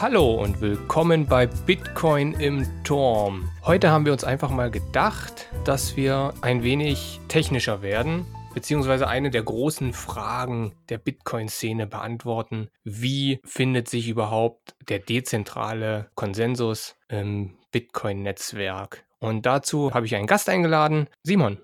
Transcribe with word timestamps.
Hallo 0.00 0.34
und 0.34 0.60
willkommen 0.60 1.24
bei 1.26 1.46
Bitcoin 1.46 2.32
im 2.32 2.66
Turm. 2.82 3.48
Heute 3.62 3.90
haben 3.92 4.04
wir 4.04 4.12
uns 4.12 4.24
einfach 4.24 4.50
mal 4.50 4.68
gedacht, 4.68 5.48
dass 5.64 5.96
wir 5.96 6.34
ein 6.40 6.64
wenig 6.64 7.20
technischer 7.28 7.80
werden, 7.80 8.26
beziehungsweise 8.54 9.06
eine 9.06 9.30
der 9.30 9.44
großen 9.44 9.92
Fragen 9.92 10.74
der 10.88 10.98
Bitcoin-Szene 10.98 11.86
beantworten. 11.86 12.70
Wie 12.82 13.40
findet 13.44 13.88
sich 13.88 14.08
überhaupt 14.08 14.74
der 14.88 14.98
dezentrale 14.98 16.10
Konsensus 16.16 16.96
im 17.08 17.56
Bitcoin-Netzwerk? 17.70 19.04
Und 19.20 19.46
dazu 19.46 19.94
habe 19.94 20.06
ich 20.06 20.16
einen 20.16 20.26
Gast 20.26 20.48
eingeladen. 20.48 21.08
Simon. 21.22 21.58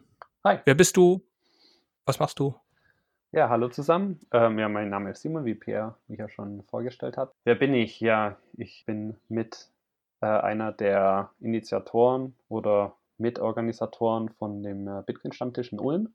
Hi. 0.45 0.59
Wer 0.65 0.77
bist 0.77 0.97
du? 0.97 1.27
Was 2.07 2.21
machst 2.21 2.39
du? 2.39 2.55
Ja, 3.33 3.49
hallo 3.49 3.69
zusammen. 3.69 4.19
Ähm, 4.33 4.59
ja, 4.59 4.69
mein 4.69 4.89
Name 4.89 5.11
ist 5.13 5.23
Simon, 5.23 5.45
wie 5.45 5.55
Pierre 5.55 5.95
mich 6.09 6.19
ja 6.19 6.29
schon 6.29 6.65
vorgestellt 6.65 7.17
hat. 7.17 7.33
Wer 7.45 7.55
bin 7.55 7.75
ich? 7.75 8.01
Ja, 8.01 8.37
ich 8.55 8.85
bin 8.87 9.19
mit 9.29 9.71
äh, 10.21 10.27
einer 10.27 10.73
der 10.73 11.31
Initiatoren 11.39 12.35
oder 12.49 12.97
Mitorganisatoren 13.19 14.31
von 14.31 14.65
dem 14.65 14.89
äh, 14.89 15.03
Bitcoin-Stammtisch 15.07 15.73
in 15.73 15.79
Ulm. 15.79 16.13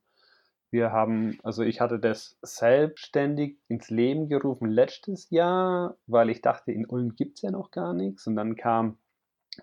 Wir 0.71 0.91
haben, 0.91 1.39
also 1.41 1.63
ich 1.63 1.79
hatte 1.79 1.99
das 1.99 2.37
selbstständig 2.41 3.59
ins 3.69 3.89
Leben 3.89 4.27
gerufen 4.27 4.69
letztes 4.69 5.29
Jahr, 5.29 5.95
weil 6.07 6.29
ich 6.29 6.41
dachte, 6.41 6.73
in 6.73 6.85
Ulm 6.85 7.15
gibt 7.15 7.37
es 7.37 7.43
ja 7.43 7.51
noch 7.51 7.71
gar 7.71 7.93
nichts. 7.93 8.27
Und 8.27 8.35
dann 8.35 8.57
kam 8.57 8.97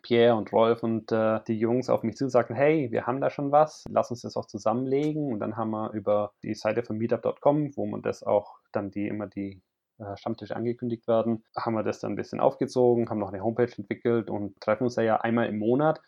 Pierre 0.02 0.36
und 0.36 0.52
Rolf 0.52 0.82
und 0.82 1.12
äh, 1.12 1.40
die 1.46 1.58
Jungs 1.58 1.88
auf 1.90 2.02
mich 2.02 2.16
zu 2.16 2.24
und 2.24 2.30
sagten, 2.30 2.54
hey, 2.54 2.90
wir 2.90 3.06
haben 3.06 3.20
da 3.20 3.30
schon 3.30 3.52
was, 3.52 3.84
lass 3.90 4.10
uns 4.10 4.22
das 4.22 4.36
auch 4.36 4.46
zusammenlegen. 4.46 5.32
Und 5.32 5.40
dann 5.40 5.56
haben 5.56 5.70
wir 5.70 5.92
über 5.92 6.32
die 6.42 6.54
Seite 6.54 6.82
von 6.82 6.98
meetup.com, 6.98 7.76
wo 7.76 7.86
man 7.86 8.02
das 8.02 8.22
auch 8.22 8.58
dann 8.72 8.90
die 8.90 9.08
immer 9.08 9.26
die 9.26 9.60
äh, 9.98 10.16
Stammtische 10.16 10.56
angekündigt 10.56 11.06
werden, 11.06 11.44
haben 11.56 11.74
wir 11.74 11.82
das 11.82 12.00
dann 12.00 12.12
ein 12.12 12.16
bisschen 12.16 12.40
aufgezogen, 12.40 13.10
haben 13.10 13.18
noch 13.18 13.32
eine 13.32 13.42
Homepage 13.42 13.72
entwickelt 13.76 14.30
und 14.30 14.60
treffen 14.60 14.84
uns 14.84 14.94
da 14.94 15.02
ja 15.02 15.20
einmal 15.20 15.48
im 15.48 15.58
Monat. 15.58 16.00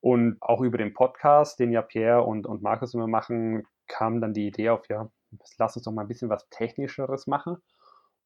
Und 0.00 0.36
auch 0.40 0.60
über 0.60 0.78
den 0.78 0.94
Podcast, 0.94 1.58
den 1.58 1.72
ja 1.72 1.82
Pierre 1.82 2.22
und, 2.22 2.46
und 2.46 2.62
Markus 2.62 2.94
immer 2.94 3.08
machen, 3.08 3.66
kam 3.88 4.20
dann 4.20 4.34
die 4.34 4.46
Idee 4.46 4.70
auf, 4.70 4.88
ja, 4.88 5.10
lass 5.58 5.76
uns 5.76 5.84
doch 5.84 5.92
mal 5.92 6.02
ein 6.02 6.08
bisschen 6.08 6.28
was 6.28 6.48
Technischeres 6.50 7.26
machen. 7.26 7.56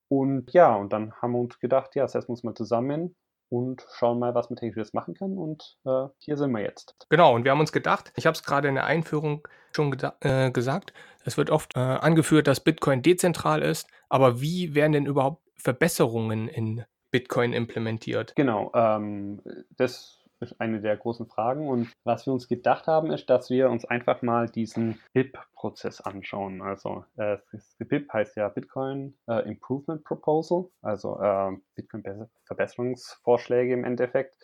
Und 0.09 0.53
ja, 0.53 0.75
und 0.75 0.93
dann 0.93 1.15
haben 1.15 1.33
wir 1.33 1.39
uns 1.39 1.59
gedacht, 1.59 1.95
ja, 1.95 2.07
setzen 2.07 2.29
wir 2.29 2.33
uns 2.33 2.45
mal 2.45 2.55
zusammen 2.55 3.17
und 3.53 3.87
schauen 3.93 4.19
mal, 4.19 4.35
was 4.35 4.49
man 4.49 4.57
technisch 4.57 4.95
machen 4.95 5.13
kann. 5.13 5.37
Und 5.37 5.77
äh, 5.85 6.07
hier 6.19 6.39
sind 6.39 6.53
wir 6.53 6.63
jetzt. 6.63 6.97
Genau, 7.11 7.35
und 7.35 7.45
wir 7.45 7.51
haben 7.51 7.61
uns 7.61 7.71
gedacht, 7.71 8.11
ich 8.17 8.25
habe 8.25 8.35
es 8.35 8.43
gerade 8.43 8.69
in 8.69 8.75
der 8.75 8.87
Einführung 8.87 9.47
schon 9.73 9.95
äh, 10.21 10.51
gesagt, 10.51 10.95
es 11.27 11.37
wird 11.37 11.51
oft 11.51 11.77
äh, 11.77 11.81
angeführt, 11.81 12.47
dass 12.47 12.61
Bitcoin 12.61 13.03
dezentral 13.03 13.61
ist, 13.61 13.89
aber 14.09 14.41
wie 14.41 14.75
werden 14.75 14.93
denn 14.93 15.07
überhaupt 15.07 15.43
Verbesserungen 15.57 16.49
in 16.49 16.85
Bitcoin 17.11 17.53
implementiert? 17.53 18.35
Genau, 18.37 18.73
ähm, 18.75 19.43
das 19.77 20.22
ist 20.43 20.61
eine 20.61 20.81
der 20.81 20.97
großen 20.97 21.27
Fragen. 21.27 21.69
Und 21.69 21.93
was 22.05 22.27
wir 22.27 22.33
uns 22.33 22.49
gedacht 22.49 22.87
haben, 22.87 23.11
ist, 23.11 23.31
dass 23.31 23.49
wir 23.51 23.71
uns 23.71 23.85
einfach 23.85 24.23
mal 24.23 24.49
diesen 24.49 24.99
BIP-Prozess 25.13 26.01
anschauen. 26.01 26.61
Also 26.63 27.05
äh, 27.17 27.39
BIP 27.79 28.13
heißt 28.13 28.37
ja 28.37 28.49
Bitcoin 28.49 29.15
äh, 29.29 29.49
Improvement 29.49 30.05
Proposal, 30.05 30.67
also 30.83 31.21
äh, 31.21 31.53
Bitcoin-Verbesserungsvorschläge 31.77 33.73
im 33.73 33.85
Endeffekt. 33.85 34.35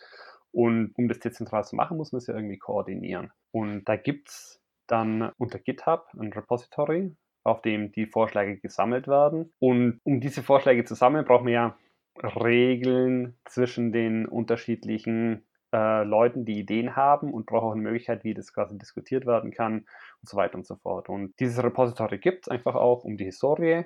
Und 0.51 0.93
um 0.95 1.07
das 1.07 1.19
dezentral 1.19 1.63
zu 1.63 1.75
machen, 1.75 1.97
muss 1.97 2.11
man 2.11 2.17
es 2.17 2.27
ja 2.27 2.35
irgendwie 2.35 2.57
koordinieren. 2.57 3.31
Und 3.51 3.85
da 3.85 3.95
gibt 3.95 4.29
es 4.29 4.61
dann 4.87 5.31
unter 5.37 5.59
GitHub 5.59 6.07
ein 6.19 6.33
Repository, 6.33 7.15
auf 7.43 7.61
dem 7.61 7.91
die 7.91 8.07
Vorschläge 8.07 8.57
gesammelt 8.57 9.07
werden. 9.07 9.53
Und 9.59 9.99
um 10.03 10.19
diese 10.19 10.43
Vorschläge 10.43 10.85
zu 10.85 10.95
sammeln, 10.95 11.25
braucht 11.25 11.43
man 11.43 11.53
ja 11.53 11.77
Regeln 12.23 13.37
zwischen 13.45 13.91
den 13.91 14.25
unterschiedlichen 14.25 15.45
äh, 15.73 16.03
Leuten, 16.03 16.45
die 16.45 16.59
Ideen 16.59 16.95
haben 16.95 17.33
und 17.33 17.45
brauche 17.45 17.65
auch 17.67 17.71
eine 17.73 17.81
Möglichkeit, 17.81 18.23
wie 18.23 18.33
das 18.33 18.53
quasi 18.53 18.77
diskutiert 18.77 19.25
werden 19.25 19.51
kann 19.51 19.85
und 20.21 20.29
so 20.29 20.37
weiter 20.37 20.55
und 20.55 20.65
so 20.65 20.75
fort. 20.75 21.09
Und 21.09 21.39
dieses 21.39 21.63
Repository 21.63 22.17
gibt 22.17 22.45
es 22.45 22.49
einfach 22.49 22.75
auch, 22.75 23.03
um 23.03 23.17
die 23.17 23.25
Historie 23.25 23.85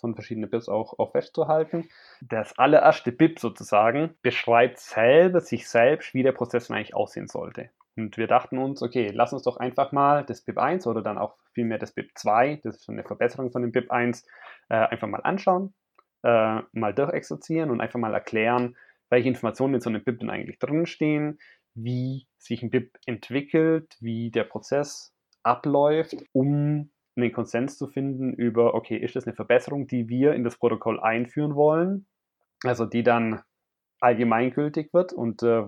von 0.00 0.14
verschiedenen 0.14 0.50
BIPs 0.50 0.68
auch, 0.68 0.98
auch 0.98 1.12
festzuhalten. 1.12 1.88
Das 2.20 2.58
allererste 2.58 3.12
BIP 3.12 3.38
sozusagen 3.38 4.14
beschreibt 4.22 4.78
selber 4.78 5.40
sich 5.40 5.68
selbst, 5.68 6.14
wie 6.14 6.22
der 6.22 6.32
Prozess 6.32 6.70
eigentlich 6.70 6.94
aussehen 6.94 7.28
sollte. 7.28 7.70
Und 7.96 8.16
wir 8.16 8.26
dachten 8.26 8.58
uns, 8.58 8.82
okay, 8.82 9.10
lass 9.14 9.32
uns 9.32 9.42
doch 9.42 9.56
einfach 9.56 9.92
mal 9.92 10.24
das 10.24 10.40
BIP 10.40 10.58
1 10.58 10.86
oder 10.86 11.00
dann 11.00 11.16
auch 11.16 11.36
vielmehr 11.52 11.78
das 11.78 11.92
BIP 11.92 12.10
2, 12.16 12.60
das 12.64 12.76
ist 12.76 12.90
eine 12.90 13.04
Verbesserung 13.04 13.52
von 13.52 13.62
dem 13.62 13.70
BIP 13.70 13.90
1, 13.90 14.26
äh, 14.68 14.74
einfach 14.74 15.06
mal 15.06 15.20
anschauen, 15.20 15.74
äh, 16.22 16.60
mal 16.72 16.92
durchexerzieren 16.92 17.70
und 17.70 17.80
einfach 17.80 18.00
mal 18.00 18.12
erklären, 18.12 18.76
welche 19.14 19.28
Informationen 19.28 19.74
in 19.74 19.80
so 19.80 19.90
einem 19.90 20.02
BIP 20.02 20.18
denn 20.18 20.30
eigentlich 20.30 20.58
drinstehen, 20.58 21.38
wie 21.74 22.26
sich 22.36 22.64
ein 22.64 22.70
BIP 22.70 22.98
entwickelt, 23.06 23.96
wie 24.00 24.32
der 24.32 24.42
Prozess 24.42 25.14
abläuft, 25.44 26.16
um 26.32 26.90
einen 27.14 27.32
Konsens 27.32 27.78
zu 27.78 27.86
finden 27.86 28.32
über, 28.32 28.74
okay, 28.74 28.96
ist 28.96 29.14
das 29.14 29.24
eine 29.24 29.36
Verbesserung, 29.36 29.86
die 29.86 30.08
wir 30.08 30.32
in 30.32 30.42
das 30.42 30.58
Protokoll 30.58 30.98
einführen 30.98 31.54
wollen, 31.54 32.06
also 32.64 32.86
die 32.86 33.04
dann 33.04 33.42
allgemeingültig 34.00 34.92
wird 34.92 35.12
und 35.12 35.44
äh, 35.44 35.62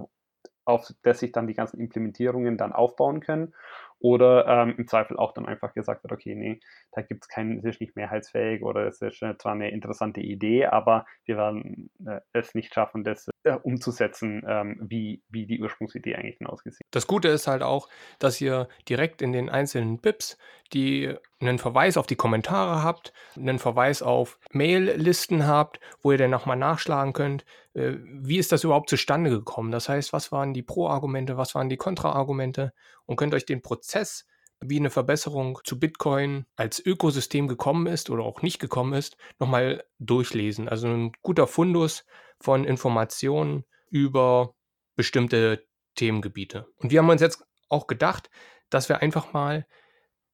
auf 0.65 0.93
das 1.03 1.21
sich 1.21 1.31
dann 1.31 1.47
die 1.47 1.55
ganzen 1.55 1.79
Implementierungen 1.79 2.59
dann 2.59 2.73
aufbauen 2.73 3.21
können. 3.21 3.55
Oder 3.99 4.47
ähm, 4.47 4.75
im 4.77 4.87
Zweifel 4.87 5.17
auch 5.17 5.33
dann 5.33 5.47
einfach 5.47 5.73
gesagt 5.73 6.05
wird, 6.05 6.13
okay, 6.13 6.35
nee, 6.35 6.61
da 6.93 7.03
gibt 7.03 7.25
es 7.25 7.29
keinen, 7.29 7.59
es 7.59 7.65
ist 7.65 7.81
nicht 7.81 7.97
mehrheitsfähig 7.97 8.63
oder 8.63 8.87
es 8.87 9.01
ist 9.01 9.19
zwar 9.19 9.53
eine 9.53 9.71
interessante 9.71 10.21
Idee, 10.21 10.67
aber 10.67 11.07
wir 11.25 11.37
werden 11.37 11.91
äh, 12.07 12.21
es 12.33 12.55
nicht 12.55 12.75
schaffen, 12.75 13.05
das 13.05 13.29
äh, 13.45 13.53
umzusetzen, 13.63 14.43
ähm, 14.47 14.79
wie, 14.83 15.23
wie 15.29 15.47
die 15.47 15.61
Ursprungsidee 15.61 16.15
eigentlich 16.15 16.47
ausgesehen. 16.47 16.87
Das 16.91 17.07
Gute 17.07 17.29
ist 17.29 17.47
halt 17.47 17.63
auch, 17.63 17.89
dass 18.19 18.41
ihr 18.41 18.69
direkt 18.89 19.23
in 19.23 19.33
den 19.33 19.49
einzelnen 19.49 19.99
BIPs 19.99 20.37
die 20.73 21.15
einen 21.41 21.59
Verweis 21.59 21.97
auf 21.97 22.07
die 22.07 22.17
Kommentare 22.17 22.83
habt, 22.83 23.13
einen 23.37 23.59
Verweis 23.59 24.03
auf 24.03 24.39
Mail-Listen 24.53 25.47
habt, 25.47 25.81
wo 26.03 26.13
ihr 26.13 26.19
dann 26.19 26.31
nochmal 26.31 26.57
nachschlagen 26.57 27.13
könnt, 27.13 27.45
äh, 27.75 27.95
wie 28.03 28.39
ist 28.39 28.53
das 28.53 28.65
überhaupt 28.65 28.89
zustande 28.89 29.31
gekommen. 29.31 29.71
Das 29.71 29.89
heißt, 29.89 30.13
was 30.13 30.33
waren 30.33 30.55
die 30.55 30.63
Pro-Argumente, 30.63 31.37
was 31.37 31.55
waren 31.55 31.69
die 31.69 31.77
Kontra-Argumente 31.77 32.73
und 33.07 33.17
könnt 33.17 33.35
euch 33.35 33.47
den 33.47 33.63
Prozess 33.63 34.27
wie 34.61 34.79
eine 34.79 34.91
Verbesserung 34.91 35.59
zu 35.65 35.79
Bitcoin 35.79 36.47
als 36.57 36.85
Ökosystem 36.85 37.47
gekommen 37.47 37.87
ist 37.87 38.11
oder 38.11 38.25
auch 38.25 38.43
nicht 38.43 38.59
gekommen 38.59 38.95
ist, 38.95 39.17
nochmal 39.39 39.85
durchlesen. 39.99 40.69
Also 40.69 40.89
ein 40.89 41.13
guter 41.23 41.47
Fundus 41.47 42.05
von 42.41 42.65
Informationen 42.65 43.65
über 43.91 44.55
bestimmte 44.97 45.67
Themengebiete. 45.95 46.67
Und 46.79 46.91
wir 46.91 47.01
haben 47.01 47.09
uns 47.09 47.21
jetzt 47.21 47.45
auch 47.69 47.87
gedacht, 47.87 48.31
dass 48.71 48.89
wir 48.89 49.03
einfach 49.03 49.33
mal 49.33 49.67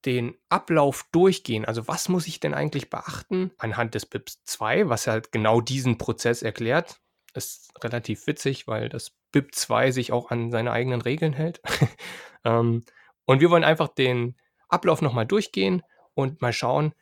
den 0.05 0.35
Ablauf 0.49 1.07
durchgehen. 1.11 1.65
Also 1.65 1.87
was 1.87 2.09
muss 2.09 2.27
ich 2.27 2.39
denn 2.39 2.53
eigentlich 2.53 2.89
beachten 2.89 3.51
anhand 3.57 3.95
des 3.95 4.05
BIPs 4.05 4.43
2, 4.45 4.89
was 4.89 5.07
halt 5.07 5.31
genau 5.31 5.61
diesen 5.61 5.97
Prozess 5.97 6.41
erklärt. 6.41 6.99
Ist 7.33 7.71
relativ 7.83 8.27
witzig, 8.27 8.67
weil 8.67 8.89
das 8.89 9.11
BIP 9.31 9.55
2 9.55 9.91
sich 9.91 10.11
auch 10.11 10.29
an 10.29 10.51
seine 10.51 10.71
eigenen 10.71 11.01
Regeln 11.01 11.33
hält. 11.33 11.61
ähm, 12.45 12.83
und 13.25 13.41
wir 13.41 13.49
wollen 13.49 13.63
einfach 13.63 13.89
den 13.89 14.35
Ablauf 14.69 15.01
nochmal 15.01 15.25
durchgehen 15.25 15.83
und 16.13 16.41
mal 16.41 16.53
schauen, 16.53 16.93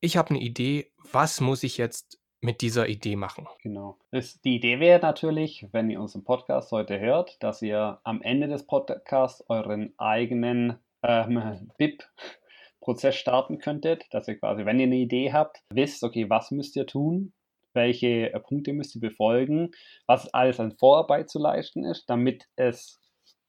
ich 0.00 0.16
habe 0.16 0.30
eine 0.30 0.40
Idee, 0.40 0.92
was 1.12 1.40
muss 1.40 1.62
ich 1.62 1.78
jetzt 1.78 2.20
mit 2.40 2.60
dieser 2.60 2.88
Idee 2.88 3.16
machen? 3.16 3.48
Genau. 3.62 3.98
Das, 4.10 4.40
die 4.40 4.56
Idee 4.56 4.78
wäre 4.78 5.00
natürlich, 5.00 5.66
wenn 5.72 5.90
ihr 5.90 6.00
unseren 6.00 6.24
Podcast 6.24 6.70
heute 6.70 7.00
hört, 7.00 7.42
dass 7.42 7.62
ihr 7.62 8.00
am 8.04 8.22
Ende 8.22 8.48
des 8.48 8.66
Podcasts 8.66 9.44
euren 9.48 9.94
eigenen 9.98 10.78
ähm, 11.02 11.70
BIP-Prozess 11.78 13.16
starten 13.16 13.58
könntet, 13.58 14.04
dass 14.10 14.28
ihr 14.28 14.38
quasi, 14.38 14.64
wenn 14.64 14.78
ihr 14.78 14.86
eine 14.86 14.96
Idee 14.96 15.32
habt, 15.32 15.62
wisst, 15.70 16.04
okay, 16.04 16.28
was 16.28 16.50
müsst 16.50 16.76
ihr 16.76 16.86
tun, 16.86 17.32
welche 17.72 18.32
äh, 18.32 18.40
Punkte 18.40 18.72
müsst 18.72 18.94
ihr 18.94 19.00
befolgen, 19.00 19.70
was 20.06 20.32
alles 20.32 20.60
an 20.60 20.76
Vorarbeit 20.78 21.30
zu 21.30 21.38
leisten 21.38 21.84
ist, 21.84 22.08
damit 22.08 22.46
es 22.56 23.00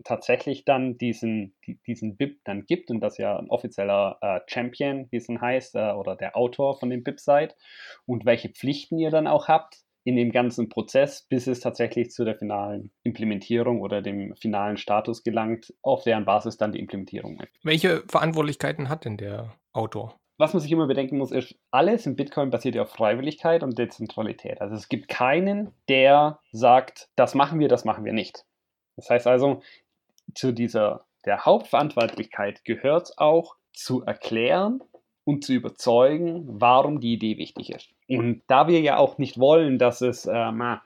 tatsächlich 0.04 0.66
dann 0.66 0.98
diesen, 0.98 1.56
diesen 1.86 2.18
BIP 2.18 2.40
dann 2.44 2.66
gibt 2.66 2.92
und 2.92 3.00
das 3.00 3.18
ja 3.18 3.38
ein 3.38 3.50
offizieller 3.50 4.18
äh, 4.22 4.40
Champion, 4.48 5.08
wie 5.12 5.18
es 5.18 5.28
dann 5.28 5.42
heißt, 5.42 5.76
äh, 5.76 5.92
oder 5.92 6.16
der 6.16 6.36
Autor 6.36 6.80
von 6.80 6.90
dem 6.90 7.04
BIP 7.04 7.20
seid 7.20 7.56
und 8.06 8.26
welche 8.26 8.50
Pflichten 8.50 8.98
ihr 9.00 9.12
dann 9.12 9.28
auch 9.28 9.48
habt 9.48 9.78
in 10.04 10.16
dem 10.16 10.32
ganzen 10.32 10.70
Prozess, 10.70 11.24
bis 11.28 11.48
es 11.48 11.60
tatsächlich 11.60 12.12
zu 12.12 12.24
der 12.24 12.36
finalen 12.36 12.92
Implementierung 13.04 13.82
oder 13.82 14.02
dem 14.02 14.34
finalen 14.38 14.78
Status 14.78 15.22
gelangt, 15.22 15.74
auf 15.82 16.04
deren 16.04 16.24
Basis 16.24 16.56
dann 16.56 16.72
die 16.72 16.80
Implementierung 16.80 17.42
ist. 17.42 17.52
Welche 17.64 18.04
Verantwortlichkeiten 18.08 18.88
hat 18.88 19.04
denn 19.04 19.18
der 19.18 19.54
Autor? 19.74 20.18
Was 20.38 20.54
man 20.54 20.62
sich 20.62 20.72
immer 20.72 20.88
bedenken 20.88 21.18
muss, 21.18 21.32
ist, 21.32 21.56
alles 21.72 22.06
in 22.06 22.16
Bitcoin 22.16 22.52
basiert 22.52 22.76
ja 22.76 22.84
auf 22.84 22.92
Freiwilligkeit 22.92 23.64
und 23.64 23.78
Dezentralität. 23.78 24.62
Also 24.62 24.76
es 24.76 24.88
gibt 24.88 25.10
keinen, 25.10 25.74
der 25.90 26.40
sagt, 26.52 27.10
das 27.18 27.36
machen 27.36 27.60
wir, 27.60 27.68
das 27.68 27.84
machen 27.84 28.06
wir 28.06 28.14
nicht. 28.14 28.46
Das 28.96 29.10
heißt 29.10 29.28
also, 29.28 29.62
zu 30.38 30.54
dieser 30.54 31.06
der 31.26 31.46
Hauptverantwortlichkeit 31.46 32.64
gehört 32.64 33.18
auch 33.18 33.56
zu 33.74 34.04
erklären 34.04 34.82
und 35.26 35.44
zu 35.44 35.54
überzeugen, 35.54 36.46
warum 36.48 37.02
die 37.02 37.14
Idee 37.14 37.38
wichtig 37.38 37.72
ist. 37.72 37.90
Und 38.08 38.44
da 38.48 38.70
wir 38.70 38.80
ja 38.80 38.98
auch 38.98 39.18
nicht 39.18 39.38
wollen, 39.38 39.78
dass 39.78 40.00
es 40.00 40.26
ähm, 40.26 40.80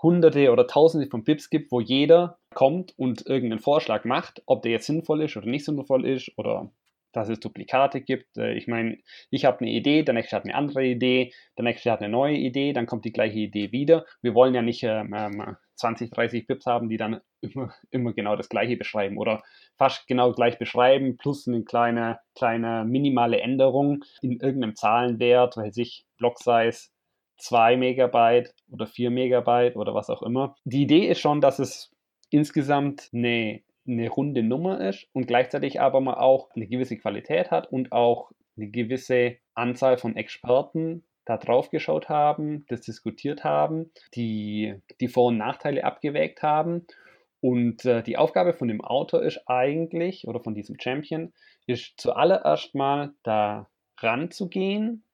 hunderte 0.00 0.52
oder 0.52 0.68
tausende 0.68 1.08
von 1.08 1.24
Pips 1.24 1.50
gibt, 1.50 1.72
wo 1.72 1.80
jeder 1.80 2.38
kommt 2.54 2.96
und 2.96 3.26
irgendeinen 3.26 3.58
Vorschlag 3.58 4.04
macht, 4.04 4.42
ob 4.46 4.62
der 4.62 4.70
jetzt 4.70 4.86
sinnvoll 4.86 5.22
ist 5.22 5.36
oder 5.36 5.48
nicht 5.48 5.64
sinnvoll 5.64 6.06
ist 6.06 6.30
oder 6.36 6.70
dass 7.12 7.28
es 7.28 7.40
Duplikate 7.40 8.00
gibt. 8.00 8.36
Äh, 8.36 8.54
ich 8.54 8.68
meine, 8.68 8.98
ich 9.30 9.44
habe 9.44 9.60
eine 9.60 9.70
Idee, 9.70 10.04
der 10.04 10.14
nächste 10.14 10.36
hat 10.36 10.44
eine 10.44 10.54
andere 10.54 10.84
Idee, 10.84 11.32
der 11.56 11.64
nächste 11.64 11.90
hat 11.90 12.00
eine 12.00 12.08
neue 12.08 12.36
Idee, 12.36 12.72
dann 12.72 12.86
kommt 12.86 13.04
die 13.04 13.12
gleiche 13.12 13.40
Idee 13.40 13.72
wieder. 13.72 14.06
Wir 14.22 14.34
wollen 14.34 14.54
ja 14.54 14.62
nicht 14.62 14.84
ähm, 14.84 15.56
20, 15.78 16.10
30 16.10 16.46
Pips 16.46 16.66
haben, 16.66 16.88
die 16.88 16.96
dann 16.96 17.20
immer, 17.40 17.72
immer 17.90 18.12
genau 18.12 18.36
das 18.36 18.48
gleiche 18.48 18.76
beschreiben 18.76 19.16
oder 19.18 19.42
fast 19.76 20.06
genau 20.06 20.32
gleich 20.32 20.58
beschreiben, 20.58 21.16
plus 21.16 21.48
eine 21.48 21.64
kleine, 21.64 22.20
kleine 22.34 22.84
minimale 22.84 23.40
Änderung 23.40 24.04
in 24.22 24.40
irgendeinem 24.40 24.74
Zahlenwert, 24.76 25.56
weil 25.56 25.72
sich 25.72 26.04
Block 26.18 26.38
Size 26.38 26.90
2 27.38 27.76
Megabyte 27.76 28.54
oder 28.70 28.86
4 28.86 29.10
Megabyte 29.10 29.76
oder 29.76 29.94
was 29.94 30.10
auch 30.10 30.22
immer. 30.22 30.56
Die 30.64 30.82
Idee 30.82 31.06
ist 31.06 31.20
schon, 31.20 31.40
dass 31.40 31.58
es 31.58 31.94
insgesamt 32.30 33.10
eine, 33.12 33.62
eine 33.86 34.08
runde 34.08 34.42
Nummer 34.42 34.80
ist 34.80 35.08
und 35.12 35.26
gleichzeitig 35.26 35.80
aber 35.80 36.00
man 36.00 36.14
auch 36.14 36.50
eine 36.54 36.66
gewisse 36.66 36.98
Qualität 36.98 37.50
hat 37.50 37.70
und 37.72 37.92
auch 37.92 38.32
eine 38.56 38.68
gewisse 38.68 39.36
Anzahl 39.54 39.98
von 39.98 40.16
Experten 40.16 41.04
da 41.28 41.36
drauf 41.36 41.70
geschaut 41.70 42.08
haben, 42.08 42.64
das 42.68 42.80
diskutiert 42.80 43.44
haben, 43.44 43.90
die 44.14 44.80
die 44.98 45.08
Vor- 45.08 45.28
und 45.28 45.36
Nachteile 45.36 45.84
abgewägt 45.84 46.42
haben. 46.42 46.86
Und 47.40 47.84
äh, 47.84 48.02
die 48.02 48.16
Aufgabe 48.16 48.54
von 48.54 48.66
dem 48.66 48.80
Autor 48.80 49.22
ist 49.22 49.42
eigentlich, 49.46 50.26
oder 50.26 50.40
von 50.40 50.54
diesem 50.54 50.80
Champion, 50.80 51.34
ist 51.66 52.00
zuallererst 52.00 52.74
mal 52.74 53.12
da 53.22 53.68
ranzugehen 53.98 55.04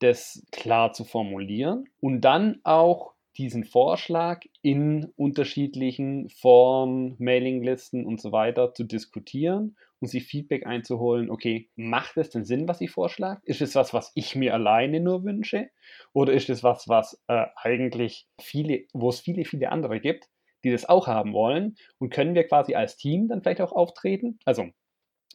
das 0.00 0.44
klar 0.50 0.92
zu 0.92 1.04
formulieren 1.04 1.84
und 2.00 2.22
dann 2.22 2.58
auch 2.64 3.12
diesen 3.36 3.62
Vorschlag 3.62 4.40
in 4.60 5.12
unterschiedlichen 5.16 6.28
Foren, 6.28 7.14
Mailinglisten 7.20 8.04
und 8.04 8.20
so 8.20 8.32
weiter 8.32 8.74
zu 8.74 8.82
diskutieren 8.82 9.76
und 10.02 10.08
sich 10.08 10.24
Feedback 10.24 10.66
einzuholen, 10.66 11.30
okay, 11.30 11.70
macht 11.76 12.16
es 12.16 12.28
denn 12.28 12.44
Sinn, 12.44 12.66
was 12.66 12.80
ich 12.80 12.90
vorschlage? 12.90 13.40
Ist 13.44 13.62
es 13.62 13.76
was, 13.76 13.94
was 13.94 14.10
ich 14.16 14.34
mir 14.34 14.52
alleine 14.52 14.98
nur 14.98 15.24
wünsche? 15.24 15.70
Oder 16.12 16.32
ist 16.32 16.50
es 16.50 16.64
was, 16.64 16.88
was 16.88 17.22
äh, 17.28 17.46
eigentlich 17.54 18.26
viele, 18.40 18.84
wo 18.92 19.08
es 19.10 19.20
viele, 19.20 19.44
viele 19.44 19.70
andere 19.70 20.00
gibt, 20.00 20.28
die 20.64 20.72
das 20.72 20.88
auch 20.88 21.06
haben 21.06 21.32
wollen? 21.32 21.76
Und 21.98 22.10
können 22.10 22.34
wir 22.34 22.46
quasi 22.48 22.74
als 22.74 22.96
Team 22.96 23.28
dann 23.28 23.42
vielleicht 23.42 23.60
auch 23.60 23.70
auftreten? 23.70 24.40
Also 24.44 24.70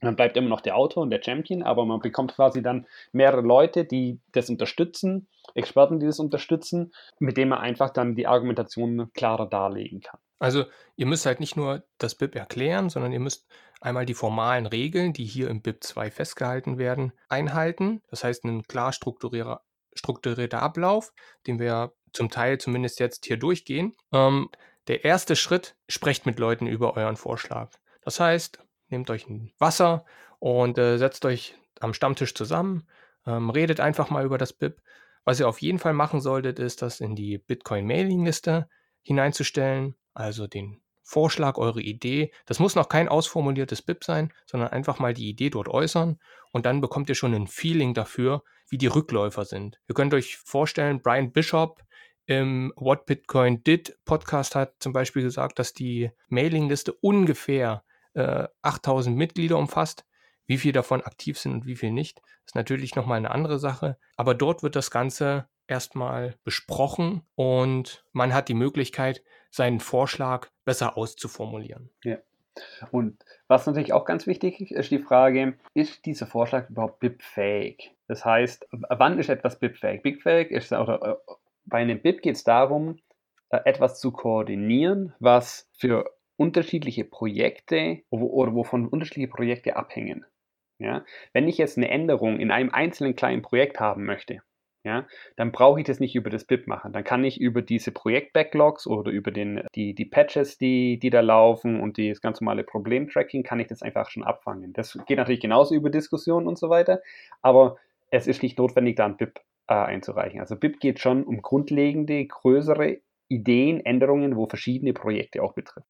man 0.01 0.15
bleibt 0.15 0.37
immer 0.37 0.49
noch 0.49 0.61
der 0.61 0.75
Autor 0.75 1.03
und 1.03 1.09
der 1.09 1.21
Champion, 1.23 1.63
aber 1.63 1.85
man 1.85 1.99
bekommt 1.99 2.35
quasi 2.35 2.61
dann 2.61 2.85
mehrere 3.11 3.41
Leute, 3.41 3.85
die 3.85 4.19
das 4.31 4.49
unterstützen, 4.49 5.27
Experten, 5.55 5.99
die 5.99 6.05
das 6.05 6.19
unterstützen, 6.19 6.93
mit 7.19 7.37
denen 7.37 7.49
man 7.49 7.59
einfach 7.59 7.89
dann 7.89 8.15
die 8.15 8.27
Argumentation 8.27 9.11
klarer 9.13 9.47
darlegen 9.47 10.01
kann. 10.01 10.19
Also 10.39 10.65
ihr 10.95 11.07
müsst 11.07 11.25
halt 11.25 11.39
nicht 11.39 11.55
nur 11.55 11.83
das 11.97 12.15
BIP 12.15 12.35
erklären, 12.35 12.89
sondern 12.89 13.11
ihr 13.11 13.19
müsst 13.19 13.47
einmal 13.81 14.05
die 14.05 14.13
formalen 14.13 14.65
Regeln, 14.67 15.13
die 15.13 15.25
hier 15.25 15.49
im 15.49 15.61
BIP 15.61 15.83
2 15.83 16.11
festgehalten 16.11 16.77
werden, 16.77 17.13
einhalten. 17.29 18.01
Das 18.09 18.23
heißt, 18.23 18.43
ein 18.45 18.63
klar 18.63 18.93
strukturierter, 18.93 19.61
strukturierter 19.93 20.61
Ablauf, 20.61 21.13
den 21.47 21.59
wir 21.59 21.93
zum 22.13 22.29
Teil 22.29 22.59
zumindest 22.59 22.99
jetzt 22.99 23.25
hier 23.25 23.37
durchgehen. 23.37 23.95
Ähm, 24.13 24.49
der 24.87 25.03
erste 25.03 25.35
Schritt, 25.35 25.75
sprecht 25.89 26.25
mit 26.25 26.39
Leuten 26.39 26.67
über 26.67 26.95
euren 26.95 27.17
Vorschlag. 27.17 27.71
Das 28.01 28.19
heißt, 28.19 28.59
nehmt 28.89 29.09
euch 29.09 29.27
ein 29.27 29.51
Wasser 29.59 30.05
und 30.39 30.77
äh, 30.77 30.97
setzt 30.97 31.25
euch 31.25 31.55
am 31.79 31.93
Stammtisch 31.93 32.33
zusammen, 32.33 32.87
ähm, 33.25 33.49
redet 33.49 33.79
einfach 33.79 34.09
mal 34.09 34.25
über 34.25 34.37
das 34.37 34.53
BIP. 34.53 34.81
Was 35.25 35.39
ihr 35.39 35.47
auf 35.47 35.61
jeden 35.61 35.79
Fall 35.79 35.93
machen 35.93 36.21
solltet, 36.21 36.59
ist, 36.59 36.81
das 36.81 37.01
in 37.01 37.15
die 37.15 37.37
Bitcoin-Mailing-Liste 37.37 38.69
hineinzustellen, 39.03 39.95
also 40.13 40.47
den 40.47 40.81
Vorschlag, 41.03 41.57
eure 41.57 41.81
Idee. 41.81 42.31
Das 42.45 42.59
muss 42.59 42.75
noch 42.75 42.89
kein 42.89 43.07
ausformuliertes 43.07 43.81
BIP 43.81 44.03
sein, 44.03 44.33
sondern 44.45 44.69
einfach 44.69 44.99
mal 44.99 45.13
die 45.13 45.29
Idee 45.29 45.49
dort 45.49 45.69
äußern 45.69 46.19
und 46.51 46.65
dann 46.65 46.81
bekommt 46.81 47.09
ihr 47.09 47.15
schon 47.15 47.33
ein 47.33 47.47
Feeling 47.47 47.93
dafür, 47.93 48.43
wie 48.69 48.77
die 48.77 48.87
Rückläufer 48.87 49.45
sind. 49.45 49.79
Ihr 49.87 49.95
könnt 49.95 50.13
euch 50.13 50.37
vorstellen, 50.37 51.01
Brian 51.01 51.31
Bishop 51.31 51.81
im 52.25 52.73
What 52.75 53.05
Bitcoin 53.05 53.63
Did 53.63 53.97
Podcast 54.03 54.53
hat 54.53 54.75
zum 54.79 54.91
Beispiel 54.91 55.23
gesagt, 55.23 55.59
dass 55.59 55.71
die 55.71 56.11
Mailingliste 56.27 56.91
ungefähr 56.91 57.83
äh, 58.17 58.47
8000 58.63 59.15
Mitglieder 59.15 59.57
umfasst. 59.57 60.05
Wie 60.47 60.57
viel 60.57 60.71
davon 60.71 61.01
aktiv 61.01 61.37
sind 61.37 61.53
und 61.53 61.65
wie 61.65 61.75
viel 61.75 61.91
nicht, 61.91 62.21
ist 62.45 62.55
natürlich 62.55 62.95
nochmal 62.95 63.17
eine 63.17 63.31
andere 63.31 63.59
Sache. 63.59 63.97
Aber 64.15 64.33
dort 64.33 64.63
wird 64.63 64.75
das 64.75 64.91
Ganze 64.91 65.47
erstmal 65.67 66.35
besprochen 66.43 67.23
und 67.35 68.05
man 68.13 68.33
hat 68.33 68.47
die 68.47 68.53
Möglichkeit, 68.53 69.23
seinen 69.51 69.79
Vorschlag 69.79 70.47
besser 70.65 70.97
auszuformulieren. 70.97 71.89
Ja. 72.03 72.17
Und 72.91 73.23
was 73.47 73.67
natürlich 73.67 73.93
auch 73.93 74.05
ganz 74.05 74.25
wichtig 74.25 74.59
ist, 74.61 74.71
ist 74.71 74.91
die 74.91 74.99
Frage, 74.99 75.57
ist 75.73 76.05
dieser 76.05 76.25
Vorschlag 76.25 76.69
überhaupt 76.69 76.99
BIP-fähig? 76.99 77.95
Das 78.07 78.25
heißt, 78.25 78.67
wann 78.71 79.19
ist 79.19 79.29
etwas 79.29 79.59
BIP-fähig? 79.59 80.01
BIP-fähig 80.01 80.49
ist, 80.51 80.71
oder 80.71 81.01
äh, 81.01 81.33
bei 81.65 81.79
einem 81.79 82.01
BIP 82.01 82.21
geht 82.21 82.35
es 82.35 82.43
darum, 82.43 82.97
äh, 83.49 83.59
etwas 83.65 83.99
zu 83.99 84.11
koordinieren, 84.11 85.13
was 85.19 85.69
für 85.73 86.09
unterschiedliche 86.37 87.03
Projekte 87.03 88.01
oder 88.09 88.53
wovon 88.53 88.87
unterschiedliche 88.87 89.29
Projekte 89.29 89.75
abhängen. 89.75 90.25
Ja? 90.79 91.03
Wenn 91.33 91.47
ich 91.47 91.57
jetzt 91.57 91.77
eine 91.77 91.89
Änderung 91.89 92.39
in 92.39 92.51
einem 92.51 92.69
einzelnen 92.69 93.15
kleinen 93.15 93.41
Projekt 93.41 93.79
haben 93.79 94.05
möchte, 94.05 94.41
ja, 94.87 95.05
dann 95.35 95.51
brauche 95.51 95.81
ich 95.81 95.85
das 95.85 95.99
nicht 95.99 96.15
über 96.15 96.29
das 96.29 96.45
BIP 96.45 96.65
machen. 96.65 96.93
Dann 96.93 97.03
kann 97.03 97.25
ich 97.25 97.41
über 97.41 97.61
diese 97.61 97.91
Projekt-Backlogs 97.91 98.87
oder 98.87 99.11
über 99.11 99.31
den, 99.31 99.61
die, 99.75 99.93
die 99.93 100.05
Patches, 100.05 100.57
die, 100.57 100.97
die 100.97 101.09
da 101.09 101.19
laufen 101.19 101.81
und 101.81 101.97
das 101.97 102.21
ganz 102.21 102.39
normale 102.39 102.63
Problem-Tracking, 102.63 103.43
kann 103.43 103.59
ich 103.59 103.67
das 103.67 103.81
einfach 103.81 104.09
schon 104.09 104.23
abfangen. 104.23 104.71
Das 104.71 104.97
geht 105.05 105.17
natürlich 105.17 105.41
genauso 105.41 105.75
über 105.75 105.89
Diskussionen 105.89 106.47
und 106.47 106.57
so 106.57 106.69
weiter, 106.69 107.01
aber 107.41 107.75
es 108.11 108.27
ist 108.27 108.41
nicht 108.43 108.57
notwendig, 108.57 108.95
da 108.95 109.05
ein 109.07 109.17
BIP 109.17 109.41
äh, 109.67 109.73
einzureichen. 109.73 110.39
Also 110.39 110.55
BIP 110.55 110.79
geht 110.79 110.99
schon 110.99 111.25
um 111.25 111.41
grundlegende, 111.41 112.25
größere 112.25 113.01
Ideen, 113.29 113.85
Änderungen, 113.85 114.35
wo 114.35 114.47
verschiedene 114.47 114.93
Projekte 114.93 115.43
auch 115.43 115.53
betreffen. 115.53 115.87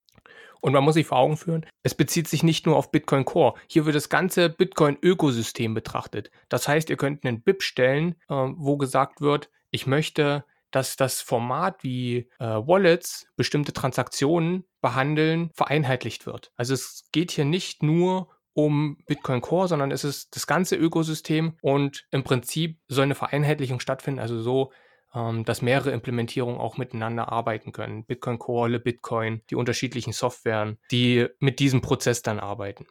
Und 0.61 0.73
man 0.73 0.83
muss 0.83 0.95
sich 0.95 1.05
vor 1.05 1.19
Augen 1.19 1.37
führen, 1.37 1.65
es 1.83 1.93
bezieht 1.93 2.27
sich 2.27 2.43
nicht 2.43 2.65
nur 2.65 2.77
auf 2.77 2.91
Bitcoin 2.91 3.25
Core. 3.25 3.53
Hier 3.67 3.85
wird 3.85 3.95
das 3.95 4.09
ganze 4.09 4.49
Bitcoin-Ökosystem 4.49 5.73
betrachtet. 5.73 6.31
Das 6.49 6.67
heißt, 6.67 6.89
ihr 6.89 6.97
könnt 6.97 7.25
einen 7.25 7.41
BIP 7.41 7.61
stellen, 7.61 8.15
äh, 8.27 8.33
wo 8.33 8.77
gesagt 8.77 9.21
wird, 9.21 9.49
ich 9.69 9.85
möchte, 9.85 10.45
dass 10.71 10.95
das 10.95 11.21
Format 11.21 11.83
wie 11.83 12.29
äh, 12.39 12.45
Wallets 12.45 13.27
bestimmte 13.35 13.73
Transaktionen 13.73 14.65
behandeln, 14.81 15.51
vereinheitlicht 15.53 16.25
wird. 16.25 16.51
Also 16.55 16.73
es 16.73 17.05
geht 17.11 17.31
hier 17.31 17.45
nicht 17.45 17.83
nur 17.83 18.29
um 18.53 18.97
Bitcoin 19.05 19.41
Core, 19.41 19.67
sondern 19.67 19.91
es 19.91 20.03
ist 20.03 20.35
das 20.35 20.47
ganze 20.47 20.75
Ökosystem 20.75 21.53
und 21.61 22.07
im 22.09 22.23
Prinzip 22.23 22.79
soll 22.87 23.03
eine 23.03 23.15
Vereinheitlichung 23.15 23.79
stattfinden, 23.79 24.19
also 24.19 24.41
so, 24.41 24.71
ähm, 25.17 25.43
dass 25.45 25.61
mehrere 25.61 25.91
Implementierungen 25.91 26.59
auch 26.59 26.77
miteinander 26.77 27.31
arbeiten 27.31 27.71
können. 27.71 28.05
Bitcoin 28.05 28.37
Core, 28.37 28.79
Bitcoin, 28.79 29.41
die 29.49 29.55
unterschiedlichen 29.55 30.13
Softwaren, 30.13 30.77
die 30.91 31.27
mit 31.39 31.59
diesem 31.59 31.81
Prozess 31.81 32.21
dann 32.21 32.39
arbeiten. 32.39 32.85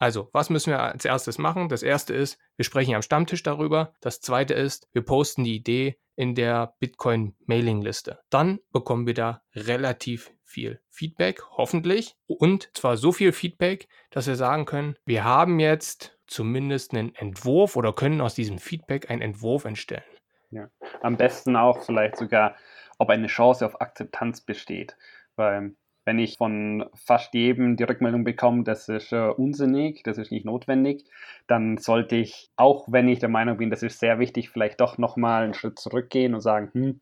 Also, 0.00 0.28
was 0.32 0.50
müssen 0.50 0.70
wir 0.70 0.80
als 0.80 1.04
erstes 1.04 1.38
machen? 1.38 1.68
Das 1.68 1.82
erste 1.82 2.14
ist, 2.14 2.38
wir 2.56 2.64
sprechen 2.64 2.94
am 2.94 3.02
Stammtisch 3.02 3.42
darüber. 3.42 3.94
Das 4.00 4.20
zweite 4.20 4.54
ist, 4.54 4.88
wir 4.92 5.02
posten 5.02 5.44
die 5.44 5.56
Idee 5.56 5.98
in 6.14 6.34
der 6.34 6.74
Bitcoin 6.78 7.34
Mailingliste. 7.46 8.20
Dann 8.30 8.60
bekommen 8.72 9.06
wir 9.06 9.14
da 9.14 9.42
relativ 9.54 10.32
viel 10.44 10.80
Feedback, 10.88 11.42
hoffentlich. 11.50 12.14
Und 12.26 12.70
zwar 12.74 12.96
so 12.96 13.12
viel 13.12 13.32
Feedback, 13.32 13.88
dass 14.10 14.26
wir 14.26 14.36
sagen 14.36 14.64
können, 14.64 14.96
wir 15.04 15.24
haben 15.24 15.60
jetzt 15.60 16.16
zumindest 16.26 16.92
einen 16.92 17.14
Entwurf 17.14 17.76
oder 17.76 17.92
können 17.92 18.20
aus 18.20 18.34
diesem 18.34 18.58
Feedback 18.58 19.10
einen 19.10 19.22
Entwurf 19.22 19.64
entstellen. 19.64 20.04
Ja. 20.50 20.68
Am 21.02 21.16
besten 21.16 21.56
auch 21.56 21.82
vielleicht 21.82 22.16
sogar, 22.16 22.56
ob 22.98 23.10
eine 23.10 23.26
Chance 23.26 23.66
auf 23.66 23.80
Akzeptanz 23.80 24.40
besteht. 24.40 24.96
Weil 25.36 25.74
wenn 26.04 26.18
ich 26.18 26.38
von 26.38 26.88
fast 26.94 27.34
jedem 27.34 27.76
die 27.76 27.84
Rückmeldung 27.84 28.24
bekomme, 28.24 28.64
das 28.64 28.88
ist 28.88 29.12
äh, 29.12 29.28
unsinnig, 29.28 30.02
das 30.04 30.16
ist 30.16 30.32
nicht 30.32 30.46
notwendig, 30.46 31.04
dann 31.46 31.76
sollte 31.76 32.16
ich, 32.16 32.50
auch 32.56 32.86
wenn 32.90 33.08
ich 33.08 33.18
der 33.18 33.28
Meinung 33.28 33.58
bin, 33.58 33.68
das 33.68 33.82
ist 33.82 34.00
sehr 34.00 34.18
wichtig, 34.18 34.48
vielleicht 34.48 34.80
doch 34.80 34.96
nochmal 34.96 35.44
einen 35.44 35.52
Schritt 35.52 35.78
zurückgehen 35.78 36.32
und 36.34 36.40
sagen, 36.40 36.70
hm, 36.72 37.00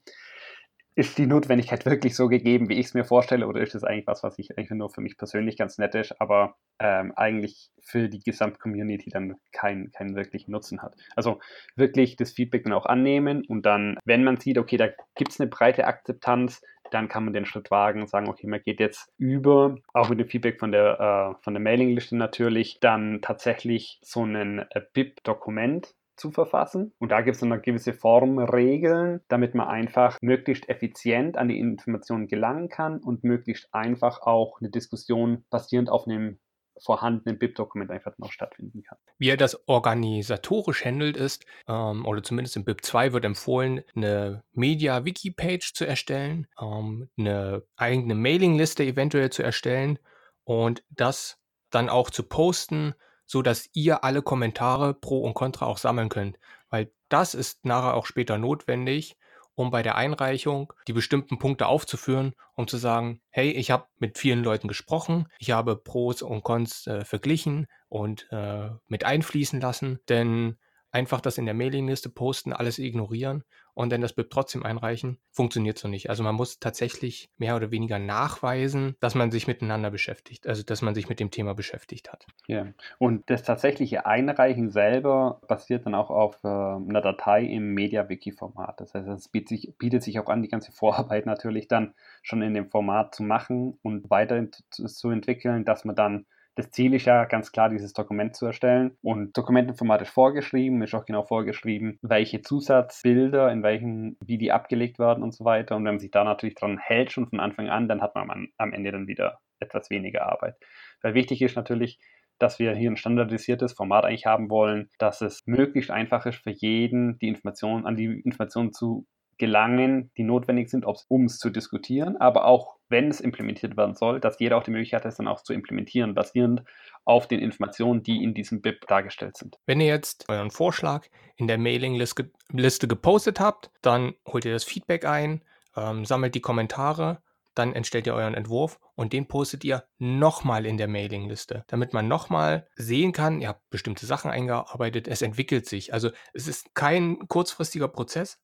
ist 0.97 1.19
die 1.19 1.27
Notwendigkeit 1.27 1.85
wirklich 1.85 2.17
so 2.17 2.27
gegeben, 2.27 2.71
wie 2.71 2.81
ich 2.81 2.87
es 2.87 2.95
mir 2.95 3.05
vorstelle, 3.05 3.47
oder 3.47 3.61
ist 3.61 3.75
es 3.75 3.85
eigentlich 3.85 4.07
was, 4.07 4.23
was 4.23 4.39
ich 4.39 4.57
eigentlich 4.57 4.71
nur 4.71 4.89
für 4.89 5.03
mich 5.03 5.19
persönlich 5.19 5.59
ganz 5.59 5.77
nett 5.77 5.95
ist, 5.95 6.19
aber 6.21 6.57
ähm, 6.79 7.13
eigentlich 7.17 7.71
für 7.83 8.09
die 8.09 8.21
Gesamtcommunity 8.21 9.11
dann 9.11 9.37
keinen 9.53 9.93
keinen 9.93 10.17
wirklichen 10.17 10.53
Nutzen 10.53 10.81
hat? 10.81 10.97
Also 11.15 11.39
wirklich 11.77 12.17
das 12.17 12.33
Feedback 12.33 12.65
dann 12.65 12.73
auch 12.73 12.87
annehmen 12.87 13.45
und 13.47 13.67
dann, 13.67 13.99
wenn 14.07 14.25
man 14.25 14.39
sieht, 14.39 14.57
okay, 14.57 14.79
da 14.79 14.89
gibt 15.15 15.33
es 15.33 15.39
eine 15.39 15.51
breite 15.51 15.87
Akzeptanz, 15.87 16.63
dann 16.91 17.09
kann 17.09 17.25
man 17.25 17.35
den 17.35 17.45
Schritt 17.45 17.71
wagen 17.71 18.01
und 18.01 18.09
sagen, 18.09 18.29
okay, 18.29 18.47
man 18.47 18.63
geht 18.65 18.81
jetzt 18.81 19.13
über, 19.19 19.77
auch 19.93 20.09
mit 20.09 20.19
dem 20.19 20.29
Feedback 20.29 20.59
von 20.59 20.73
der, 20.73 21.37
äh, 21.37 21.43
von 21.43 21.53
der 21.53 21.63
Mailingliste 21.63 22.17
natürlich, 22.17 22.81
dann 22.81 23.21
tatsächlich 23.21 23.99
so 24.03 24.25
ein 24.25 24.61
äh, 24.71 24.81
BIP-Dokument 24.95 25.95
zu 26.17 26.31
verfassen. 26.31 26.93
Und 26.99 27.11
da 27.11 27.21
gibt 27.21 27.35
es 27.35 27.41
dann 27.41 27.53
eine 27.53 27.61
gewisse 27.61 27.93
Formregeln, 27.93 29.21
damit 29.29 29.55
man 29.55 29.69
einfach 29.69 30.19
möglichst 30.21 30.69
effizient 30.69 31.37
an 31.37 31.49
die 31.49 31.59
Informationen 31.59 32.29
gelangen 32.29 32.69
kann 32.69 32.99
und 32.99 33.25
möglichst 33.25 33.73
einfach 33.73 34.21
auch 34.23 34.61
eine 34.61 34.71
Diskussion 34.71 35.45
basierend 35.51 35.91
auf 35.91 36.07
einem 36.07 36.39
vorhandenen 36.83 37.39
BIP-Dokument 37.39 37.91
einfach 37.91 38.17
noch 38.19 38.33
stattfinden 38.33 38.83
kann. 38.83 38.99
Wie 39.19 39.31
er 39.31 39.37
das 39.37 39.67
organisatorisch 39.67 40.85
handelt 40.85 41.17
ist, 41.17 41.47
ähm, 41.67 42.05
oder 42.05 42.23
zumindest 42.23 42.57
im 42.57 42.65
BIP 42.65 42.85
2 42.85 43.13
wird 43.13 43.25
empfohlen, 43.25 43.83
eine 43.95 44.43
Media-Wiki-Page 44.53 45.73
zu 45.73 45.87
erstellen, 45.87 46.47
ähm, 46.61 47.09
eine 47.19 47.63
eigene 47.77 48.15
Mailingliste 48.15 48.85
eventuell 48.85 49.31
zu 49.31 49.43
erstellen 49.43 49.99
und 50.45 50.85
das 50.91 51.39
dann 51.71 51.89
auch 51.89 52.11
zu 52.11 52.23
posten, 52.23 52.95
so 53.27 53.43
dass 53.43 53.69
ihr 53.73 54.05
alle 54.05 54.23
Kommentare 54.23 54.95
pro 54.95 55.21
und 55.21 55.35
contra 55.35 55.67
auch 55.67 55.79
sammeln 55.79 56.09
könnt. 56.09 56.39
Weil 56.71 56.91
das 57.09 57.35
ist 57.35 57.65
nachher 57.65 57.95
auch 57.95 58.07
später 58.07 58.39
notwendig, 58.39 59.17
um 59.55 59.71
bei 59.71 59.83
der 59.83 59.97
Einreichung 59.97 60.73
die 60.87 60.93
bestimmten 60.93 61.39
Punkte 61.39 61.67
aufzuführen, 61.67 62.35
um 62.55 62.69
zu 62.69 62.77
sagen, 62.77 63.21
hey, 63.31 63.51
ich 63.51 63.71
habe 63.71 63.87
mit 63.99 64.19
vielen 64.19 64.45
Leuten 64.45 64.69
gesprochen, 64.69 65.27
ich 65.39 65.51
habe 65.51 65.77
Pros 65.77 66.23
und 66.23 66.43
Cons 66.43 66.87
äh, 66.87 67.05
verglichen 67.05 67.67
und 67.89 68.29
äh, 68.31 68.71
mit 68.87 69.05
einfließen 69.05 69.61
lassen, 69.61 69.99
denn 70.09 70.59
einfach 70.91 71.21
das 71.21 71.39
in 71.39 71.47
der 71.47 71.55
Mailingliste 71.55 72.11
posten, 72.11 72.53
alles 72.53 72.79
ignorieren 72.79 73.45
und 73.77 73.93
dann 73.93 74.01
das 74.01 74.15
BIP 74.15 74.31
trotzdem 74.31 74.65
einreichen, 74.65 75.19
funktioniert 75.31 75.77
so 75.77 75.87
nicht. 75.87 76.09
Also 76.09 76.23
man 76.23 76.35
muss 76.35 76.59
tatsächlich 76.59 77.29
mehr 77.37 77.57
oder 77.57 77.71
weniger 77.71 77.99
nachweisen, 77.99 78.97
dass 79.01 79.15
man 79.15 79.31
sich 79.31 79.47
miteinander 79.47 79.91
beschäftigt, 79.91 80.47
also 80.47 80.63
dass 80.63 80.81
man 80.81 80.95
sich 80.95 81.11
mit 81.11 81.21
dem 81.21 81.31
Thema 81.31 81.55
beschäftigt 81.55 82.11
hat. 82.11 82.27
Ja, 82.47 82.67
und 82.99 83.29
das 83.29 83.43
tatsächliche 83.43 84.07
Einreichen 84.07 84.71
selber 84.71 85.43
basiert 85.47 85.85
dann 85.85 85.95
auch 85.95 86.09
auf 86.09 86.43
äh, 86.43 86.49
einer 86.49 87.03
Datei 87.03 87.45
im 87.45 87.75
MediaWiki-Format. 87.75 88.81
Das 88.81 88.95
heißt, 88.95 89.09
es 89.09 89.29
bietet 89.29 89.49
sich, 89.49 89.75
bietet 89.77 90.03
sich 90.03 90.19
auch 90.19 90.29
an, 90.29 90.43
die 90.43 90.49
ganze 90.49 90.73
Vorarbeit 90.77 91.27
natürlich 91.27 91.69
dann 91.69 91.93
schon 92.23 92.41
in 92.41 92.55
dem 92.55 92.71
Format 92.71 93.15
zu 93.15 93.25
machen 93.25 93.79
und 93.83 94.09
weiter 94.09 94.43
zu 94.71 95.11
entwickeln, 95.11 95.67
dass 95.67 95.85
man 95.85 95.95
dann 95.95 96.25
das 96.57 96.71
Ziel 96.71 96.95
ist 96.95 97.05
ja 97.05 97.27
ganz 97.27 97.53
klar, 97.53 97.69
dieses 97.69 97.93
Dokument 97.93 98.35
zu 98.35 98.47
erstellen. 98.47 98.97
Und 99.03 99.37
Dokumentenformat 99.37 100.01
ist 100.01 100.11
vorgeschrieben, 100.11 100.83
ist 100.83 100.95
auch 100.95 101.05
genau 101.05 101.23
vorgeschrieben, 101.23 101.99
welche 102.01 102.41
Zusatzbilder, 102.41 103.53
in 103.53 103.63
welchen, 103.63 104.17
wie 104.25 104.39
die 104.39 104.53
abgelegt 104.53 104.99
werden 104.99 105.23
und 105.23 105.35
so 105.35 105.45
weiter. 105.45 105.77
Und 105.77 105.85
wenn 105.85 105.95
man 105.95 106.01
sich 106.01 106.11
da 106.11 106.25
natürlich 106.25 106.55
dran 106.55 106.79
hält, 106.79 107.13
schon 107.13 107.29
von 107.29 107.41
Anfang 107.41 107.69
an, 107.69 107.89
dann 107.89 108.01
hat 108.01 108.15
man 108.15 108.49
am 108.57 108.73
Ende 108.73 108.91
dann 108.91 109.07
wieder 109.07 109.39
etwas 109.61 109.91
weniger 109.91 110.27
Arbeit. 110.27 110.57
Weil 111.03 111.13
wichtig 111.13 111.43
ist 111.43 111.57
natürlich, 111.57 111.99
dass 112.39 112.59
wir 112.59 112.75
hier 112.75 112.91
ein 112.91 112.97
standardisiertes 112.97 113.75
Format 113.75 114.07
eigentlich 114.07 114.27
haben 114.27 114.49
wollen, 114.49 114.89
dass 114.99 115.21
es 115.21 115.47
möglichst 115.47 115.91
einfach 115.91 116.25
ist 116.25 116.43
für 116.43 116.51
jeden, 116.51 117.19
die 117.19 117.29
Informationen, 117.29 117.85
an 117.85 117.97
die 117.97 118.21
Informationen 118.25 118.73
zu 118.73 119.07
gelangen, 119.39 120.11
die 120.17 120.23
notwendig 120.23 120.71
sind, 120.71 120.85
um 121.09 121.25
es 121.25 121.39
zu 121.39 121.51
diskutieren, 121.51 122.17
aber 122.17 122.47
auch 122.47 122.77
wenn 122.89 123.09
es 123.09 123.21
implementiert 123.21 123.77
werden 123.77 123.95
soll, 123.95 124.21
dass 124.21 124.39
jeder 124.39 124.57
auch 124.57 124.63
die 124.63 124.71
Möglichkeit 124.71 125.05
hat, 125.05 125.11
es 125.11 125.17
dann 125.17 125.29
auch 125.29 125.43
zu 125.43 125.53
implementieren, 125.53 126.15
basierend 126.15 126.63
auf 127.05 127.27
den 127.27 127.41
Informationen, 127.41 128.03
die 128.03 128.23
in 128.23 128.35
diesem 128.35 128.63
BIP 128.63 128.87
dargestellt 128.87 129.37
sind. 129.37 129.59
Wenn 129.67 129.81
ihr 129.81 129.89
jetzt 129.89 130.29
euren 130.29 130.51
Vorschlag 130.51 131.07
in 131.37 131.49
der 131.49 131.59
Mailingliste 131.59 132.89
gepostet 132.89 133.41
habt, 133.41 133.71
dann 133.83 134.15
holt 134.27 134.45
ihr 134.45 134.53
das 134.53 134.65
Feedback 134.65 135.05
ein, 135.05 135.43
ähm, 135.77 136.05
sammelt 136.05 136.35
die 136.35 136.41
Kommentare, 136.41 137.23
dann 137.55 137.73
entstellt 137.73 138.07
ihr 138.07 138.15
euren 138.15 138.35
Entwurf 138.35 138.79
und 138.95 139.13
den 139.13 139.27
postet 139.27 139.65
ihr 139.65 139.85
nochmal 139.99 140.67
in 140.67 140.77
der 140.77 140.89
Mailingliste, 140.89 141.65
damit 141.69 141.95
man 141.95 142.07
nochmal 142.07 142.69
sehen 142.77 143.13
kann, 143.13 143.41
ihr 143.41 143.49
habt 143.49 143.69
bestimmte 143.71 144.07
Sachen 144.07 144.31
eingearbeitet, 144.31 145.09
es 145.09 145.23
entwickelt 145.23 145.67
sich. 145.67 145.93
Also 145.93 146.11
es 146.35 146.49
ist 146.49 146.75
kein 146.75 147.27
kurzfristiger 147.29 147.89
Prozess, 147.89 148.39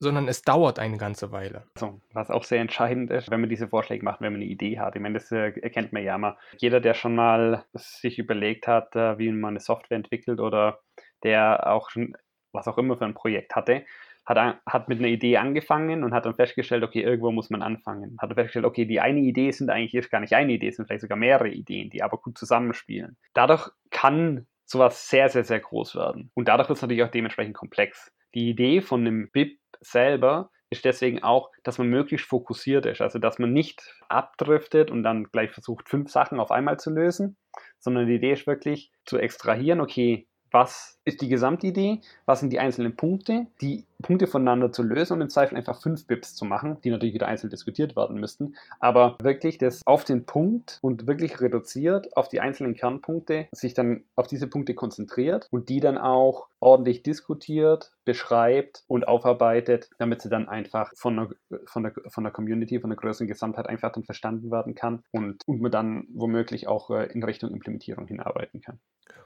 sondern 0.00 0.28
es 0.28 0.42
dauert 0.42 0.78
eine 0.78 0.96
ganze 0.96 1.32
Weile. 1.32 1.64
Also, 1.74 2.00
was 2.12 2.30
auch 2.30 2.44
sehr 2.44 2.60
entscheidend 2.60 3.10
ist, 3.10 3.30
wenn 3.30 3.40
man 3.40 3.50
diese 3.50 3.68
Vorschläge 3.68 4.04
macht, 4.04 4.20
wenn 4.20 4.32
man 4.32 4.42
eine 4.42 4.50
Idee 4.50 4.78
hat. 4.78 4.94
Ich 4.96 5.02
meine, 5.02 5.18
das 5.18 5.30
äh, 5.32 5.52
erkennt 5.60 5.92
man 5.92 6.04
ja 6.04 6.14
immer. 6.14 6.36
Jeder, 6.58 6.80
der 6.80 6.94
schon 6.94 7.14
mal 7.14 7.64
sich 7.74 8.18
überlegt 8.18 8.66
hat, 8.66 8.94
äh, 8.96 9.18
wie 9.18 9.30
man 9.32 9.50
eine 9.50 9.60
Software 9.60 9.96
entwickelt 9.96 10.40
oder 10.40 10.80
der 11.22 11.66
auch 11.66 11.90
schon 11.90 12.14
was 12.52 12.68
auch 12.68 12.78
immer 12.78 12.96
für 12.96 13.04
ein 13.04 13.14
Projekt 13.14 13.54
hatte, 13.56 13.84
hat, 14.24 14.60
hat 14.66 14.88
mit 14.88 14.98
einer 14.98 15.08
Idee 15.08 15.38
angefangen 15.38 16.04
und 16.04 16.12
hat 16.12 16.26
dann 16.26 16.34
festgestellt, 16.34 16.82
okay, 16.82 17.02
irgendwo 17.02 17.30
muss 17.30 17.50
man 17.50 17.62
anfangen. 17.62 18.16
Hat 18.20 18.30
dann 18.30 18.36
festgestellt, 18.36 18.66
okay, 18.66 18.84
die 18.84 19.00
eine 19.00 19.20
Idee 19.20 19.50
sind 19.50 19.70
eigentlich 19.70 19.94
erst 19.94 20.10
gar 20.10 20.20
nicht 20.20 20.34
eine 20.34 20.52
Idee, 20.52 20.70
sind 20.70 20.86
vielleicht 20.86 21.02
sogar 21.02 21.16
mehrere 21.16 21.48
Ideen, 21.48 21.90
die 21.90 22.02
aber 22.02 22.18
gut 22.18 22.36
zusammenspielen. 22.36 23.16
Dadurch 23.32 23.70
kann 23.90 24.46
sowas 24.64 25.08
sehr, 25.08 25.30
sehr, 25.30 25.44
sehr 25.44 25.60
groß 25.60 25.96
werden. 25.96 26.30
Und 26.34 26.48
dadurch 26.48 26.68
wird 26.68 26.76
es 26.76 26.82
natürlich 26.82 27.02
auch 27.02 27.10
dementsprechend 27.10 27.54
komplex. 27.54 28.12
Die 28.34 28.50
Idee 28.50 28.82
von 28.82 29.00
einem 29.00 29.30
BIP 29.30 29.58
selber 29.80 30.50
ist 30.70 30.84
deswegen 30.84 31.22
auch, 31.22 31.50
dass 31.62 31.78
man 31.78 31.88
möglichst 31.88 32.26
fokussiert 32.26 32.84
ist. 32.86 33.00
Also, 33.00 33.18
dass 33.18 33.38
man 33.38 33.52
nicht 33.52 33.94
abdriftet 34.08 34.90
und 34.90 35.02
dann 35.02 35.24
gleich 35.24 35.50
versucht, 35.50 35.88
fünf 35.88 36.10
Sachen 36.10 36.40
auf 36.40 36.50
einmal 36.50 36.78
zu 36.78 36.90
lösen, 36.90 37.36
sondern 37.78 38.06
die 38.06 38.16
Idee 38.16 38.32
ist 38.32 38.46
wirklich 38.46 38.92
zu 39.06 39.18
extrahieren, 39.18 39.80
okay, 39.80 40.26
was 40.50 40.98
ist 41.04 41.20
die 41.20 41.28
Gesamtidee, 41.28 42.00
was 42.26 42.40
sind 42.40 42.52
die 42.52 42.58
einzelnen 42.58 42.96
Punkte, 42.96 43.46
die 43.60 43.86
Punkte 44.02 44.26
voneinander 44.26 44.70
zu 44.72 44.82
lösen 44.82 45.14
und 45.14 45.22
im 45.22 45.28
Zweifel 45.28 45.56
einfach 45.56 45.80
fünf 45.80 46.06
Bips 46.06 46.34
zu 46.34 46.44
machen, 46.44 46.78
die 46.82 46.90
natürlich 46.90 47.14
wieder 47.14 47.28
einzeln 47.28 47.50
diskutiert 47.50 47.96
werden 47.96 48.20
müssten, 48.20 48.54
aber 48.80 49.16
wirklich 49.22 49.58
das 49.58 49.86
auf 49.86 50.04
den 50.04 50.24
Punkt 50.24 50.78
und 50.82 51.06
wirklich 51.06 51.40
reduziert 51.40 52.16
auf 52.16 52.28
die 52.28 52.40
einzelnen 52.40 52.74
Kernpunkte, 52.74 53.48
sich 53.52 53.74
dann 53.74 54.04
auf 54.14 54.26
diese 54.26 54.46
Punkte 54.46 54.74
konzentriert 54.74 55.48
und 55.50 55.68
die 55.68 55.80
dann 55.80 55.98
auch 55.98 56.48
ordentlich 56.60 57.02
diskutiert, 57.02 57.92
beschreibt 58.04 58.84
und 58.86 59.06
aufarbeitet, 59.06 59.90
damit 59.98 60.22
sie 60.22 60.28
dann 60.28 60.48
einfach 60.48 60.92
von 60.96 61.16
der, 61.16 61.60
von 61.66 61.82
der, 61.82 61.92
von 62.08 62.24
der 62.24 62.32
Community, 62.32 62.80
von 62.80 62.90
der 62.90 62.96
größeren 62.96 63.28
Gesamtheit 63.28 63.68
einfach 63.68 63.92
dann 63.92 64.04
verstanden 64.04 64.50
werden 64.50 64.74
kann 64.74 65.02
und, 65.10 65.42
und 65.46 65.60
man 65.60 65.70
dann 65.70 66.06
womöglich 66.12 66.68
auch 66.68 66.90
äh, 66.90 67.06
in 67.12 67.22
Richtung 67.22 67.50
Implementierung 67.50 68.06
hinarbeiten 68.06 68.60
kann. 68.60 68.80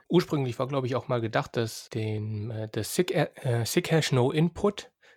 Ursprünglich 0.08 0.58
war, 0.58 0.68
glaube 0.68 0.86
ich, 0.86 0.94
auch 0.94 1.08
mal 1.08 1.20
gedacht, 1.20 1.56
dass 1.56 1.88
den, 1.88 2.50
äh, 2.50 2.68
das 2.70 2.94
SIG, 2.94 3.12
äh, 3.12 3.64
SIG 3.64 3.90
Hash 3.90 4.12
No 4.12 4.30
Input 4.30 4.61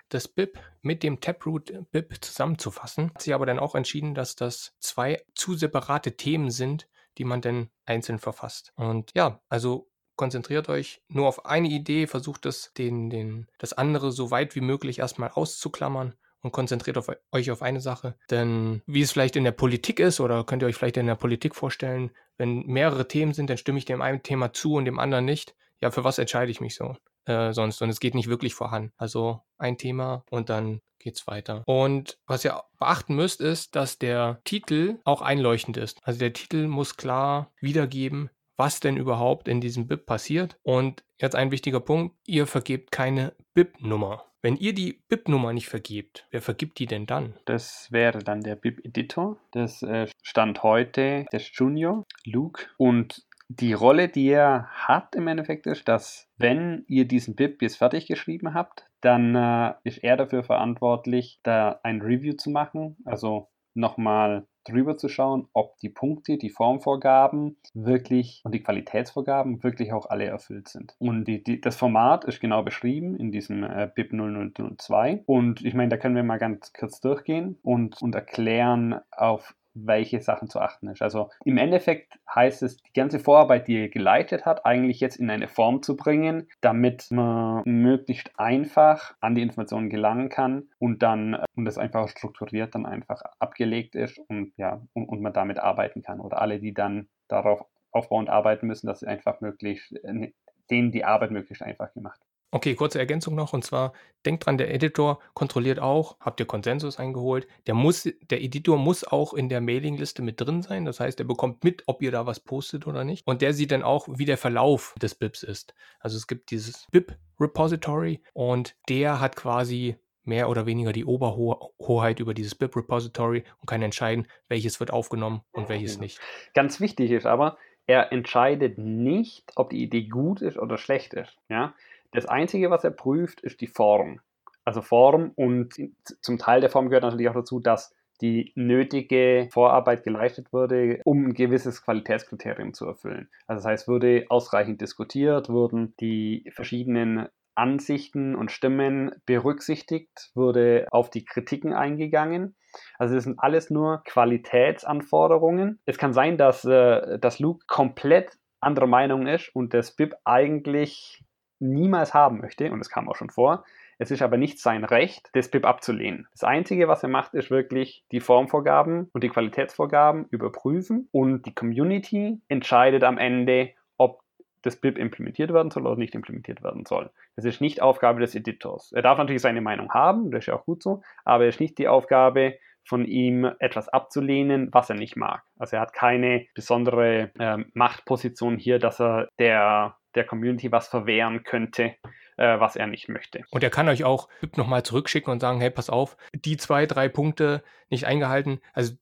das 0.10 0.28
BIP 0.28 0.60
mit 0.82 1.04
dem 1.04 1.20
Taproot 1.20 1.74
BIP 1.92 2.24
zusammenzufassen. 2.24 3.12
Hat 3.14 3.22
sich 3.22 3.34
aber 3.34 3.46
dann 3.46 3.60
auch 3.60 3.76
entschieden, 3.76 4.14
dass 4.14 4.36
das 4.36 4.74
zwei 4.80 5.24
zu 5.34 5.56
separate 5.56 6.16
Themen 6.16 6.52
sind, 6.52 6.88
die 7.18 7.26
man 7.26 7.42
dann 7.42 7.70
einzeln 7.86 8.20
verfasst. 8.20 8.74
Und 8.76 9.12
ja, 9.16 9.42
also 9.50 9.90
konzentriert 10.16 10.70
euch 10.70 11.02
nur 11.08 11.28
auf 11.28 11.46
eine 11.46 11.68
Idee, 11.68 12.08
versucht 12.08 12.46
es 12.46 12.72
den, 12.78 13.10
den, 13.10 13.48
das 13.58 13.74
andere 13.74 14.12
so 14.12 14.32
weit 14.32 14.56
wie 14.56 14.62
möglich 14.62 15.00
erstmal 15.00 15.32
auszuklammern 15.32 16.16
und 16.42 16.52
konzentriert 16.52 16.98
auf, 16.98 17.10
euch 17.32 17.52
auf 17.52 17.62
eine 17.62 17.82
Sache. 17.82 18.16
Denn 18.30 18.82
wie 18.86 19.02
es 19.02 19.12
vielleicht 19.12 19.36
in 19.36 19.44
der 19.44 19.52
Politik 19.52 20.00
ist, 20.00 20.20
oder 20.20 20.44
könnt 20.44 20.62
ihr 20.62 20.68
euch 20.68 20.76
vielleicht 20.76 20.98
in 20.98 21.08
der 21.08 21.16
Politik 21.16 21.56
vorstellen, 21.56 22.12
wenn 22.38 22.66
mehrere 22.66 23.08
Themen 23.08 23.34
sind, 23.34 23.50
dann 23.50 23.58
stimme 23.58 23.80
ich 23.80 23.86
dem 23.86 24.02
einen 24.02 24.24
Thema 24.24 24.54
zu 24.54 24.76
und 24.76 24.86
dem 24.86 25.00
anderen 25.00 25.26
nicht. 25.26 25.56
Ja, 25.82 25.92
für 25.92 26.04
was 26.04 26.20
entscheide 26.20 26.52
ich 26.52 26.62
mich 26.62 26.76
so? 26.76 26.96
Äh, 27.26 27.54
sonst 27.54 27.82
und 27.82 27.90
es 27.90 28.00
geht 28.00 28.16
nicht 28.16 28.30
wirklich 28.30 28.54
voran. 28.54 28.92
Also 28.98 29.42
ein 29.58 29.78
Thema 29.78 30.24
und 30.30 30.50
dann 30.50 30.82
geht's 31.00 31.28
weiter. 31.28 31.64
Und 31.66 32.18
was 32.26 32.44
ihr 32.44 32.64
beachten 32.80 33.16
müsst, 33.16 33.40
ist, 33.40 33.76
dass 33.76 34.00
der 34.00 34.42
Titel 34.44 35.00
auch 35.04 35.22
einleuchtend 35.22 35.78
ist. 35.78 36.00
Also 36.04 36.20
der 36.20 36.34
Titel 36.34 36.68
muss 36.68 36.98
klar 36.98 37.52
wiedergeben, 37.62 38.30
was 38.58 38.80
denn 38.80 38.98
überhaupt 38.98 39.48
in 39.48 39.62
diesem 39.62 39.88
BIP 39.88 40.06
passiert. 40.06 40.58
Und 40.64 41.04
jetzt 41.20 41.36
ein 41.36 41.52
wichtiger 41.52 41.80
Punkt, 41.80 42.16
ihr 42.26 42.48
vergebt 42.48 42.92
keine 42.92 43.34
BIP-Nummer. 43.54 44.26
Wenn 44.42 44.58
ihr 44.58 44.74
die 44.74 45.02
BIP-Nummer 45.08 45.54
nicht 45.54 45.70
vergebt, 45.70 46.28
wer 46.30 46.42
vergibt 46.42 46.78
die 46.78 46.86
denn 46.86 47.08
dann? 47.08 47.34
Das 47.46 47.92
wäre 47.92 48.20
dann 48.20 48.42
der 48.42 48.56
BIP-Editor. 48.56 49.38
Das 49.52 49.82
äh, 49.82 50.08
stand 50.22 50.62
heute 50.62 51.26
der 51.32 51.42
Junior, 51.42 52.04
Luke. 52.26 52.68
Und 52.78 53.26
die 53.48 53.74
Rolle, 53.74 54.10
die 54.10 54.28
er 54.30 54.68
hat 54.70 55.16
im 55.16 55.28
Endeffekt 55.28 55.68
ist, 55.68 55.88
dass 55.88 56.28
wenn 56.38 56.84
ihr 56.88 57.08
diesen 57.08 57.36
BIP 57.36 57.62
jetzt 57.62 57.78
fertig 57.78 58.08
geschrieben 58.08 58.54
habt, 58.54 58.88
dann 59.02 59.36
äh, 59.36 59.74
ist 59.84 60.04
er 60.04 60.18
dafür 60.18 60.44
verantwortlich, 60.44 61.40
da 61.44 61.80
ein 61.84 62.02
Review 62.02 62.34
zu 62.34 62.50
machen. 62.50 62.98
Also 63.06 63.50
nochmal 63.76 64.48
drüber 64.64 64.98
zu 64.98 65.10
schauen, 65.10 65.48
ob 65.54 65.78
die 65.78 65.90
Punkte, 65.90 66.38
die 66.38 66.50
Formvorgaben 66.50 67.58
wirklich 67.74 68.42
und 68.44 68.56
die 68.56 68.64
Qualitätsvorgaben 68.64 69.64
wirklich 69.64 69.94
auch 69.94 70.10
alle 70.10 70.26
erfüllt 70.26 70.70
sind. 70.70 70.96
Und 70.98 71.26
die, 71.26 71.44
die, 71.44 71.62
das 71.62 71.76
Format 71.76 72.26
ist 72.26 72.40
genau 72.40 72.64
beschrieben 72.64 73.16
in 73.16 73.32
diesem 73.32 73.64
äh, 73.64 73.90
BIP 73.94 74.14
0002. 74.14 75.24
Und 75.28 75.64
ich 75.64 75.76
meine, 75.76 75.90
da 75.90 75.98
können 75.98 76.16
wir 76.16 76.24
mal 76.24 76.40
ganz 76.40 76.74
kurz 76.74 77.00
durchgehen 77.00 77.60
und, 77.62 78.02
und 78.02 78.16
erklären, 78.16 79.00
auf 79.12 79.56
welche 79.76 80.22
Sachen 80.22 80.50
zu 80.50 80.60
achten 80.60 80.88
ist. 80.88 81.02
Also 81.02 81.30
im 81.44 81.58
Endeffekt 81.58 82.18
heißt 82.34 82.64
es, 82.64 82.78
die 82.78 82.94
ganze 82.94 83.20
Vorarbeit, 83.20 83.68
die 83.68 83.78
er 83.78 83.90
geleitet 83.90 84.46
hat, 84.46 84.66
eigentlich 84.66 85.00
jetzt 85.00 85.18
in 85.18 85.30
eine 85.30 85.48
Form 85.48 85.84
zu 85.84 85.96
bringen, 85.96 86.48
damit 86.62 87.08
man 87.12 87.62
möglichst 87.66 88.32
einfach 88.40 89.16
an 89.20 89.36
die 89.36 89.42
Informationen 89.42 89.90
gelangen 89.90 90.30
kann 90.30 90.70
und 90.80 91.04
dann 91.04 91.34
äh, 91.34 91.46
und 91.56 91.66
das 91.66 91.78
einfach 91.78 92.08
strukturiert 92.10 92.76
dann 92.76 92.86
einfach 92.86 93.22
abgelegt 93.40 93.96
ist 93.96 94.20
und 94.28 94.54
ja 94.58 94.82
und, 94.94 95.08
und 95.08 95.22
man 95.22 95.34
damit 95.34 95.60
arbeiten 95.60 96.02
kann 96.02 96.20
oder 96.20 96.42
alle, 96.42 96.60
die 96.60 96.74
dann 96.74 97.08
darauf 97.28 97.66
aufbauend 97.92 98.30
arbeiten 98.30 98.68
müssen, 98.68 98.88
dass 98.88 99.02
sie 99.02 99.08
einfach 99.08 99.42
möglichst 99.42 99.94
äh, 100.04 100.32
denen 100.70 100.92
die 100.92 101.06
Arbeit 101.06 101.32
möglichst 101.32 101.62
einfach 101.62 101.94
gemacht 101.94 102.20
Okay, 102.56 102.74
kurze 102.74 103.00
Ergänzung 103.00 103.36
noch. 103.36 103.52
Und 103.52 103.66
zwar, 103.66 103.92
denkt 104.26 104.46
dran, 104.46 104.58
der 104.58 104.74
Editor 104.74 105.20
kontrolliert 105.34 105.78
auch, 105.78 106.18
habt 106.22 106.40
ihr 106.40 106.46
Konsensus 106.46 106.98
eingeholt. 106.98 107.50
Der 107.68 107.74
muss, 107.74 108.10
der 108.30 108.42
Editor 108.42 108.78
muss 108.78 109.04
auch 109.04 109.34
in 109.34 109.50
der 109.50 109.60
Mailingliste 109.60 110.22
mit 110.22 110.40
drin 110.40 110.62
sein. 110.62 110.86
Das 110.86 111.02
heißt, 111.02 111.20
er 111.20 111.26
bekommt 111.26 111.66
mit, 111.66 111.84
ob 111.86 112.02
ihr 112.02 112.12
da 112.12 112.26
was 112.26 112.40
postet 112.40 112.88
oder 112.88 113.04
nicht. 113.04 113.28
Und 113.28 113.42
der 113.42 113.52
sieht 113.52 113.74
dann 113.74 113.84
auch, 113.84 114.08
wie 114.10 114.24
der 114.24 114.38
Verlauf 114.38 114.96
des 115.02 115.16
BIPs 115.16 115.44
ist. 115.44 115.76
Also 116.00 116.16
es 116.16 116.28
gibt 116.28 116.50
dieses 116.50 116.88
BIP-Repository 116.92 118.22
und 118.32 118.78
der 118.88 119.20
hat 119.20 119.36
quasi 119.36 119.98
mehr 120.24 120.48
oder 120.48 120.66
weniger 120.66 120.94
die 120.94 121.04
Oberhoheit 121.04 122.22
über 122.22 122.34
dieses 122.34 122.56
BIP-Repository 122.56 123.44
und 123.60 123.68
kann 123.68 123.82
entscheiden, 123.82 124.30
welches 124.48 124.80
wird 124.80 124.92
aufgenommen 124.92 125.42
und 125.52 125.68
welches 125.68 126.00
nicht. 126.00 126.22
Ganz 126.54 126.80
wichtig 126.80 127.12
ist 127.12 127.26
aber, 127.26 127.58
er 127.86 128.14
entscheidet 128.14 128.78
nicht, 128.78 129.52
ob 129.56 129.72
die 129.72 129.84
Idee 129.84 130.04
gut 130.04 130.42
ist 130.42 130.58
oder 130.58 130.78
schlecht 130.78 131.14
ist. 131.14 131.38
Ja? 131.50 131.76
Das 132.16 132.26
Einzige, 132.26 132.70
was 132.70 132.84
er 132.84 132.92
prüft, 132.92 133.42
ist 133.42 133.62
die 133.62 133.68
Form. 133.68 134.22
Also 134.64 134.82
Form 134.82 135.32
und 135.36 135.74
zum 136.22 136.38
Teil 136.38 136.62
der 136.62 136.70
Form 136.70 136.90
gehört 136.90 137.04
natürlich 137.04 137.30
auch 137.30 137.36
dazu, 137.36 137.60
dass 137.60 137.94
die 138.22 138.54
nötige 138.56 139.50
Vorarbeit 139.52 140.04
geleistet 140.04 140.52
wurde, 140.54 141.02
um 141.04 141.28
ein 141.28 141.34
gewisses 141.34 141.84
Qualitätskriterium 141.84 142.74
zu 142.74 142.86
erfüllen. 142.86 143.30
Also 143.46 143.64
das 143.64 143.66
heißt, 143.66 143.88
wurde 143.88 144.26
ausreichend 144.30 144.82
diskutiert, 144.82 145.50
wurden 145.50 145.94
die 146.00 146.50
verschiedenen 146.56 147.28
Ansichten 147.56 148.36
und 148.36 148.52
Stimmen 148.52 149.12
berücksichtigt, 149.26 150.32
wurde 150.34 150.88
auf 150.92 151.10
die 151.10 151.26
Kritiken 151.26 151.74
eingegangen. 151.74 152.56
Also 152.98 153.16
das 153.16 153.24
sind 153.24 153.40
alles 153.40 153.70
nur 153.70 154.04
Qualitätsanforderungen. 154.04 155.80
Es 155.86 155.98
kann 155.98 156.14
sein, 156.14 156.38
dass, 156.38 156.66
äh, 156.66 157.18
dass 157.20 157.40
Luke 157.40 157.64
komplett 157.68 158.38
anderer 158.60 158.88
Meinung 158.88 159.28
ist 159.28 159.56
und 159.56 159.74
das 159.74 159.96
BIP 159.96 160.16
eigentlich 160.26 161.24
niemals 161.60 162.14
haben 162.14 162.40
möchte, 162.40 162.72
und 162.72 162.80
das 162.80 162.90
kam 162.90 163.10
auch 163.10 163.16
schon 163.16 163.30
vor. 163.30 163.64
Es 163.98 164.12
ist 164.12 164.22
aber 164.22 164.38
nicht 164.38 164.60
sein 164.60 164.84
Recht, 164.84 165.30
das 165.34 165.50
BIP 165.50 165.66
abzulehnen. 165.66 166.28
Das 166.32 166.44
Einzige, 166.44 166.88
was 166.88 167.04
er 167.04 167.10
macht, 167.10 167.34
ist 167.34 167.50
wirklich 167.50 168.04
die 168.12 168.20
Formvorgaben 168.20 169.10
und 169.14 169.24
die 169.24 169.30
Qualitätsvorgaben 169.30 170.26
überprüfen 170.30 171.08
und 171.12 171.46
die 171.46 171.56
Community 171.56 172.42
entscheidet 172.50 173.04
am 173.04 173.18
Ende, 173.18 173.72
ob 173.98 174.22
das 174.64 174.76
BIP 174.76 174.98
implementiert 174.98 175.54
werden 175.54 175.72
soll 175.72 175.88
oder 175.88 175.98
nicht 175.98 176.16
implementiert 176.16 176.62
werden 176.62 176.86
soll. 176.86 177.10
Das 177.36 177.46
ist 177.46 177.62
nicht 177.62 177.82
Aufgabe 177.82 178.20
des 178.20 178.36
Editors. 178.36 178.92
Er 178.92 179.02
darf 179.02 179.18
natürlich 179.18 179.42
seine 179.42 179.62
Meinung 179.62 179.94
haben, 179.94 180.32
das 180.32 180.40
ist 180.40 180.48
ja 180.48 180.56
auch 180.56 180.66
gut 180.66 180.84
so, 180.84 181.02
aber 181.24 181.46
es 181.46 181.56
ist 181.56 181.62
nicht 181.62 181.78
die 181.78 181.88
Aufgabe 181.88 182.58
von 182.86 183.06
ihm, 183.06 183.50
etwas 183.60 183.90
abzulehnen, 183.90 184.70
was 184.72 184.90
er 184.90 184.96
nicht 184.96 185.16
mag. 185.16 185.44
Also 185.58 185.78
er 185.78 185.82
hat 185.82 185.94
keine 185.94 186.46
besondere 186.54 187.32
äh, 187.40 187.58
Machtposition 187.74 188.58
hier, 188.58 188.80
dass 188.80 189.02
er 189.02 189.30
der, 189.40 189.98
der 190.16 190.26
Community 190.26 190.72
was 190.72 190.88
verwehren 190.88 191.44
könnte, 191.44 191.96
äh, 192.38 192.60
was 192.60 192.76
er 192.76 192.88
nicht 192.88 193.10
möchte. 193.10 193.44
Und 193.52 193.64
er 193.64 193.70
kann 193.70 193.90
euch 193.90 194.04
auch 194.04 194.30
nochmal 194.56 194.84
zurückschicken 194.84 195.32
und 195.32 195.40
sagen, 195.40 195.60
hey, 195.60 195.70
pass 195.70 195.90
auf, 195.90 196.18
die 196.34 196.58
zwei, 196.58 196.86
drei 196.86 197.10
Punkte 197.10 197.64
nicht 197.90 198.06
eingehalten. 198.06 198.60
Also 198.74 198.94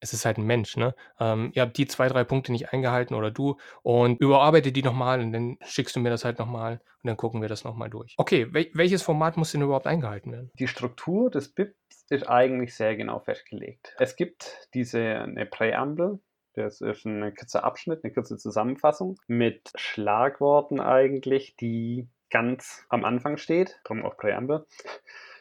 es 0.00 0.12
ist 0.12 0.24
halt 0.24 0.38
ein 0.38 0.46
Mensch, 0.46 0.76
ne? 0.76 0.94
Ähm, 1.18 1.50
ihr 1.54 1.62
habt 1.62 1.76
die 1.76 1.86
zwei, 1.86 2.08
drei 2.08 2.24
Punkte 2.24 2.52
nicht 2.52 2.72
eingehalten 2.72 3.14
oder 3.14 3.30
du 3.30 3.56
und 3.82 4.20
überarbeite 4.20 4.72
die 4.72 4.82
nochmal 4.82 5.20
und 5.20 5.32
dann 5.32 5.58
schickst 5.64 5.96
du 5.96 6.00
mir 6.00 6.10
das 6.10 6.24
halt 6.24 6.38
nochmal 6.38 6.74
und 7.02 7.08
dann 7.08 7.16
gucken 7.16 7.40
wir 7.40 7.48
das 7.48 7.64
nochmal 7.64 7.90
durch. 7.90 8.14
Okay, 8.16 8.52
wel 8.52 8.70
welches 8.74 9.02
Format 9.02 9.36
muss 9.36 9.52
denn 9.52 9.62
überhaupt 9.62 9.86
eingehalten 9.86 10.32
werden? 10.32 10.50
Die 10.58 10.68
Struktur 10.68 11.30
des 11.30 11.52
BIPs 11.52 12.04
ist 12.10 12.28
eigentlich 12.28 12.74
sehr 12.74 12.96
genau 12.96 13.18
festgelegt. 13.18 13.94
Es 13.98 14.16
gibt 14.16 14.68
diese 14.74 15.00
eine 15.00 15.46
Präambel, 15.46 16.20
das 16.58 16.80
ist 16.80 17.04
ein 17.04 17.34
kurzer 17.34 17.64
Abschnitt, 17.64 18.04
eine 18.04 18.12
kurze 18.12 18.36
Zusammenfassung 18.36 19.18
mit 19.26 19.70
Schlagworten 19.74 20.80
eigentlich, 20.80 21.56
die 21.56 22.08
ganz 22.30 22.84
am 22.88 23.04
Anfang 23.04 23.36
steht, 23.36 23.80
darum 23.84 24.04
auch 24.04 24.16
Präambel. 24.16 24.66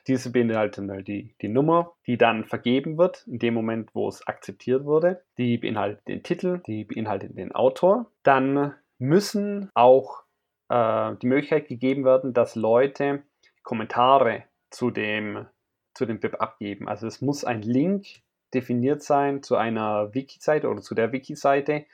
Diese 0.08 0.32
beinhalten 0.32 0.89
halt 0.89 1.10
die, 1.10 1.36
die 1.42 1.50
Nummer, 1.50 1.94
die 2.06 2.18
dann 2.18 2.46
vergeben 2.46 2.98
wird, 2.98 3.28
in 3.28 3.39
dem 3.39 3.54
Moment, 3.54 3.94
wo 3.94 4.08
es 4.08 4.26
akzeptiert 4.26 4.86
wurde. 4.86 5.22
Die 5.38 5.58
beinhaltet 5.58 6.08
den 6.08 6.24
Titel, 6.24 6.62
die 6.65 6.86
beinhaltet 6.86 7.38
den 7.38 7.52
Autor. 7.52 8.10
Dann 8.24 8.74
müssen 9.00 9.70
auch 9.74 10.24
äh, 10.70 11.15
die 11.22 11.28
Möglichkeit 11.28 11.68
gegeben 11.68 12.06
werden, 12.06 12.34
dass 12.34 12.56
Leute 12.56 13.24
Kommentare 13.63 14.46
zu 14.70 14.92
dem, 14.92 15.46
zu 15.94 16.06
dem 16.06 16.22
BIP 16.22 16.39
abgeben. 16.39 16.88
Also 16.88 17.06
es 17.06 17.22
muss 17.22 17.44
ein 17.44 17.62
Link 17.62 18.06
definiert 18.54 19.04
sein 19.04 19.44
zu 19.44 19.56
einer 19.56 20.14
Wiki-Seite 20.14 20.70
oder 20.70 20.82
zu 20.82 20.96
der 20.96 21.12
Wiki-Seite, 21.12 21.86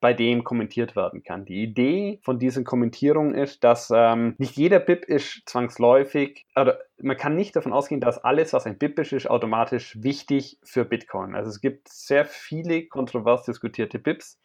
bei 0.00 0.14
dem 0.14 0.44
kommentiert 0.44 0.94
werden 0.94 1.22
kann. 1.22 1.44
Die 1.44 1.62
Idee 1.62 2.20
von 2.22 2.38
diesen 2.38 2.64
Kommentierungen 2.64 3.34
ist, 3.34 3.64
dass 3.64 3.90
ähm, 3.92 4.34
nicht 4.38 4.56
jeder 4.56 4.78
BIP 4.78 5.04
ist 5.04 5.42
zwangsläufig, 5.46 6.46
oder 6.54 6.78
man 6.98 7.16
kann 7.16 7.34
nicht 7.34 7.56
davon 7.56 7.72
ausgehen, 7.72 8.00
dass 8.00 8.22
alles, 8.22 8.52
was 8.52 8.66
ein 8.66 8.78
BIP 8.78 8.98
ist, 9.00 9.12
ist 9.12 9.28
automatisch 9.28 10.00
wichtig 10.00 10.58
für 10.62 10.84
Bitcoin. 10.84 11.34
Also 11.34 11.50
es 11.50 11.60
gibt 11.60 11.88
sehr 11.88 12.24
viele 12.24 12.86
kontrovers 12.86 13.42
diskutierte 13.44 13.98
BIPs, 13.98 14.40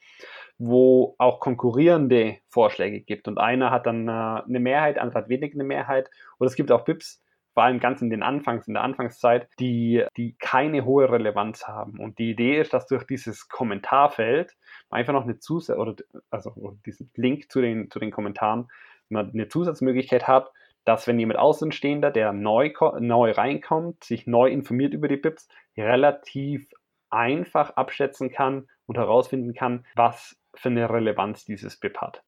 wo 0.57 1.15
auch 1.19 1.39
konkurrierende 1.39 2.37
Vorschläge 2.47 3.01
gibt. 3.01 3.27
Und 3.27 3.37
einer 3.37 3.69
hat 3.69 3.85
dann 3.85 4.07
äh, 4.07 4.11
eine 4.11 4.59
Mehrheit, 4.59 4.97
andere 4.97 5.19
hat 5.19 5.29
wenig 5.29 5.53
eine 5.53 5.63
Mehrheit. 5.63 6.09
Oder 6.39 6.47
es 6.47 6.55
gibt 6.55 6.71
auch 6.71 6.83
BIPs, 6.83 7.22
vor 7.53 7.63
allem 7.63 7.79
ganz 7.79 8.01
in 8.01 8.09
den 8.09 8.23
Anfangs, 8.23 8.67
in 8.67 8.73
der 8.73 8.83
Anfangszeit, 8.83 9.47
die, 9.59 10.03
die 10.17 10.35
keine 10.39 10.85
hohe 10.85 11.11
Relevanz 11.11 11.67
haben. 11.67 11.99
Und 11.99 12.17
die 12.19 12.31
Idee 12.31 12.59
ist, 12.59 12.73
dass 12.73 12.87
durch 12.87 13.05
dieses 13.05 13.47
Kommentarfeld 13.47 14.55
einfach 14.89 15.13
noch 15.13 15.23
eine 15.23 15.39
Zusatz 15.39 15.77
oder 15.77 15.95
also 16.29 16.77
diesen 16.85 17.11
Link 17.15 17.51
zu 17.51 17.61
den, 17.61 17.89
zu 17.91 17.99
den 17.99 18.11
Kommentaren 18.11 18.67
man 19.09 19.31
eine 19.31 19.47
Zusatzmöglichkeit 19.47 20.27
hat, 20.27 20.51
dass 20.85 21.07
wenn 21.07 21.19
jemand 21.19 21.39
Außenstehender, 21.39 22.11
der 22.11 22.33
neu, 22.33 22.73
neu 22.99 23.31
reinkommt, 23.31 24.03
sich 24.03 24.27
neu 24.27 24.49
informiert 24.49 24.93
über 24.93 25.07
die 25.07 25.17
BIPs, 25.17 25.47
relativ 25.77 26.67
einfach 27.09 27.71
abschätzen 27.71 28.31
kann 28.31 28.67
und 28.85 28.97
herausfinden 28.97 29.53
kann, 29.53 29.85
was 29.95 30.37
für 30.55 30.69
eine 30.69 30.89
Relevanz 30.89 31.45
dieses 31.45 31.79
BIP 31.79 31.97
hat. 31.99 32.23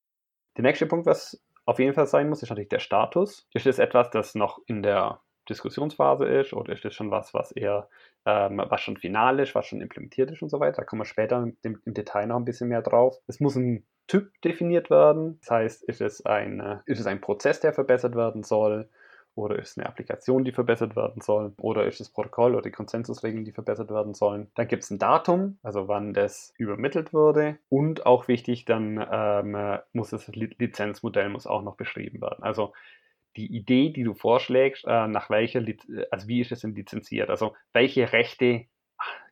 Der 0.58 0.64
nächste 0.64 0.86
Punkt, 0.86 1.06
was 1.06 1.44
auf 1.66 1.80
jeden 1.80 1.94
Fall 1.94 2.08
sein 2.08 2.30
muss, 2.30 2.44
ist 2.44 2.50
natürlich 2.50 2.70
der 2.70 2.80
Status. 2.80 3.48
Ist 3.54 3.66
es 3.66 3.80
etwas, 3.80 4.10
das 4.12 4.36
noch 4.36 4.60
in 4.68 4.84
der 4.84 5.22
Diskussionsphase 5.50 6.26
ist 6.26 6.54
oder 6.54 6.74
ist 6.74 6.86
es 6.86 6.94
schon 6.94 7.12
was, 7.12 7.34
was 7.34 7.52
eher, 7.52 7.90
ähm, 8.26 8.62
was 8.70 8.82
schon 8.82 8.98
final 8.98 9.40
ist, 9.40 9.54
was 9.56 9.68
schon 9.68 9.82
implementiert 9.82 10.32
ist 10.32 10.42
und 10.42 10.50
so 10.50 10.60
weiter. 10.60 10.78
Da 10.78 10.84
kommen 10.84 11.02
wir 11.02 11.06
später 11.06 11.38
im, 11.62 11.82
im, 11.86 11.94
Detail 11.94 12.28
noch 12.28 12.38
ein 12.38 12.46
bisschen 12.46 12.70
mehr 12.70 12.82
drauf. 12.82 13.18
Es 13.28 13.40
muss 13.40 13.56
ein 13.56 13.86
Typ 14.08 14.32
definiert 14.44 14.90
werden. 14.90 15.40
Das 15.42 15.52
heißt, 15.52 15.84
ist 15.84 16.02
es 16.02 16.26
ein, 16.26 16.60
äh, 16.60 16.78
ist 16.86 17.00
es 17.00 17.08
ein 17.08 17.22
Prozess, 17.22 17.60
der 17.60 17.74
verbessert 17.74 18.16
werden 18.16 18.44
soll? 18.44 18.90
Oder 19.36 19.60
ist 19.60 19.72
es 19.72 19.78
eine 19.78 19.88
Applikation, 19.88 20.46
die 20.46 20.54
verbessert 20.54 20.96
werden 20.96 21.22
soll? 21.22 21.54
Oder 21.58 21.86
ist 21.86 22.00
es 22.00 22.10
Protokoll 22.10 22.54
oder 22.54 22.64
die 22.64 22.72
Konsensusregeln, 22.72 23.44
die 23.44 23.52
verbessert 23.52 23.92
werden 23.92 24.14
sollen? 24.14 24.50
Dann 24.56 24.68
gibt 24.68 24.84
es 24.84 24.92
ein 24.92 24.98
Datum, 24.98 25.60
also 25.62 25.90
wann 25.90 26.14
das 26.14 26.54
übermittelt 26.58 27.14
wurde. 27.14 27.58
Und 27.68 28.06
auch 28.06 28.30
wichtig, 28.30 28.64
dann 28.64 29.06
ähm, 29.12 29.80
muss 29.92 30.12
das 30.12 30.28
Lizenzmodell 30.28 31.30
muss 31.30 31.48
auch 31.48 31.64
noch 31.64 31.76
beschrieben 31.76 32.22
werden. 32.22 32.44
Also 32.44 32.74
die 33.36 33.54
Idee, 33.54 33.90
die 33.90 34.04
du 34.04 34.14
vorschlägst, 34.14 34.86
äh, 34.88 35.08
nach 35.08 35.30
welcher, 35.30 35.64
also 36.12 36.28
wie 36.30 36.40
ist 36.40 36.54
es 36.54 36.62
denn 36.62 36.74
lizenziert? 36.74 37.30
Also 37.30 37.56
welche 37.74 38.14
Rechte 38.14 38.68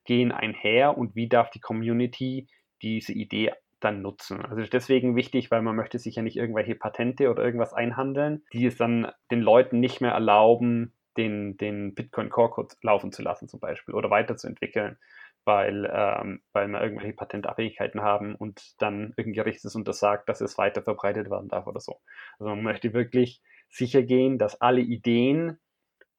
gehen 0.04 0.34
einher 0.34 0.98
und 0.98 1.16
wie 1.16 1.30
darf 1.30 1.50
die 1.50 1.62
Community 1.62 2.48
diese 2.82 3.14
Idee 3.14 3.54
dann 3.84 4.02
nutzen. 4.02 4.46
Also 4.46 4.64
deswegen 4.64 5.16
wichtig, 5.16 5.52
weil 5.52 5.62
man 5.62 5.76
möchte 5.76 6.00
sich 6.00 6.16
ja 6.16 6.22
nicht 6.22 6.38
irgendwelche 6.38 6.76
Patente 6.76 7.30
oder 7.30 7.44
irgendwas 7.44 7.74
einhandeln, 7.74 8.44
die 8.54 8.66
es 8.66 8.78
dann 8.78 9.12
den 9.32 9.42
Leuten 9.42 9.80
nicht 9.80 10.02
mehr 10.02 10.12
erlauben, 10.12 10.94
den, 11.18 11.58
den 11.58 11.94
Bitcoin 11.94 12.30
Core 12.30 12.50
Code 12.50 12.76
laufen 12.82 13.12
zu 13.12 13.22
lassen 13.22 13.48
zum 13.48 13.60
Beispiel 13.60 13.94
oder 13.94 14.10
weiterzuentwickeln, 14.10 14.98
weil, 15.46 15.90
ähm, 15.94 16.42
weil 16.54 16.68
wir 16.68 16.82
irgendwelche 16.82 17.14
Patentabhängigkeiten 17.14 18.02
haben 18.02 18.36
und 18.36 18.82
dann 18.82 19.14
irgendein 19.18 19.44
Gericht 19.44 19.64
es 19.66 19.76
untersagt, 19.76 20.30
dass 20.30 20.42
es 20.42 20.58
weiter 20.58 20.82
verbreitet 20.82 21.30
werden 21.30 21.50
darf 21.50 21.68
oder 21.68 21.80
so. 21.80 22.00
Also 22.40 22.50
man 22.50 22.64
möchte 22.64 22.94
wirklich 22.94 23.42
sicher 23.70 24.04
gehen, 24.04 24.38
dass 24.38 24.62
alle 24.62 24.82
Ideen, 24.82 25.60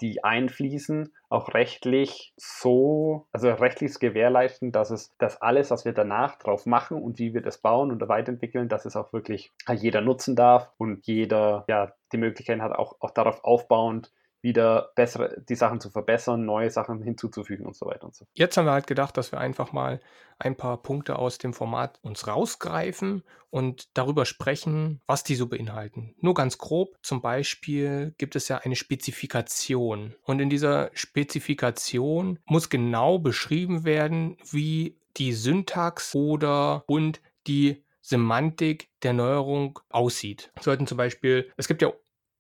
die 0.01 0.25
einfließen, 0.25 1.13
auch 1.29 1.55
rechtlich 1.55 2.33
so, 2.37 3.27
also 3.33 3.51
rechtlich 3.51 3.99
gewährleisten, 3.99 4.73
dass 4.73 4.91
es, 4.91 5.15
dass 5.19 5.41
alles, 5.41 5.71
was 5.71 5.85
wir 5.85 5.93
danach 5.93 6.37
drauf 6.39 6.67
machen 6.67 7.01
und 7.03 7.19
wie 7.19 7.35
wir 7.35 7.43
das 7.43 7.59
bauen 7.59 7.91
und 7.91 8.07
weiterentwickeln, 8.09 8.69
dass 8.69 8.85
es 8.85 8.97
auch 8.97 9.13
wirklich 9.13 9.53
jeder 9.73 10.01
nutzen 10.01 10.37
darf 10.37 10.71
und 10.79 11.07
jeder 11.07 11.65
ja 11.69 11.93
die 12.13 12.19
Möglichkeit 12.19 12.61
hat, 12.61 12.73
auch, 12.73 12.97
auch 13.01 13.11
darauf 13.11 13.45
aufbauend 13.45 14.13
wieder 14.45 14.93
bessere, 14.95 15.43
die 15.49 15.57
Sachen 15.57 15.81
zu 15.81 15.91
verbessern, 15.91 16.45
neue 16.45 16.71
Sachen 16.71 17.03
hinzuzufügen 17.03 17.67
und 17.67 17.75
so 17.75 17.87
weiter 17.87 18.05
und 18.05 18.15
so 18.15 18.27
fort. 18.27 18.31
Jetzt 18.35 18.57
haben 18.57 18.67
wir 18.67 18.73
halt 18.73 18.87
gedacht, 18.87 19.17
dass 19.17 19.33
wir 19.33 19.41
einfach 19.41 19.73
mal 19.73 20.01
ein 20.39 20.57
paar 20.57 20.83
Punkte 20.83 21.19
aus 21.19 21.39
dem 21.39 21.55
Format 21.55 21.99
uns 22.03 22.27
rausgreifen 22.29 23.25
und 23.51 23.97
darüber 23.97 24.27
sprechen, 24.27 25.01
was 25.07 25.25
die 25.25 25.35
so 25.35 25.49
beinhalten. 25.49 26.15
Nur 26.19 26.35
ganz 26.35 26.59
grob, 26.59 26.97
zum 27.03 27.23
Beispiel 27.23 28.15
gibt 28.19 28.37
es 28.37 28.49
ja 28.49 28.59
eine 28.59 28.77
Spezifikation 28.77 30.15
und 30.23 30.41
in 30.41 30.51
dieser 30.51 30.91
Spezifikation 30.93 32.39
muss 32.45 32.69
genau 32.69 33.19
beschrieben 33.19 33.85
werden, 33.85 34.37
wie 34.51 34.99
die 35.17 35.33
Syntax 35.33 36.15
oder 36.15 36.85
und 36.87 37.21
die 37.47 37.85
Semantik 38.03 38.91
der 39.03 39.15
Neuerung 39.15 39.81
aussieht. 39.89 40.53
Sollten 40.61 40.87
zum 40.87 40.99
Beispiel, 40.99 41.51
es 41.57 41.69
gibt 41.69 41.81
ja 41.81 41.91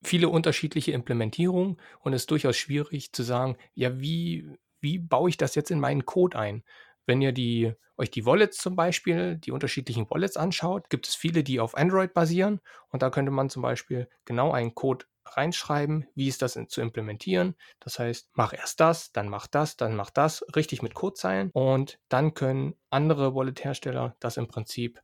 viele 0.04 0.28
unterschiedliche 0.28 0.92
Implementierungen 0.92 1.78
und 2.00 2.12
es 2.12 2.22
ist 2.22 2.30
durchaus 2.30 2.56
schwierig 2.56 3.12
zu 3.12 3.22
sagen, 3.22 3.56
ja, 3.74 4.00
wie, 4.00 4.48
wie 4.80 4.98
baue 4.98 5.30
ich 5.30 5.36
das 5.36 5.54
jetzt 5.54 5.70
in 5.70 5.80
meinen 5.80 6.06
Code 6.06 6.38
ein? 6.38 6.62
Wenn 7.06 7.20
ihr 7.22 7.32
die, 7.32 7.74
euch 7.96 8.10
die 8.10 8.24
Wallets 8.26 8.58
zum 8.58 8.76
Beispiel, 8.76 9.36
die 9.36 9.52
unterschiedlichen 9.52 10.08
Wallets 10.10 10.36
anschaut, 10.36 10.90
gibt 10.90 11.06
es 11.06 11.14
viele, 11.14 11.42
die 11.42 11.60
auf 11.60 11.76
Android 11.76 12.14
basieren 12.14 12.60
und 12.88 13.02
da 13.02 13.10
könnte 13.10 13.30
man 13.30 13.50
zum 13.50 13.62
Beispiel 13.62 14.08
genau 14.24 14.52
einen 14.52 14.74
Code 14.74 15.06
reinschreiben, 15.26 16.06
wie 16.14 16.28
ist 16.28 16.42
das 16.42 16.58
zu 16.68 16.80
implementieren. 16.80 17.56
Das 17.80 17.98
heißt, 17.98 18.30
mach 18.34 18.52
erst 18.52 18.80
das, 18.80 19.12
dann 19.12 19.28
mach 19.28 19.46
das, 19.46 19.76
dann 19.76 19.96
mach 19.96 20.10
das, 20.10 20.44
richtig 20.54 20.82
mit 20.82 20.94
Codezeilen 20.94 21.50
und 21.52 21.98
dann 22.08 22.34
können 22.34 22.74
andere 22.90 23.34
Wallet-Hersteller 23.34 24.16
das 24.20 24.36
im 24.36 24.48
Prinzip 24.48 25.00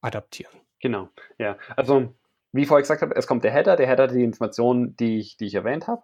adaptieren. 0.00 0.60
Genau, 0.80 1.08
ja. 1.38 1.58
Also, 1.76 2.14
wie 2.52 2.66
vorher 2.66 2.82
gesagt 2.82 3.02
habe, 3.02 3.14
es 3.16 3.26
kommt 3.26 3.44
der 3.44 3.52
Header, 3.52 3.76
der 3.76 3.86
Header 3.86 4.04
hat 4.04 4.12
die 4.12 4.24
Informationen, 4.24 4.96
die 4.96 5.18
ich, 5.18 5.36
die 5.36 5.46
ich 5.46 5.54
erwähnt 5.54 5.86
habe. 5.88 6.02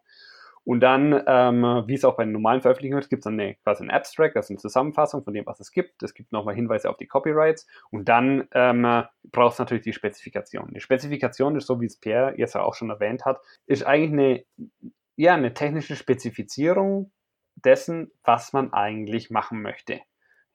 Und 0.64 0.80
dann, 0.80 1.24
ähm, 1.26 1.82
wie 1.86 1.94
es 1.94 2.04
auch 2.04 2.16
bei 2.16 2.24
den 2.24 2.32
normalen 2.32 2.60
Veröffentlichungen 2.60 3.00
ist, 3.00 3.08
gibt 3.08 3.20
es 3.20 3.24
dann 3.24 3.40
eine, 3.40 3.56
quasi 3.56 3.82
ein 3.82 3.90
Abstract, 3.90 4.36
das 4.36 4.46
ist 4.46 4.50
eine 4.50 4.58
Zusammenfassung 4.58 5.24
von 5.24 5.34
dem, 5.34 5.44
was 5.44 5.58
es 5.58 5.72
gibt. 5.72 6.02
Es 6.04 6.14
gibt 6.14 6.30
nochmal 6.30 6.54
Hinweise 6.54 6.88
auf 6.88 6.96
die 6.96 7.08
Copyrights. 7.08 7.66
Und 7.90 8.08
dann 8.08 8.46
ähm, 8.52 9.04
braucht 9.24 9.54
es 9.54 9.58
natürlich 9.58 9.82
die 9.82 9.92
Spezifikation. 9.92 10.72
Die 10.72 10.80
Spezifikation 10.80 11.56
ist, 11.56 11.66
so 11.66 11.80
wie 11.80 11.86
es 11.86 11.98
Pierre 11.98 12.34
jetzt 12.36 12.56
auch 12.56 12.74
schon 12.74 12.90
erwähnt 12.90 13.24
hat, 13.24 13.40
ist 13.66 13.84
eigentlich 13.84 14.12
eine, 14.12 14.44
ja, 15.16 15.34
eine 15.34 15.52
technische 15.52 15.96
Spezifizierung 15.96 17.10
dessen, 17.56 18.12
was 18.22 18.52
man 18.52 18.72
eigentlich 18.72 19.30
machen 19.30 19.62
möchte. 19.62 20.00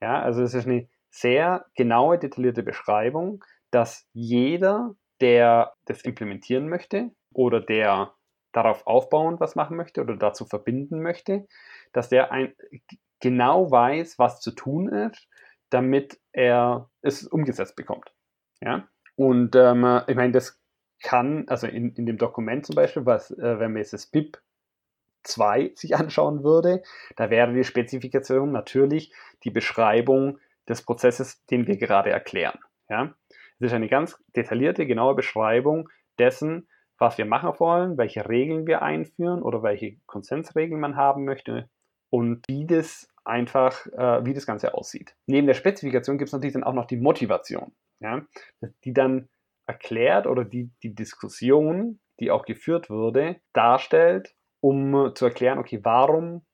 Ja, 0.01 0.21
also 0.21 0.41
es 0.41 0.53
ist 0.53 0.67
eine 0.67 0.87
sehr 1.09 1.65
genaue, 1.75 2.17
detaillierte 2.17 2.63
Beschreibung, 2.63 3.43
dass 3.71 4.07
jeder, 4.13 4.95
der 5.21 5.73
das 5.85 6.01
implementieren 6.01 6.69
möchte 6.69 7.11
oder 7.33 7.59
der 7.59 8.13
darauf 8.51 8.87
aufbauend 8.87 9.39
was 9.39 9.55
machen 9.55 9.77
möchte 9.77 10.01
oder 10.01 10.15
dazu 10.15 10.45
verbinden 10.45 11.01
möchte, 11.01 11.47
dass 11.93 12.09
der 12.09 12.31
ein, 12.31 12.53
genau 13.19 13.69
weiß, 13.69 14.19
was 14.19 14.41
zu 14.41 14.51
tun 14.51 14.89
ist, 14.89 15.27
damit 15.69 16.19
er 16.31 16.89
es 17.01 17.25
umgesetzt 17.27 17.75
bekommt. 17.75 18.13
Ja? 18.61 18.87
Und 19.15 19.55
ähm, 19.55 20.01
ich 20.07 20.15
meine, 20.15 20.31
das 20.31 20.59
kann, 21.03 21.47
also 21.47 21.67
in, 21.67 21.93
in 21.93 22.05
dem 22.05 22.17
Dokument 22.17 22.65
zum 22.65 22.75
Beispiel, 22.75 23.05
was, 23.05 23.31
äh, 23.31 23.59
wenn 23.59 23.73
man 23.73 23.77
jetzt 23.77 23.93
das 23.93 24.07
BIP 24.07 24.41
2 25.23 25.73
sich 25.75 25.95
anschauen 25.95 26.43
würde, 26.43 26.83
da 27.15 27.29
wäre 27.29 27.53
die 27.53 27.63
Spezifikation 27.63 28.51
natürlich 28.51 29.13
die 29.43 29.51
Beschreibung 29.51 30.39
des 30.67 30.81
Prozesses, 30.81 31.45
den 31.45 31.67
wir 31.67 31.77
gerade 31.77 32.09
erklären. 32.09 32.59
Ja? 32.89 33.13
Es 33.59 33.67
ist 33.67 33.73
eine 33.73 33.87
ganz 33.87 34.21
detaillierte, 34.35 34.85
genaue 34.85 35.15
Beschreibung 35.15 35.89
dessen, 36.19 36.67
was 36.97 37.17
wir 37.17 37.25
machen 37.25 37.51
wollen, 37.59 37.97
welche 37.97 38.27
Regeln 38.27 38.65
wir 38.67 38.81
einführen 38.81 39.41
oder 39.41 39.63
welche 39.63 39.97
Konsensregeln 40.05 40.79
man 40.79 40.95
haben 40.95 41.25
möchte 41.25 41.69
und 42.09 42.43
wie 42.47 42.65
das 42.65 43.07
einfach, 43.23 43.85
äh, 43.87 44.25
wie 44.25 44.33
das 44.33 44.45
Ganze 44.45 44.73
aussieht. 44.73 45.15
Neben 45.25 45.47
der 45.47 45.53
Spezifikation 45.53 46.17
gibt 46.17 46.29
es 46.29 46.33
natürlich 46.33 46.53
dann 46.53 46.63
auch 46.63 46.73
noch 46.73 46.85
die 46.85 46.97
Motivation, 46.97 47.73
ja, 47.99 48.25
die 48.83 48.93
dann 48.93 49.29
erklärt 49.67 50.27
oder 50.27 50.45
die 50.45 50.71
die 50.81 50.95
Diskussion, 50.95 51.99
die 52.19 52.31
auch 52.31 52.45
geführt 52.45 52.89
wurde, 52.89 53.41
darstellt, 53.53 54.33
um 54.61 55.11
zu 55.13 55.25
erklären, 55.25 55.59
okay, 55.59 55.79
warum 55.83 56.45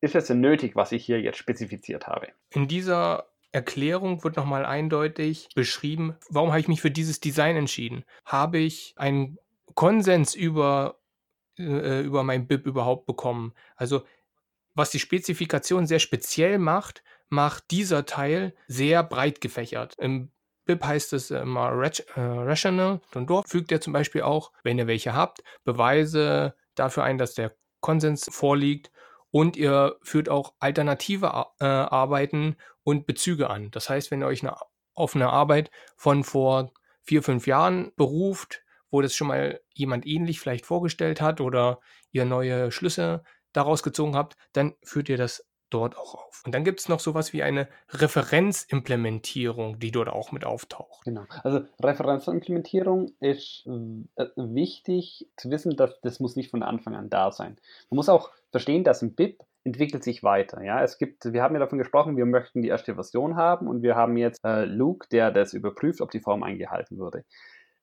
ist 0.00 0.14
es 0.14 0.26
denn 0.26 0.40
nötig, 0.40 0.76
was 0.76 0.92
ich 0.92 1.04
hier 1.04 1.20
jetzt 1.20 1.38
spezifiziert 1.38 2.06
habe. 2.06 2.28
In 2.50 2.68
dieser 2.68 3.28
Erklärung 3.52 4.24
wird 4.24 4.36
nochmal 4.36 4.64
eindeutig 4.64 5.48
beschrieben, 5.54 6.16
warum 6.28 6.50
habe 6.50 6.60
ich 6.60 6.68
mich 6.68 6.80
für 6.80 6.90
dieses 6.90 7.20
Design 7.20 7.56
entschieden? 7.56 8.04
Habe 8.24 8.58
ich 8.58 8.94
einen 8.96 9.38
Konsens 9.74 10.34
über, 10.34 11.00
äh, 11.58 12.02
über 12.02 12.24
mein 12.24 12.46
BIP 12.46 12.66
überhaupt 12.66 13.06
bekommen. 13.06 13.54
Also 13.76 14.02
was 14.74 14.90
die 14.90 15.00
Spezifikation 15.00 15.86
sehr 15.86 15.98
speziell 15.98 16.58
macht, 16.58 17.02
macht 17.28 17.70
dieser 17.70 18.06
Teil 18.06 18.54
sehr 18.66 19.02
breit 19.02 19.40
gefächert. 19.40 19.94
Im 19.98 20.30
BIP 20.66 20.84
heißt 20.84 21.12
es 21.14 21.30
immer 21.30 21.70
äh, 21.70 22.20
Rational 22.20 23.00
und 23.14 23.30
dort 23.30 23.48
fügt 23.48 23.72
er 23.72 23.80
zum 23.80 23.92
Beispiel 23.92 24.22
auch, 24.22 24.52
wenn 24.62 24.78
ihr 24.78 24.86
welche 24.86 25.14
habt, 25.14 25.42
Beweise 25.64 26.54
dafür 26.74 27.04
ein, 27.04 27.18
dass 27.18 27.34
der 27.34 27.56
Konsens 27.80 28.28
vorliegt 28.30 28.90
und 29.30 29.56
ihr 29.56 29.96
führt 30.02 30.28
auch 30.28 30.54
alternative 30.58 31.46
äh, 31.60 31.64
Arbeiten 31.64 32.56
und 32.88 33.06
Bezüge 33.06 33.50
an. 33.50 33.70
Das 33.70 33.90
heißt, 33.90 34.10
wenn 34.10 34.22
ihr 34.22 34.26
euch 34.26 34.42
eine, 34.42 34.56
auf 34.94 35.14
eine 35.14 35.28
Arbeit 35.28 35.70
von 35.94 36.24
vor 36.24 36.72
vier, 37.02 37.22
fünf 37.22 37.46
Jahren 37.46 37.92
beruft, 37.96 38.62
wo 38.90 39.02
das 39.02 39.14
schon 39.14 39.28
mal 39.28 39.60
jemand 39.74 40.06
ähnlich 40.06 40.40
vielleicht 40.40 40.64
vorgestellt 40.64 41.20
hat 41.20 41.42
oder 41.42 41.80
ihr 42.12 42.24
neue 42.24 42.72
Schlüsse 42.72 43.24
daraus 43.52 43.82
gezogen 43.82 44.16
habt, 44.16 44.38
dann 44.54 44.74
führt 44.82 45.10
ihr 45.10 45.18
das 45.18 45.46
dort 45.68 45.98
auch 45.98 46.14
auf. 46.14 46.42
Und 46.46 46.54
dann 46.54 46.64
gibt 46.64 46.80
es 46.80 46.88
noch 46.88 46.98
sowas 46.98 47.34
wie 47.34 47.42
eine 47.42 47.68
Referenzimplementierung, 47.90 49.78
die 49.78 49.90
dort 49.90 50.08
auch 50.08 50.32
mit 50.32 50.46
auftaucht. 50.46 51.04
Genau. 51.04 51.26
Also 51.42 51.60
Referenzimplementierung 51.82 53.12
ist 53.20 53.66
äh, 53.66 54.28
wichtig 54.36 55.28
zu 55.36 55.50
wissen, 55.50 55.76
dass 55.76 56.00
das 56.00 56.20
muss 56.20 56.36
nicht 56.36 56.50
von 56.50 56.62
Anfang 56.62 56.96
an 56.96 57.10
da 57.10 57.32
sein. 57.32 57.58
Man 57.90 57.96
muss 57.96 58.08
auch 58.08 58.30
verstehen, 58.50 58.82
dass 58.82 59.02
ein 59.02 59.14
BIP 59.14 59.44
entwickelt 59.64 60.04
sich 60.04 60.22
weiter. 60.22 60.62
Ja, 60.62 60.82
es 60.82 60.98
gibt, 60.98 61.32
wir 61.32 61.42
haben 61.42 61.54
ja 61.54 61.60
davon 61.60 61.78
gesprochen, 61.78 62.16
wir 62.16 62.26
möchten 62.26 62.62
die 62.62 62.68
erste 62.68 62.94
Version 62.94 63.36
haben 63.36 63.66
und 63.66 63.82
wir 63.82 63.96
haben 63.96 64.16
jetzt 64.16 64.44
äh, 64.44 64.64
Luke, 64.64 65.08
der 65.10 65.30
das 65.30 65.54
überprüft, 65.54 66.00
ob 66.00 66.10
die 66.10 66.20
Form 66.20 66.42
eingehalten 66.42 66.98
wurde. 66.98 67.24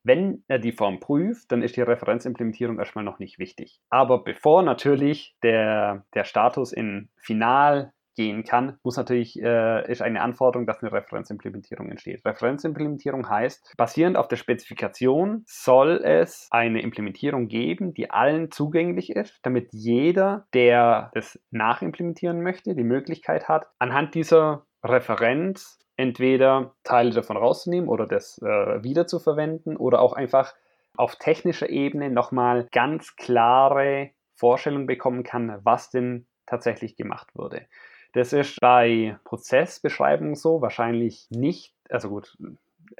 Wenn 0.03 0.43
er 0.47 0.59
die 0.59 0.71
Form 0.71 0.99
prüft, 0.99 1.51
dann 1.51 1.63
ist 1.63 1.77
die 1.77 1.81
Referenzimplementierung 1.81 2.77
erstmal 2.77 3.03
noch 3.03 3.17
nicht 3.17 3.39
wichtig. 3.39 3.81
Aber 3.89 4.23
bevor 4.23 4.61
natürlich 4.61 5.35
der, 5.41 6.05
der 6.13 6.25
Status 6.25 6.71
in 6.71 7.09
Final 7.17 7.91
gehen 8.15 8.43
kann, 8.43 8.79
muss 8.83 8.97
natürlich, 8.97 9.41
äh, 9.41 9.89
ist 9.91 10.01
eine 10.01 10.21
Anforderung, 10.21 10.65
dass 10.65 10.81
eine 10.81 10.91
Referenzimplementierung 10.91 11.89
entsteht. 11.89 12.25
Referenzimplementierung 12.25 13.29
heißt, 13.29 13.73
basierend 13.77 14.17
auf 14.17 14.27
der 14.27 14.37
Spezifikation 14.37 15.43
soll 15.47 16.01
es 16.03 16.47
eine 16.51 16.81
Implementierung 16.81 17.47
geben, 17.47 17.93
die 17.93 18.09
allen 18.09 18.51
zugänglich 18.51 19.11
ist, 19.11 19.39
damit 19.43 19.69
jeder, 19.73 20.47
der 20.53 21.11
das 21.13 21.39
nachimplementieren 21.51 22.41
möchte, 22.41 22.75
die 22.75 22.83
Möglichkeit 22.83 23.47
hat, 23.47 23.67
anhand 23.79 24.15
dieser 24.15 24.65
Referenz 24.83 25.79
entweder 25.97 26.75
Teile 26.83 27.11
davon 27.11 27.37
rauszunehmen 27.37 27.89
oder 27.89 28.05
das 28.05 28.37
äh, 28.41 28.83
wiederzuverwenden 28.83 29.77
oder 29.77 30.01
auch 30.01 30.13
einfach 30.13 30.53
auf 30.97 31.15
technischer 31.17 31.69
Ebene 31.69 32.09
nochmal 32.09 32.67
ganz 32.71 33.15
klare 33.15 34.11
Vorstellungen 34.35 34.87
bekommen 34.87 35.23
kann, 35.23 35.59
was 35.63 35.89
denn 35.89 36.27
tatsächlich 36.45 36.95
gemacht 36.95 37.29
wurde. 37.33 37.67
Das 38.15 38.31
ist 38.31 38.61
bei 38.61 39.19
Prozessbeschreibungen 39.25 40.35
so, 40.35 40.61
wahrscheinlich 40.61 41.27
nicht, 41.31 41.73
also 41.89 42.07
gut, 42.07 42.37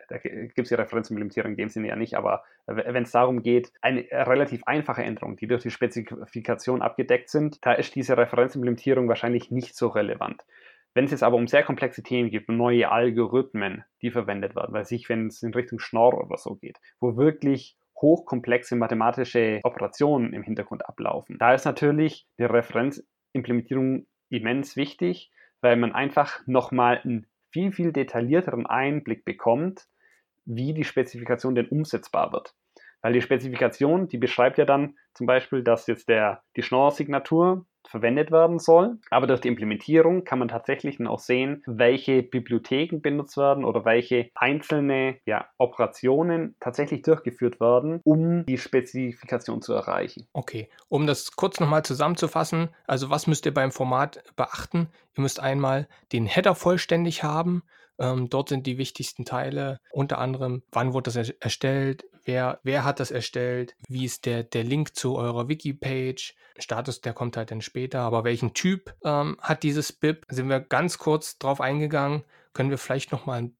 da 0.09 0.17
gibt 0.17 0.59
es 0.59 0.67
die 0.67 0.75
Referenzimplementierung 0.75 1.51
in 1.51 1.57
dem 1.57 1.69
Sinne 1.69 1.87
ja 1.87 1.95
nicht, 1.95 2.17
aber 2.17 2.43
wenn 2.67 3.03
es 3.03 3.11
darum 3.11 3.41
geht, 3.41 3.71
eine 3.81 4.05
relativ 4.11 4.63
einfache 4.65 5.03
Änderung, 5.03 5.37
die 5.37 5.47
durch 5.47 5.61
die 5.61 5.71
Spezifikation 5.71 6.81
abgedeckt 6.81 7.29
sind, 7.29 7.65
da 7.65 7.71
ist 7.71 7.95
diese 7.95 8.17
Referenzimplementierung 8.17 9.07
wahrscheinlich 9.07 9.51
nicht 9.51 9.77
so 9.77 9.87
relevant. 9.87 10.45
Wenn 10.93 11.05
es 11.05 11.11
jetzt 11.11 11.23
aber 11.23 11.37
um 11.37 11.47
sehr 11.47 11.63
komplexe 11.63 12.03
Themen 12.03 12.29
geht, 12.29 12.49
neue 12.49 12.91
Algorithmen, 12.91 13.85
die 14.01 14.11
verwendet 14.11 14.53
werden, 14.53 14.73
weil 14.73 14.83
sich, 14.83 15.07
wenn 15.07 15.27
es 15.27 15.41
in 15.43 15.53
Richtung 15.53 15.79
Schnorr 15.79 16.13
oder 16.13 16.35
so 16.35 16.55
geht, 16.55 16.77
wo 16.99 17.15
wirklich 17.15 17.77
hochkomplexe 18.01 18.75
mathematische 18.75 19.61
Operationen 19.63 20.33
im 20.33 20.43
Hintergrund 20.43 20.85
ablaufen, 20.85 21.37
da 21.37 21.53
ist 21.53 21.63
natürlich 21.63 22.27
die 22.37 22.43
Referenzimplementierung 22.43 24.07
immens 24.29 24.75
wichtig, 24.75 25.31
weil 25.61 25.77
man 25.77 25.93
einfach 25.93 26.45
nochmal 26.45 27.01
einen 27.03 27.27
viel, 27.51 27.71
viel 27.71 27.91
detaillierteren 27.91 28.65
Einblick 28.65 29.25
bekommt, 29.25 29.87
wie 30.45 30.73
die 30.73 30.83
Spezifikation 30.83 31.55
denn 31.55 31.69
umsetzbar 31.69 32.31
wird. 32.31 32.53
Weil 33.05 33.13
die 33.13 33.21
Spezifikation, 33.21 34.07
die 34.07 34.17
beschreibt 34.17 34.57
ja 34.57 34.65
dann 34.65 34.95
zum 35.13 35.27
Beispiel, 35.27 35.61
dass 35.61 35.85
jetzt 35.85 36.09
der, 36.09 36.41
die 36.55 36.63
Schnorr-Signatur 36.63 37.67
verwendet 37.87 38.31
werden 38.31 38.57
soll. 38.57 38.97
Aber 39.11 39.27
durch 39.27 39.41
die 39.41 39.47
Implementierung 39.47 40.23
kann 40.23 40.39
man 40.39 40.47
tatsächlich 40.47 40.97
dann 40.97 41.05
auch 41.05 41.19
sehen, 41.19 41.61
welche 41.67 42.23
Bibliotheken 42.23 43.01
benutzt 43.01 43.37
werden 43.37 43.63
oder 43.63 43.85
welche 43.85 44.31
einzelne 44.33 45.17
ja, 45.27 45.45
Operationen 45.59 46.55
tatsächlich 46.59 47.03
durchgeführt 47.03 47.59
werden, 47.59 48.01
um 48.03 48.43
die 48.47 48.57
Spezifikation 48.57 49.61
zu 49.61 49.73
erreichen. 49.73 50.27
Okay, 50.33 50.67
um 50.89 51.05
das 51.05 51.35
kurz 51.35 51.59
nochmal 51.59 51.85
zusammenzufassen, 51.85 52.69
also 52.87 53.11
was 53.11 53.27
müsst 53.27 53.45
ihr 53.45 53.53
beim 53.53 53.71
Format 53.71 54.23
beachten? 54.35 54.89
Ihr 55.15 55.21
müsst 55.21 55.39
einmal 55.39 55.87
den 56.11 56.25
Header 56.25 56.55
vollständig 56.55 57.21
haben. 57.21 57.61
Ähm, 57.99 58.31
dort 58.31 58.49
sind 58.49 58.65
die 58.65 58.79
wichtigsten 58.79 59.25
Teile, 59.25 59.79
unter 59.91 60.17
anderem, 60.17 60.63
wann 60.71 60.93
wurde 60.93 61.11
das 61.11 61.29
erstellt, 61.29 62.03
wer, 62.25 62.59
wer 62.63 62.83
hat 62.83 62.99
das 62.99 63.11
erstellt, 63.11 63.75
wie 63.87 64.05
ist 64.05 64.25
der, 64.25 64.43
der 64.43 64.63
Link 64.63 64.95
zu 64.95 65.15
eurer 65.15 65.47
Wiki-Page, 65.47 66.35
Status, 66.57 67.01
der 67.01 67.13
kommt 67.13 67.37
halt 67.37 67.51
dann 67.51 67.61
später, 67.61 68.01
aber 68.01 68.23
welchen 68.23 68.53
Typ 68.53 68.95
ähm, 69.03 69.37
hat 69.41 69.63
dieses 69.63 69.91
BIP? 69.91 70.25
Sind 70.29 70.49
wir 70.49 70.59
ganz 70.59 70.97
kurz 70.97 71.37
drauf 71.37 71.61
eingegangen, 71.61 72.23
können 72.53 72.69
wir 72.69 72.77
vielleicht 72.77 73.11
nochmal 73.11 73.51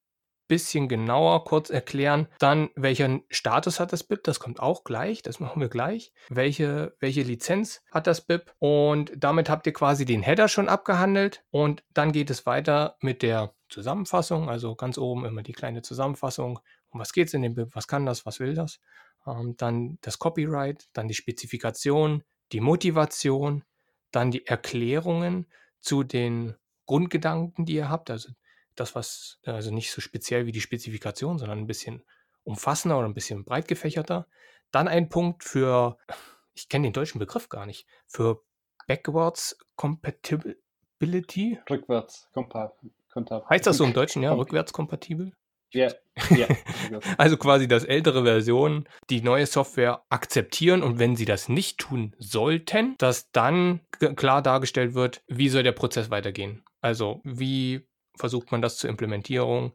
bisschen 0.47 0.87
genauer 0.87 1.43
kurz 1.45 1.69
erklären. 1.69 2.27
Dann, 2.39 2.69
welchen 2.75 3.23
Status 3.29 3.79
hat 3.79 3.93
das 3.93 4.03
BIP? 4.03 4.23
Das 4.23 4.39
kommt 4.39 4.59
auch 4.59 4.83
gleich. 4.83 5.21
Das 5.21 5.39
machen 5.39 5.61
wir 5.61 5.69
gleich. 5.69 6.13
Welche, 6.29 6.95
welche 6.99 7.23
Lizenz 7.23 7.83
hat 7.91 8.07
das 8.07 8.21
BIP? 8.21 8.53
Und 8.59 9.11
damit 9.15 9.49
habt 9.49 9.65
ihr 9.67 9.73
quasi 9.73 10.05
den 10.05 10.21
Header 10.21 10.47
schon 10.47 10.69
abgehandelt. 10.69 11.43
Und 11.49 11.83
dann 11.93 12.11
geht 12.11 12.29
es 12.29 12.45
weiter 12.45 12.97
mit 13.01 13.21
der 13.21 13.53
Zusammenfassung. 13.69 14.49
Also 14.49 14.75
ganz 14.75 14.97
oben 14.97 15.25
immer 15.25 15.41
die 15.41 15.53
kleine 15.53 15.81
Zusammenfassung. 15.81 16.59
Um 16.95 17.01
was 17.01 17.11
geht 17.11 17.27
es 17.27 17.33
in 17.33 17.41
dem 17.41 17.55
BIP? 17.55 17.75
Was 17.75 17.89
kann 17.89 18.05
das? 18.05 18.25
Was 18.25 18.39
will 18.39 18.53
das? 18.53 18.79
Ähm, 19.27 19.55
dann 19.57 19.97
das 19.99 20.17
Copyright, 20.17 20.87
dann 20.93 21.09
die 21.09 21.13
Spezifikation, 21.13 22.23
die 22.53 22.61
Motivation, 22.61 23.65
dann 24.11 24.31
die 24.31 24.47
Erklärungen 24.47 25.45
zu 25.81 26.03
den 26.03 26.55
Grundgedanken, 26.85 27.65
die 27.65 27.75
ihr 27.75 27.89
habt. 27.89 28.09
Also 28.09 28.29
das, 28.75 28.95
was, 28.95 29.39
also 29.43 29.71
nicht 29.71 29.91
so 29.91 29.99
speziell 29.99 30.45
wie 30.45 30.53
die 30.53 30.61
Spezifikation, 30.61 31.37
sondern 31.37 31.59
ein 31.59 31.67
bisschen 31.67 32.01
umfassender 32.43 32.97
oder 32.97 33.09
ein 33.09 33.13
bisschen 33.13 33.43
breit 33.43 33.67
gefächerter. 33.67 34.27
Dann 34.71 34.87
ein 34.87 35.09
Punkt 35.09 35.43
für, 35.43 35.97
ich 36.53 36.69
kenne 36.69 36.87
den 36.87 36.93
deutschen 36.93 37.19
Begriff 37.19 37.49
gar 37.49 37.65
nicht, 37.65 37.85
für 38.07 38.41
Backwards 38.87 39.57
Compatibility. 39.75 41.59
Rückwärts 41.69 42.29
kompatibel. 42.31 42.93
Heißt 43.49 43.67
das 43.67 43.75
so 43.77 43.83
im 43.83 43.93
Deutschen, 43.93 44.23
ja? 44.23 44.31
Rückwärts 44.31 44.71
kompatibel? 44.71 45.33
Ja, 45.71 45.91
ja. 46.29 46.47
also 47.17 47.37
quasi, 47.37 47.67
dass 47.67 47.83
ältere 47.83 48.23
Versionen 48.23 48.87
die 49.09 49.21
neue 49.21 49.45
Software 49.45 50.03
akzeptieren 50.09 50.83
und 50.83 50.99
wenn 50.99 51.15
sie 51.15 51.25
das 51.25 51.49
nicht 51.49 51.79
tun 51.79 52.15
sollten, 52.17 52.95
dass 52.97 53.31
dann 53.31 53.81
klar 54.15 54.41
dargestellt 54.41 54.93
wird, 54.93 55.23
wie 55.27 55.49
soll 55.49 55.63
der 55.63 55.73
Prozess 55.73 56.09
weitergehen. 56.09 56.63
Also 56.81 57.21
wie 57.23 57.87
versucht 58.15 58.51
man 58.51 58.61
das 58.61 58.77
zur 58.77 58.89
Implementierung. 58.89 59.73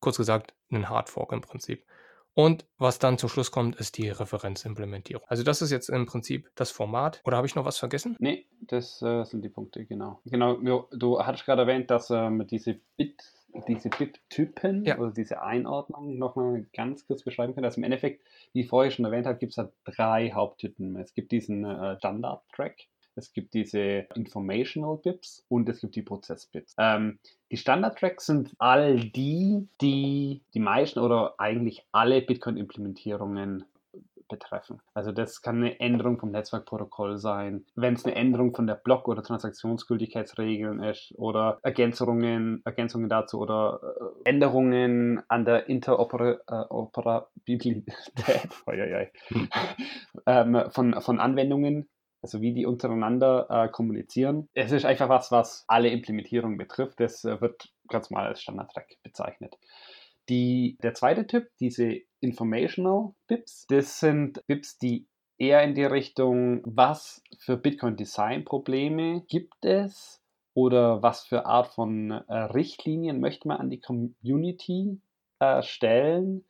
Kurz 0.00 0.16
gesagt, 0.16 0.54
einen 0.70 0.88
Hardfork 0.88 1.32
im 1.32 1.40
Prinzip. 1.40 1.84
Und 2.32 2.64
was 2.78 2.98
dann 2.98 3.18
zum 3.18 3.28
Schluss 3.28 3.50
kommt, 3.50 3.76
ist 3.76 3.98
die 3.98 4.08
Referenzimplementierung. 4.08 5.24
Also 5.26 5.42
das 5.42 5.62
ist 5.62 5.70
jetzt 5.70 5.90
im 5.90 6.06
Prinzip 6.06 6.50
das 6.54 6.70
Format. 6.70 7.20
Oder 7.24 7.36
habe 7.36 7.46
ich 7.46 7.54
noch 7.54 7.64
was 7.64 7.78
vergessen? 7.78 8.16
Nee, 8.20 8.46
das 8.60 9.02
äh, 9.02 9.24
sind 9.24 9.44
die 9.44 9.48
Punkte, 9.48 9.84
genau. 9.84 10.20
Genau, 10.24 10.86
du 10.92 11.20
hattest 11.20 11.44
gerade 11.44 11.62
erwähnt, 11.62 11.90
dass 11.90 12.10
ähm, 12.10 12.46
diese 12.46 12.80
Bit 12.96 13.22
diese 13.68 13.88
Bit-Typen 13.90 14.84
ja. 14.84 14.98
oder 14.98 15.10
diese 15.10 15.42
Einordnung 15.42 16.18
nochmal 16.18 16.66
ganz 16.72 17.06
kurz 17.06 17.22
beschreiben 17.22 17.54
können. 17.54 17.64
Also 17.64 17.78
im 17.78 17.84
Endeffekt, 17.84 18.24
wie 18.52 18.62
ich 18.62 18.68
vorher 18.68 18.90
schon 18.90 19.04
erwähnt 19.04 19.26
habe, 19.26 19.38
gibt 19.38 19.52
es 19.52 19.58
halt 19.58 19.72
drei 19.84 20.30
Haupttypen. 20.32 20.96
Es 20.96 21.14
gibt 21.14 21.32
diesen 21.32 21.64
äh, 21.64 21.96
Standard-Track, 21.98 22.86
es 23.16 23.32
gibt 23.32 23.54
diese 23.54 24.06
Informational 24.14 24.96
Bits 24.96 25.44
und 25.48 25.68
es 25.68 25.80
gibt 25.80 25.96
die 25.96 26.02
Prozess-Bits. 26.02 26.74
Ähm, 26.78 27.18
die 27.50 27.56
Standard-Tracks 27.56 28.26
sind 28.26 28.54
all 28.58 29.00
die, 29.00 29.68
die 29.80 30.42
die 30.54 30.60
meisten 30.60 31.00
oder 31.00 31.34
eigentlich 31.38 31.84
alle 31.92 32.22
Bitcoin-Implementierungen 32.22 33.64
betreffen. 34.30 34.80
Also 34.94 35.12
das 35.12 35.42
kann 35.42 35.56
eine 35.56 35.78
Änderung 35.80 36.18
vom 36.18 36.30
Netzwerkprotokoll 36.30 37.18
sein, 37.18 37.66
wenn 37.74 37.92
es 37.94 38.06
eine 38.06 38.14
Änderung 38.14 38.54
von 38.54 38.66
der 38.66 38.76
Block- 38.76 39.08
oder 39.08 39.22
Transaktionsgültigkeitsregeln 39.22 40.82
ist 40.82 41.12
oder 41.16 41.58
Ergänzungen, 41.62 42.62
Ergänzungen 42.64 43.10
dazu 43.10 43.40
oder 43.40 43.80
äh, 44.24 44.30
Änderungen 44.30 45.22
an 45.28 45.44
der 45.44 45.68
Interoperabilität 45.68 47.84
ähm, 50.26 50.64
von, 50.70 51.02
von 51.02 51.20
Anwendungen 51.20 51.90
also 52.22 52.40
wie 52.40 52.52
die 52.52 52.66
untereinander 52.66 53.46
äh, 53.48 53.68
kommunizieren. 53.68 54.48
Es 54.54 54.72
ist 54.72 54.84
einfach 54.84 55.08
was, 55.08 55.32
was 55.32 55.64
alle 55.68 55.88
Implementierungen 55.88 56.58
betrifft. 56.58 57.00
Das 57.00 57.24
äh, 57.24 57.40
wird 57.40 57.72
ganz 57.88 58.10
mal 58.10 58.26
als 58.26 58.42
Standard-Track 58.42 58.96
bezeichnet. 59.02 59.56
Die, 60.28 60.76
der 60.82 60.94
zweite 60.94 61.26
Typ, 61.26 61.48
diese 61.60 62.00
Informational 62.20 63.14
BIPs, 63.26 63.66
das 63.68 64.00
sind 64.00 64.46
BIPs, 64.46 64.78
die 64.78 65.06
eher 65.38 65.62
in 65.62 65.74
die 65.74 65.84
Richtung, 65.84 66.60
was 66.64 67.22
für 67.38 67.56
Bitcoin-Design-Probleme 67.56 69.22
gibt 69.28 69.64
es 69.64 70.20
oder 70.54 71.02
was 71.02 71.24
für 71.24 71.46
Art 71.46 71.68
von 71.68 72.10
äh, 72.10 72.34
Richtlinien 72.34 73.20
möchte 73.20 73.48
man 73.48 73.56
an 73.56 73.70
die 73.70 73.80
Community 73.80 75.00
äh, 75.38 75.62
stellen, 75.62 76.44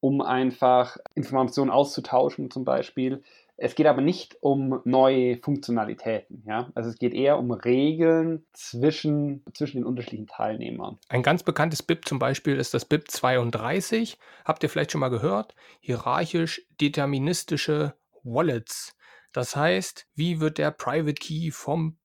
um 0.00 0.22
einfach 0.22 0.96
Informationen 1.14 1.70
auszutauschen 1.70 2.50
zum 2.50 2.64
Beispiel. 2.64 3.22
Es 3.56 3.74
geht 3.74 3.86
aber 3.86 4.00
nicht 4.00 4.36
um 4.40 4.80
neue 4.84 5.38
Funktionalitäten. 5.38 6.42
Ja? 6.46 6.70
Also 6.74 6.90
es 6.90 6.98
geht 6.98 7.14
eher 7.14 7.38
um 7.38 7.50
Regeln 7.50 8.44
zwischen, 8.52 9.44
zwischen 9.54 9.78
den 9.78 9.84
unterschiedlichen 9.84 10.26
Teilnehmern. 10.26 10.98
Ein 11.08 11.22
ganz 11.22 11.42
bekanntes 11.42 11.82
BIP 11.82 12.06
zum 12.06 12.18
Beispiel 12.18 12.56
ist 12.56 12.74
das 12.74 12.84
BIP 12.84 13.10
32. 13.10 14.18
Habt 14.44 14.62
ihr 14.62 14.68
vielleicht 14.68 14.92
schon 14.92 15.00
mal 15.00 15.10
gehört? 15.10 15.54
Hierarchisch 15.80 16.66
deterministische 16.80 17.94
Wallets. 18.22 18.96
Das 19.32 19.56
heißt, 19.56 20.06
wie 20.14 20.40
wird 20.40 20.58
der 20.58 20.70
Private 20.70 21.14
Key 21.14 21.50
vom 21.50 21.96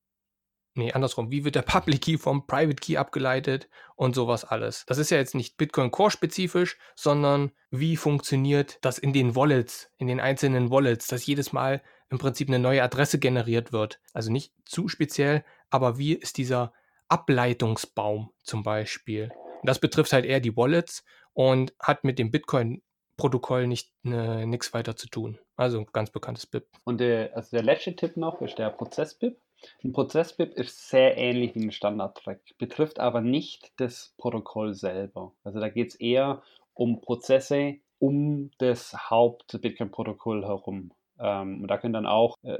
nee, 0.78 0.94
andersrum, 0.94 1.32
wie 1.32 1.44
wird 1.44 1.56
der 1.56 1.62
Public 1.62 2.02
Key 2.02 2.18
vom 2.18 2.48
Private 2.48 2.76
Key 2.76 2.98
abgeleitet 2.98 3.70
und 3.96 4.16
sowas 4.16 4.46
alles. 4.46 4.86
Das 4.88 4.98
ist 4.98 5.10
ja 5.10 5.18
jetzt 5.18 5.36
nicht 5.36 5.58
Bitcoin 5.58 5.92
Core 5.92 6.12
spezifisch, 6.12 6.78
sondern 6.96 7.52
wie 7.72 7.98
funktioniert 7.98 8.80
das 8.82 8.98
in 8.98 9.14
den 9.14 9.36
Wallets, 9.36 9.92
in 9.98 10.08
den 10.08 10.20
einzelnen 10.20 10.70
Wallets, 10.70 11.08
dass 11.08 11.26
jedes 11.26 11.54
Mal 11.54 11.82
im 12.10 12.20
Prinzip 12.20 12.48
eine 12.48 12.60
neue 12.60 12.84
Adresse 12.84 13.20
generiert 13.20 13.74
wird. 13.74 14.00
Also 14.14 14.32
nicht 14.32 14.54
zu 14.66 14.88
speziell, 14.88 15.44
aber 15.70 15.98
wie 15.98 16.14
ist 16.14 16.38
dieser 16.38 16.74
Ableitungsbaum 17.10 18.32
zum 18.44 18.64
Beispiel? 18.64 19.32
das 19.64 19.80
betrifft 19.80 20.14
halt 20.14 20.26
eher 20.26 20.40
die 20.40 20.56
Wallets 20.56 21.04
und 21.34 21.74
hat 21.80 22.04
mit 22.04 22.20
dem 22.20 22.32
Bitcoin 22.32 22.82
Protokoll 23.18 23.68
nicht 23.68 23.92
ne, 24.04 24.46
nichts 24.46 24.74
weiter 24.74 24.96
zu 24.96 25.10
tun. 25.10 25.40
Also 25.56 25.80
ein 25.80 25.88
ganz 25.92 26.12
bekanntes 26.12 26.46
BIP. 26.46 26.68
Und 26.84 27.00
der, 27.00 27.36
also 27.36 27.50
der 27.52 27.64
letzte 27.64 27.96
Tipp 27.96 28.16
noch 28.16 28.42
ist 28.42 28.60
der 28.60 28.70
Prozess-BIP. 28.70 29.40
Ein 29.84 29.92
Prozess-BIP 29.92 30.54
ist 30.54 30.90
sehr 30.90 31.18
ähnlich 31.18 31.56
wie 31.56 31.64
ein 31.64 31.72
Standard-Track, 31.72 32.42
betrifft 32.58 33.00
aber 33.00 33.22
nicht 33.22 33.72
das 33.78 34.14
Protokoll 34.18 34.74
selber. 34.74 35.34
Also 35.44 35.60
da 35.60 35.70
geht 35.70 35.90
es 35.90 35.96
eher 35.96 36.42
um 36.74 37.02
Prozesse 37.02 37.78
um 38.00 38.52
das 38.60 39.10
Haupt-Bitcoin-Protokoll 39.10 40.46
herum. 40.46 40.92
Ähm, 41.20 41.62
und 41.62 41.68
da 41.68 41.78
können 41.78 41.94
dann 41.94 42.06
auch 42.06 42.36
äh, 42.44 42.58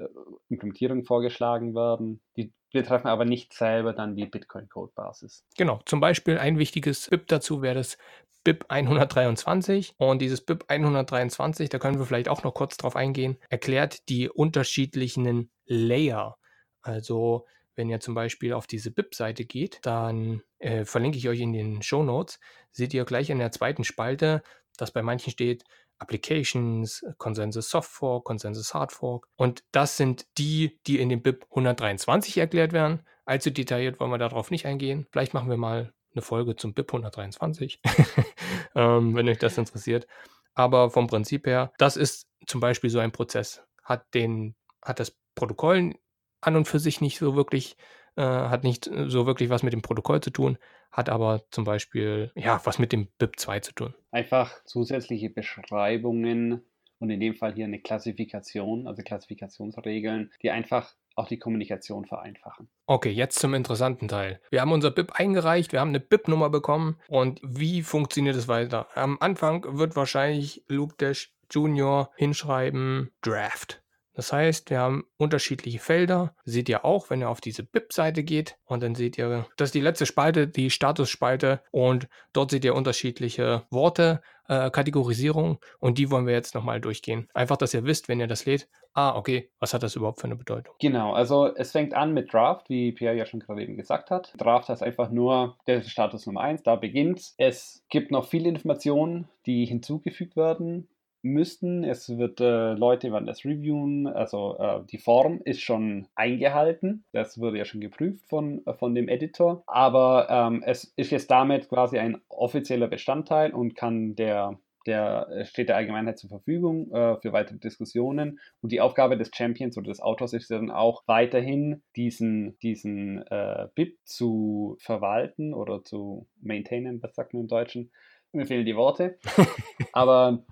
Implementierungen 0.50 1.06
vorgeschlagen 1.06 1.76
werden. 1.76 2.22
Die 2.36 2.52
betreffen 2.74 3.08
aber 3.08 3.26
nicht 3.26 3.54
selber 3.54 3.94
dann 3.94 4.16
die 4.16 4.26
Bitcoin-Code-Basis. 4.26 5.46
Genau, 5.58 5.80
zum 5.86 6.00
Beispiel 6.00 6.38
ein 6.38 6.58
wichtiges 6.58 7.10
BIP 7.10 7.28
dazu 7.28 7.62
wäre 7.62 7.76
das 7.76 7.98
BIP 8.44 8.66
123. 8.70 9.94
Und 9.98 10.22
dieses 10.22 10.42
BIP 10.42 10.66
123, 10.68 11.70
da 11.70 11.80
können 11.80 12.00
wir 12.00 12.06
vielleicht 12.06 12.30
auch 12.30 12.44
noch 12.44 12.54
kurz 12.54 12.78
drauf 12.78 12.96
eingehen, 12.96 13.38
erklärt 13.50 14.10
die 14.10 14.30
unterschiedlichen 14.30 15.52
Layer 15.66 16.38
also 16.88 17.46
wenn 17.76 17.90
ihr 17.90 18.00
zum 18.00 18.16
Beispiel 18.16 18.54
auf 18.54 18.68
diese 18.68 18.92
BIP-Seite 18.92 19.46
geht, 19.46 19.80
dann 19.84 20.42
äh, 20.58 20.84
verlinke 20.84 21.18
ich 21.18 21.30
euch 21.30 21.40
in 21.40 21.54
den 21.54 21.82
Show 21.84 22.04
Notes, 22.04 22.40
seht 22.72 22.94
ihr 22.94 23.06
gleich 23.06 23.30
in 23.30 23.38
der 23.38 23.52
zweiten 23.52 23.84
Spalte, 23.84 24.42
dass 24.78 24.92
bei 24.92 25.04
manchen 25.04 25.32
steht 25.32 25.64
Applications, 26.00 27.06
Consensus 27.18 27.70
Soft 27.70 27.90
Fork, 27.90 28.26
Consensus 28.26 28.74
Hard 28.74 28.92
Fork. 28.92 29.28
Und 29.36 29.64
das 29.72 29.98
sind 29.98 30.28
die, 30.38 30.80
die 30.88 31.00
in 31.00 31.10
dem 31.10 31.22
BIP 31.22 31.46
123 31.50 32.38
erklärt 32.38 32.74
werden. 32.74 33.02
Allzu 33.26 33.52
detailliert 33.52 34.00
wollen 34.00 34.12
wir 34.12 34.18
darauf 34.18 34.52
nicht 34.52 34.66
eingehen. 34.66 35.08
Vielleicht 35.12 35.34
machen 35.34 35.50
wir 35.50 35.58
mal 35.58 35.94
eine 36.14 36.22
Folge 36.22 36.56
zum 36.56 36.74
BIP 36.74 36.90
123, 36.90 37.82
ähm, 38.76 39.16
wenn 39.16 39.30
euch 39.30 39.40
das 39.40 39.58
interessiert. 39.58 40.08
Aber 40.54 40.90
vom 40.90 41.08
Prinzip 41.08 41.46
her, 41.46 41.72
das 41.78 41.98
ist 41.98 42.28
zum 42.48 42.60
Beispiel 42.60 42.90
so 42.90 43.00
ein 43.00 43.12
Prozess. 43.12 43.64
Hat, 43.84 44.06
den, 44.14 44.56
hat 44.82 45.00
das 45.00 45.16
Protokoll 45.36 45.94
an 46.42 46.56
und 46.56 46.68
für 46.68 46.80
sich 46.80 47.02
nicht 47.02 47.18
so 47.18 47.36
wirklich, 47.36 47.78
äh, 48.16 48.22
hat 48.22 48.64
nicht 48.64 48.88
äh, 48.88 49.10
so 49.10 49.26
wirklich 49.26 49.50
was 49.50 49.64
mit 49.64 49.74
dem 49.74 49.82
Protokoll 49.82 50.22
zu 50.22 50.32
tun, 50.32 50.58
hat 50.92 51.10
aber 51.10 51.44
zum 51.52 51.64
Beispiel, 51.64 52.32
ja, 52.36 52.62
was 52.64 52.80
mit 52.80 52.92
dem 52.92 53.08
BIP2 53.20 53.62
zu 53.62 53.74
tun. 53.74 53.94
Einfach 54.12 54.64
zusätzliche 54.66 55.30
Beschreibungen 55.30 56.62
und 57.00 57.10
in 57.10 57.20
dem 57.20 57.36
Fall 57.36 57.54
hier 57.54 57.66
eine 57.66 57.80
Klassifikation, 57.80 58.88
also 58.88 59.04
Klassifikationsregeln, 59.04 60.32
die 60.42 60.52
einfach 60.52 60.96
auch 61.16 61.28
die 61.28 61.40
Kommunikation 61.40 62.06
vereinfachen. 62.06 62.70
Okay, 62.86 63.10
jetzt 63.10 63.40
zum 63.40 63.54
interessanten 63.54 64.08
Teil. 64.08 64.40
Wir 64.52 64.62
haben 64.62 64.72
unser 64.72 64.92
BIP 64.92 65.14
eingereicht, 65.14 65.72
wir 65.72 65.80
haben 65.80 65.90
eine 65.90 66.00
BIP-Nummer 66.00 66.50
bekommen 66.50 67.00
und 67.08 67.42
wie 67.44 67.82
funktioniert 67.82 68.36
es 68.36 68.48
weiter? 68.48 68.88
Am 68.96 69.18
Anfang 69.20 69.78
wird 69.78 69.96
wahrscheinlich 69.96 70.64
Luke 70.68 70.96
Dash 70.98 71.34
Junior 71.52 72.12
hinschreiben 72.18 73.12
Draft. 73.22 73.82
Das 74.18 74.34
heißt, 74.34 74.72
wir 74.72 74.80
haben 74.80 75.06
unterschiedliche 75.18 75.78
Felder. 75.78 76.34
Seht 76.44 76.70
ihr 76.70 76.84
auch, 76.84 77.12
wenn 77.12 77.22
ihr 77.22 77.30
auf 77.30 77.40
diese 77.40 77.62
BIP-Seite 77.62 78.24
geht 78.24 78.58
und 78.66 78.82
dann 78.82 78.96
seht 78.96 79.16
ihr, 79.20 79.46
das 79.58 79.68
ist 79.68 79.76
die 79.76 79.80
letzte 79.80 80.08
Spalte, 80.08 80.48
die 80.48 80.72
Statusspalte 80.72 81.62
und 81.70 82.08
dort 82.34 82.50
seht 82.50 82.66
ihr 82.66 82.74
unterschiedliche 82.74 83.68
Worte, 83.70 84.22
äh, 84.48 84.72
Kategorisierung 84.72 85.60
und 85.78 86.00
die 86.00 86.10
wollen 86.10 86.26
wir 86.26 86.34
jetzt 86.34 86.56
nochmal 86.56 86.82
durchgehen. 86.82 87.30
Einfach, 87.36 87.58
dass 87.58 87.76
ihr 87.76 87.84
wisst, 87.84 88.10
wenn 88.10 88.20
ihr 88.20 88.26
das 88.26 88.48
lädt, 88.48 88.68
ah, 88.96 89.16
okay, 89.16 89.52
was 89.60 89.76
hat 89.76 89.84
das 89.84 89.96
überhaupt 89.96 90.20
für 90.20 90.26
eine 90.26 90.36
Bedeutung? 90.36 90.74
Genau, 90.80 91.14
also 91.14 91.54
es 91.56 91.72
fängt 91.72 91.94
an 91.94 92.12
mit 92.16 92.34
Draft, 92.34 92.72
wie 92.72 92.94
Pierre 92.94 93.16
ja 93.16 93.28
schon 93.28 93.42
gerade 93.42 93.62
eben 93.62 93.78
gesagt 93.78 94.10
hat. 94.10 94.34
Draft 94.36 94.70
heißt 94.70 94.82
einfach 94.82 95.12
nur 95.12 95.58
der 95.68 95.84
Status 95.84 96.26
Nummer 96.26 96.42
1, 96.42 96.64
da 96.64 96.76
beginnt 96.76 97.34
es. 97.38 97.84
gibt 97.90 98.10
noch 98.10 98.26
viele 98.26 98.50
Informationen, 98.50 99.28
die 99.46 99.66
hinzugefügt 99.66 100.36
werden 100.36 100.88
müssten. 101.22 101.84
Es 101.84 102.18
wird 102.18 102.40
äh, 102.42 102.74
Leute 102.74 103.12
werden 103.12 103.26
das 103.26 103.46
reviewen, 103.46 104.08
also 104.08 104.58
äh, 104.60 104.82
die 104.92 104.98
Form 104.98 105.42
ist 105.44 105.62
schon 105.62 106.08
eingehalten. 106.16 107.06
Das 107.12 107.40
wurde 107.40 107.58
ja 107.58 107.66
schon 107.66 107.82
geprüft 107.82 108.28
von, 108.28 108.66
äh, 108.66 108.74
von 108.74 108.96
dem 108.96 109.08
Editor. 109.08 109.64
Aber 109.68 110.28
ähm, 110.30 110.64
es 110.66 110.94
ist 110.96 111.12
jetzt 111.12 111.32
damit 111.32 111.70
quasi 111.70 112.00
ein 112.00 112.22
offizieller 112.30 112.88
Bestandteil 112.88 113.54
und 113.54 113.76
kann 113.76 114.16
der 114.16 114.58
der 114.88 115.28
äh, 115.30 115.46
steht 115.46 115.70
der 115.70 115.76
Allgemeinheit 115.76 116.18
zur 116.18 116.30
Verfügung 116.30 116.90
äh, 116.92 117.18
für 117.18 117.34
weitere 117.34 117.60
Diskussionen. 117.60 118.40
Und 118.62 118.72
die 118.72 118.82
Aufgabe 118.82 119.18
des 119.18 119.30
Champions 119.36 119.78
oder 119.78 119.90
des 119.90 120.00
Autors 120.00 120.34
ist 120.34 120.50
dann 120.50 120.72
auch 120.72 121.04
weiterhin 121.06 121.84
diesen, 121.96 122.58
diesen 122.60 123.22
äh, 123.28 123.68
BIP 123.76 123.98
zu 124.06 124.78
verwalten 124.80 125.54
oder 125.54 125.84
zu 125.84 126.28
maintainen, 126.42 127.04
was 127.04 127.14
sagt 127.16 127.34
man 127.34 127.44
im 127.44 127.48
Deutschen? 127.48 127.92
Mir 128.32 128.46
fehlen 128.46 128.66
die 128.66 128.76
Worte. 128.76 129.20
Aber 129.94 130.44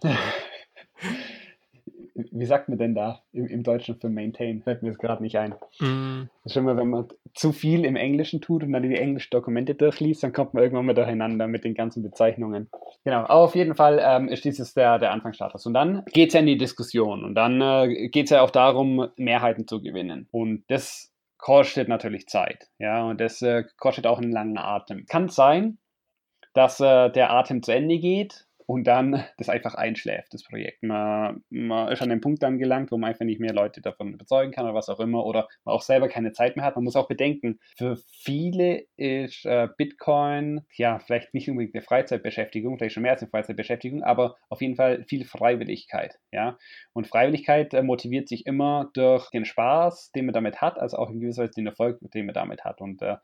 wie 2.37 2.45
sagt 2.45 2.69
man 2.69 2.77
denn 2.77 2.95
da 2.95 3.21
im, 3.31 3.47
im 3.47 3.63
Deutschen 3.63 3.95
für 3.95 4.09
maintain? 4.09 4.61
Fällt 4.61 4.81
mir 4.81 4.89
jetzt 4.89 4.99
gerade 4.99 5.23
nicht 5.23 5.37
ein. 5.37 5.55
Mm. 5.79 6.29
Das 6.43 6.51
ist 6.51 6.53
schon 6.53 6.65
mal, 6.65 6.77
wenn 6.77 6.89
man 6.89 7.07
zu 7.33 7.51
viel 7.51 7.85
im 7.85 7.95
Englischen 7.95 8.41
tut 8.41 8.63
und 8.63 8.73
dann 8.73 8.83
die 8.83 8.95
englischen 8.95 9.29
Dokumente 9.31 9.73
durchliest, 9.73 10.23
dann 10.23 10.33
kommt 10.33 10.53
man 10.53 10.63
irgendwann 10.63 10.85
mal 10.85 10.93
durcheinander 10.93 11.47
mit 11.47 11.63
den 11.63 11.73
ganzen 11.73 12.03
Bezeichnungen. 12.03 12.69
Genau, 13.03 13.19
aber 13.19 13.35
auf 13.35 13.55
jeden 13.55 13.75
Fall 13.75 14.01
ähm, 14.03 14.27
ist 14.27 14.45
dieses 14.45 14.73
der, 14.73 14.99
der 14.99 15.11
Anfangsstatus. 15.11 15.65
Und 15.65 15.73
dann 15.73 16.03
geht 16.11 16.29
es 16.29 16.33
ja 16.33 16.41
in 16.41 16.45
die 16.45 16.57
Diskussion 16.57 17.23
und 17.23 17.35
dann 17.35 17.61
äh, 17.61 18.09
geht 18.09 18.25
es 18.25 18.31
ja 18.31 18.41
auch 18.41 18.51
darum, 18.51 19.07
Mehrheiten 19.15 19.67
zu 19.67 19.81
gewinnen. 19.81 20.27
Und 20.31 20.63
das 20.67 21.13
kostet 21.37 21.87
natürlich 21.87 22.27
Zeit. 22.27 22.69
Ja, 22.79 23.03
und 23.03 23.21
das 23.21 23.41
äh, 23.41 23.63
kostet 23.77 24.07
auch 24.07 24.19
einen 24.19 24.31
langen 24.31 24.57
Atem. 24.57 25.05
Kann 25.05 25.29
sein, 25.29 25.77
dass 26.53 26.79
äh, 26.79 27.09
der 27.11 27.31
Atem 27.31 27.61
zu 27.61 27.71
Ende 27.71 27.99
geht 27.99 28.44
und 28.65 28.85
dann 28.85 29.23
das 29.37 29.49
einfach 29.49 29.75
einschläft, 29.75 30.33
das 30.33 30.43
Projekt. 30.43 30.83
Man, 30.83 31.43
man 31.49 31.91
ist 31.91 32.01
an 32.01 32.09
den 32.09 32.21
Punkt 32.21 32.43
angelangt, 32.43 32.91
wo 32.91 32.97
man 32.97 33.09
einfach 33.09 33.25
nicht 33.25 33.39
mehr 33.39 33.53
Leute 33.53 33.81
davon 33.81 34.13
überzeugen 34.13 34.51
kann 34.51 34.65
oder 34.65 34.73
was 34.73 34.89
auch 34.89 34.99
immer 34.99 35.25
oder 35.25 35.47
man 35.63 35.75
auch 35.75 35.81
selber 35.81 36.07
keine 36.07 36.31
Zeit 36.31 36.55
mehr 36.55 36.65
hat. 36.65 36.75
Man 36.75 36.83
muss 36.83 36.95
auch 36.95 37.07
bedenken, 37.07 37.59
für 37.75 37.97
viele 37.97 38.85
ist 38.97 39.45
äh, 39.45 39.67
Bitcoin 39.77 40.61
ja 40.75 40.99
vielleicht 40.99 41.33
nicht 41.33 41.49
unbedingt 41.49 41.75
eine 41.75 41.83
Freizeitbeschäftigung, 41.83 42.77
vielleicht 42.77 42.93
schon 42.93 43.03
mehr 43.03 43.13
als 43.13 43.21
eine 43.21 43.29
Freizeitbeschäftigung, 43.29 44.03
aber 44.03 44.35
auf 44.49 44.61
jeden 44.61 44.75
Fall 44.75 45.03
viel 45.03 45.25
Freiwilligkeit. 45.25 46.19
Ja? 46.31 46.57
Und 46.93 47.07
Freiwilligkeit 47.07 47.73
äh, 47.73 47.83
motiviert 47.83 48.27
sich 48.27 48.45
immer 48.45 48.89
durch 48.93 49.29
den 49.31 49.45
Spaß, 49.45 50.11
den 50.11 50.25
man 50.25 50.33
damit 50.33 50.61
hat, 50.61 50.79
also 50.79 50.97
auch 50.97 51.09
in 51.09 51.19
gewisser 51.19 51.43
Weise 51.43 51.53
den 51.55 51.67
Erfolg, 51.67 51.99
den 52.13 52.25
man 52.25 52.33
damit 52.33 52.63
hat. 52.63 52.81
Und 52.81 53.01
äh, 53.01 53.17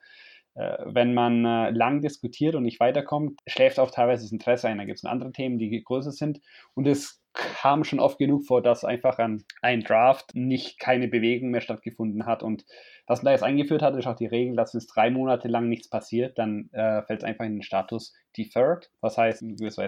wenn 0.85 1.13
man 1.13 1.45
äh, 1.45 1.69
lang 1.71 2.01
diskutiert 2.01 2.55
und 2.55 2.63
nicht 2.63 2.79
weiterkommt, 2.79 3.39
schläft 3.47 3.79
auch 3.79 3.91
teilweise 3.91 4.23
das 4.23 4.31
Interesse 4.31 4.67
ein. 4.67 4.77
Da 4.77 4.85
gibt 4.85 4.97
es 4.97 5.05
andere 5.05 5.31
Themen, 5.31 5.57
die 5.59 5.83
größer 5.83 6.11
sind. 6.11 6.41
Und 6.73 6.87
es 6.87 7.21
kam 7.33 7.83
schon 7.83 7.99
oft 7.99 8.17
genug 8.17 8.45
vor, 8.45 8.61
dass 8.61 8.83
einfach 8.83 9.17
ein, 9.17 9.43
ein 9.61 9.81
Draft 9.81 10.35
nicht 10.35 10.79
keine 10.79 11.07
Bewegung 11.07 11.51
mehr 11.51 11.61
stattgefunden 11.61 12.25
hat. 12.25 12.43
Und 12.43 12.65
was 13.07 13.19
man 13.19 13.25
da 13.25 13.31
jetzt 13.31 13.43
eingeführt 13.43 13.81
hat, 13.81 13.95
ist 13.95 14.07
auch 14.07 14.15
die 14.15 14.25
Regel, 14.25 14.55
dass 14.55 14.73
es 14.73 14.87
drei 14.87 15.09
Monate 15.09 15.47
lang 15.47 15.69
nichts 15.69 15.89
passiert, 15.89 16.37
dann 16.37 16.69
äh, 16.73 17.01
fällt 17.03 17.21
es 17.21 17.23
einfach 17.23 17.45
in 17.45 17.55
den 17.55 17.63
Status 17.63 18.13
deferred. 18.37 18.91
Was 18.99 19.17
heißt, 19.17 19.43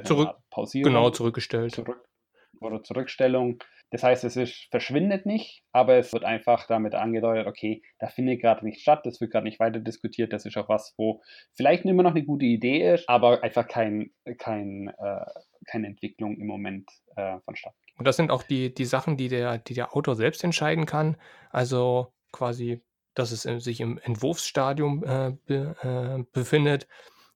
Zurück, 0.08 0.36
Pausierung. 0.50 0.94
Genau, 0.94 1.10
zurückgestellt. 1.10 1.74
Zurück, 1.74 2.02
oder 2.64 2.84
Zurückstellung. 2.84 3.60
Das 3.92 4.02
heißt, 4.02 4.24
es 4.24 4.36
ist, 4.38 4.68
verschwindet 4.72 5.28
nicht, 5.28 5.64
aber 5.72 5.98
es 5.98 6.12
wird 6.14 6.24
einfach 6.24 6.66
damit 6.66 6.96
angedeutet, 6.96 7.46
okay, 7.46 7.84
da 8.00 8.08
findet 8.08 8.42
gerade 8.42 8.66
nicht 8.66 8.82
statt, 8.82 9.02
das 9.06 9.22
wird 9.22 9.32
gerade 9.32 9.46
nicht 9.46 9.60
weiter 9.60 9.80
diskutiert, 9.80 10.34
das 10.34 10.46
ist 10.46 10.58
auch 10.58 10.68
was, 10.68 10.96
wo 10.98 11.22
vielleicht 11.54 11.86
immer 11.86 12.02
noch 12.02 12.16
eine 12.16 12.26
gute 12.26 12.46
Idee 12.46 12.94
ist, 12.96 13.08
aber 13.08 13.44
einfach 13.44 13.68
kein, 13.68 14.12
kein, 14.40 14.88
äh, 14.98 15.26
keine 15.68 15.88
Entwicklung 15.88 16.38
im 16.38 16.48
Moment 16.48 16.90
äh, 17.16 17.38
vonstatten. 17.46 17.78
Und 17.98 18.08
das 18.08 18.18
sind 18.18 18.32
auch 18.32 18.44
die, 18.44 18.74
die 18.74 18.86
Sachen, 18.86 19.18
die 19.18 19.28
der, 19.28 19.60
die 19.60 19.76
der 19.76 19.96
Autor 19.96 20.16
selbst 20.16 20.44
entscheiden 20.44 20.86
kann. 20.86 21.18
Also 21.52 22.12
quasi, 22.32 22.82
dass 23.14 23.32
es 23.32 23.44
sich 23.64 23.80
im 23.80 24.00
Entwurfsstadium 24.00 25.04
äh, 25.04 25.34
be, 25.46 25.76
äh, 25.84 26.24
befindet, 26.32 26.88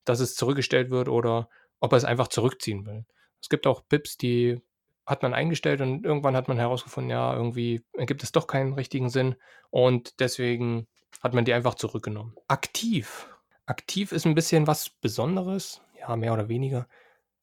dass 0.06 0.20
es 0.20 0.36
zurückgestellt 0.36 0.90
wird 0.90 1.08
oder 1.08 1.50
ob 1.80 1.94
er 1.94 1.98
es 1.98 2.06
einfach 2.06 2.30
zurückziehen 2.30 2.86
will. 2.86 3.06
Es 3.42 3.50
gibt 3.50 3.68
auch 3.68 3.88
Pips, 3.88 4.18
die 4.18 4.60
hat 5.08 5.24
man 5.24 5.34
eingestellt 5.34 5.80
und 5.82 6.06
irgendwann 6.06 6.36
hat 6.36 6.50
man 6.50 6.60
herausgefunden, 6.60 7.10
ja, 7.10 7.34
irgendwie 7.34 7.82
ergibt 7.93 8.24
es 8.24 8.34
doch 8.34 8.46
keinen 8.46 8.74
richtigen 8.74 9.10
Sinn 9.10 9.36
und 9.70 10.20
deswegen 10.20 10.88
hat 11.22 11.34
man 11.34 11.46
die 11.46 11.54
einfach 11.54 11.76
zurückgenommen. 11.76 12.36
Aktiv. 12.48 13.30
Aktiv 13.65 14.12
ist 14.12 14.26
ein 14.26 14.36
bisschen 14.36 14.67
was 14.67 14.89
Besonderes, 14.89 15.82
ja, 15.98 16.15
mehr 16.15 16.34
oder 16.34 16.50
weniger. 16.50 16.88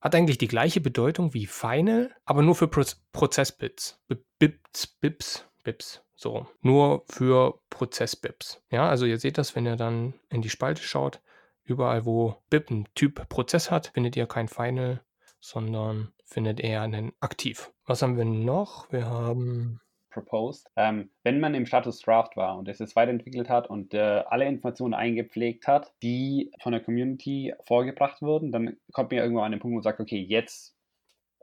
Hat 0.01 0.15
eigentlich 0.15 0.39
die 0.39 0.49
gleiche 0.49 0.83
Bedeutung 0.83 1.33
wie 1.33 1.47
Final, 1.47 2.15
aber 2.27 2.43
nur 2.43 2.55
für 2.55 2.69
Pro 2.69 2.85
Prozessbits. 3.13 3.99
Bips, 4.39 4.87
Bips, 4.87 5.47
Bips, 5.63 6.03
so. 6.15 6.47
Nur 6.61 7.05
für 7.09 7.61
Prozessbips. 7.71 8.63
Ja, 8.71 8.89
also 8.89 9.07
ihr 9.07 9.19
seht 9.19 9.39
das, 9.39 9.57
wenn 9.57 9.67
ihr 9.67 9.77
dann 9.77 10.15
in 10.29 10.43
die 10.43 10.51
Spalte 10.51 10.83
schaut. 10.83 11.23
Überall, 11.63 12.05
wo 12.05 12.43
BIP 12.51 12.71
ein 12.71 12.89
Typ 12.95 13.27
Prozess 13.31 13.71
hat, 13.71 13.89
findet 13.95 14.17
ihr 14.17 14.27
kein 14.27 14.49
Final, 14.49 15.03
sondern 15.41 16.14
findet 16.25 16.61
eher 16.61 16.83
einen 16.83 17.13
aktiv. 17.21 17.73
Was 17.87 18.03
haben 18.03 18.17
wir 18.17 18.25
noch? 18.25 18.91
Wir 18.93 19.07
haben 19.07 19.81
proposed. 20.15 20.71
Ähm, 20.77 21.11
wenn 21.25 21.41
man 21.41 21.55
im 21.55 21.67
Status 21.67 22.01
Draft 22.01 22.37
war 22.37 22.57
und 22.57 22.69
es 22.69 22.79
jetzt 22.79 22.97
weiterentwickelt 22.97 23.51
hat 23.51 23.69
und 23.69 23.93
äh, 23.93 24.23
alle 24.27 24.47
Informationen 24.47 24.95
eingepflegt 24.95 25.67
hat, 25.67 25.93
die 26.03 26.53
von 26.63 26.73
der 26.73 26.81
Community 26.81 27.53
vorgebracht 27.67 28.23
wurden, 28.23 28.53
dann 28.53 28.77
kommt 28.93 29.11
man 29.11 29.19
ja 29.19 29.25
irgendwann 29.25 29.47
an 29.47 29.53
den 29.53 29.61
Punkt, 29.61 29.75
man 29.75 29.83
sagt, 29.83 30.01
okay, 30.01 30.21
jetzt 30.21 30.77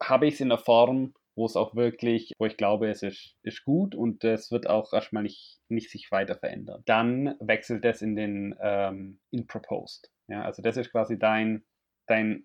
habe 0.01 0.25
ich 0.25 0.35
es 0.35 0.41
in 0.41 0.49
der 0.49 0.57
Form, 0.57 1.13
wo 1.35 1.45
es 1.45 1.55
auch 1.55 1.75
wirklich, 1.75 2.33
wo 2.39 2.45
ich 2.45 2.57
glaube, 2.57 2.89
es 2.89 3.03
ist, 3.03 3.35
ist 3.43 3.63
gut 3.63 3.93
und 3.93 4.23
es 4.23 4.51
wird 4.51 4.67
auch 4.67 4.93
erstmal 4.93 5.23
nicht, 5.23 5.59
nicht 5.69 5.91
sich 5.91 6.11
weiter 6.11 6.35
verändern. 6.35 6.81
Dann 6.85 7.35
wechselt 7.39 7.85
es 7.85 8.01
in 8.01 8.15
den 8.15 8.55
ähm, 8.61 9.19
in 9.29 9.47
Proposed. 9.47 10.11
Ja, 10.27 10.43
also 10.43 10.61
das 10.61 10.77
ist 10.77 10.91
quasi 10.91 11.19
dein, 11.19 11.63
dein 12.07 12.43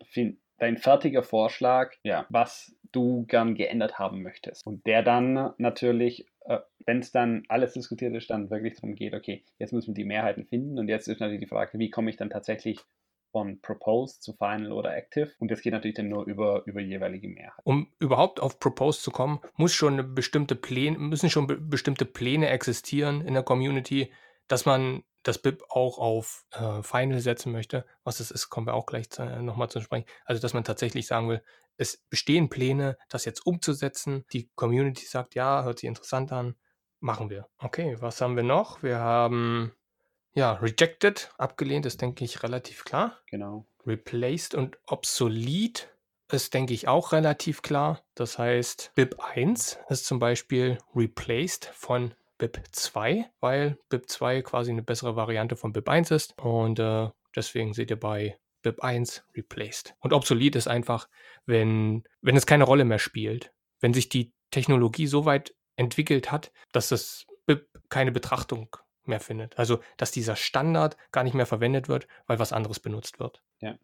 dein 0.59 0.77
fertiger 0.77 1.23
Vorschlag, 1.23 1.93
ja, 2.03 2.27
was 2.29 2.75
du 2.93 3.27
gern 3.27 3.55
geändert 3.55 3.99
haben 3.99 4.23
möchtest. 4.23 4.67
Und 4.67 4.87
der 4.87 5.03
dann 5.03 5.53
natürlich, 5.59 6.27
äh, 6.47 6.59
wenn 6.85 7.01
es 7.01 7.13
dann 7.13 7.45
alles 7.49 7.75
diskutiert 7.75 8.15
ist, 8.15 8.31
dann 8.31 8.51
wirklich 8.51 8.75
darum 8.75 8.95
geht, 8.95 9.15
okay, 9.15 9.45
jetzt 9.59 9.73
müssen 9.73 9.89
wir 9.89 9.95
die 9.95 10.05
Mehrheiten 10.05 10.47
finden 10.47 10.79
und 10.79 10.89
jetzt 10.89 11.09
ist 11.09 11.21
natürlich 11.21 11.41
die 11.41 11.49
Frage, 11.49 11.79
wie 11.79 11.91
komme 11.91 12.11
ich 12.11 12.17
dann 12.17 12.31
tatsächlich 12.31 12.81
von 13.33 13.61
Proposed 13.61 14.23
zu 14.23 14.33
Final 14.33 14.73
oder 14.73 14.97
Active. 14.97 15.31
Und 15.39 15.51
das 15.51 15.61
geht 15.61 15.75
natürlich 15.75 15.97
dann 15.97 16.09
nur 16.09 16.25
über, 16.25 16.63
über 16.65 16.81
jeweilige 16.81 17.29
Mehrheit. 17.29 17.61
Um 17.65 17.93
überhaupt 17.99 18.41
auf 18.41 18.59
Proposed 18.61 19.03
zu 19.03 19.11
kommen, 19.11 19.41
muss 19.57 19.75
schon 19.75 20.15
bestimmte 20.15 20.55
Pläne, 20.55 20.99
müssen 20.99 21.29
schon 21.29 21.47
be 21.47 21.59
bestimmte 21.59 22.07
Pläne 22.07 22.49
existieren 22.49 23.21
in 23.21 23.35
der 23.35 23.43
Community, 23.43 24.11
dass 24.49 24.65
man 24.65 25.03
das 25.27 25.39
BIP 25.39 25.65
auch 25.71 25.99
auf 25.99 26.45
äh, 26.53 26.83
Final 26.83 27.21
setzen 27.21 27.51
möchte. 27.51 27.85
Was 28.05 28.19
das 28.19 28.31
ist, 28.31 28.49
kommen 28.49 28.67
wir 28.67 28.75
auch 28.75 28.87
gleich 28.87 29.07
äh, 29.19 29.43
nochmal 29.43 29.69
zu 29.69 29.81
sprechen. 29.81 30.07
Also, 30.25 30.41
dass 30.41 30.55
man 30.55 30.65
tatsächlich 30.65 31.07
sagen 31.07 31.29
will, 31.29 31.43
es 31.77 31.99
bestehen 32.09 32.49
Pläne, 32.49 32.97
das 33.09 33.25
jetzt 33.25 33.45
umzusetzen. 33.45 34.25
Die 34.33 34.49
Community 34.55 35.05
sagt, 35.05 35.35
ja, 35.35 35.65
hört 35.65 35.81
sich 35.81 35.89
interessant 35.89 36.33
an, 36.33 36.55
machen 37.01 37.29
wir. 37.29 37.49
Okay, 37.59 37.97
was 38.01 38.21
haben 38.21 38.37
wir 38.37 38.45
noch? 38.45 38.83
Wir 38.83 38.99
haben, 38.99 39.73
ja, 40.33 40.53
rejected, 40.53 41.31
abgelehnt, 41.39 41.87
ist, 41.87 42.01
denke 42.01 42.25
ich, 42.25 42.43
relativ 42.43 42.85
klar. 42.85 43.21
Genau. 43.27 43.67
Replaced 43.85 44.55
und 44.55 44.79
obsolete 44.87 45.89
ist, 46.31 46.55
denke 46.55 46.73
ich, 46.73 46.89
auch 46.89 47.13
relativ 47.13 47.63
klar. 47.63 48.05
Das 48.15 48.39
heißt, 48.39 48.93
BIP 48.95 49.19
1 49.21 49.79
ist 49.89 50.07
zum 50.07 50.19
Beispiel 50.19 50.79
replaced 50.95 51.67
von 51.75 52.15
BIP 52.39 52.61
2, 52.71 53.31
weil 53.41 53.79
BIP 53.89 54.09
2 54.09 54.43
quasi 54.43 54.71
eine 54.71 54.83
bessere 54.83 55.17
Variante 55.17 55.57
von 55.57 55.73
BIP 55.73 55.89
1 55.89 56.11
ist. 56.11 56.39
Und 56.39 56.79
äh, 56.79 57.09
deswegen 57.35 57.73
seht 57.73 57.91
ihr 57.91 58.01
bei 58.01 58.39
BIP 58.63 58.83
1 58.83 59.25
replaced. 59.37 59.95
Und 60.01 60.13
obsolet 60.13 60.57
ist 60.57 60.69
einfach, 60.69 61.09
wenn, 61.47 62.05
wenn 62.21 62.37
es 62.37 62.47
keine 62.47 62.65
Rolle 62.65 62.85
mehr 62.85 62.99
spielt, 62.99 63.53
wenn 63.81 63.95
sich 63.95 64.09
die 64.09 64.33
Technologie 64.51 65.07
so 65.07 65.25
weit 65.25 65.55
entwickelt 65.77 66.33
hat, 66.33 66.53
dass 66.73 66.89
das 66.89 67.27
BIP 67.47 67.69
keine 67.89 68.13
Betrachtung 68.13 68.75
mehr 69.05 69.21
findet. 69.21 69.59
Also, 69.59 69.81
dass 69.97 70.11
dieser 70.11 70.37
Standard 70.37 70.97
gar 71.13 71.25
nicht 71.25 71.35
mehr 71.35 71.47
verwendet 71.47 71.89
wird, 71.89 72.09
weil 72.27 72.39
was 72.39 72.53
anderes 72.53 72.81
benutzt 72.81 73.21
wird. 73.21 73.43
Ja. 73.61 73.77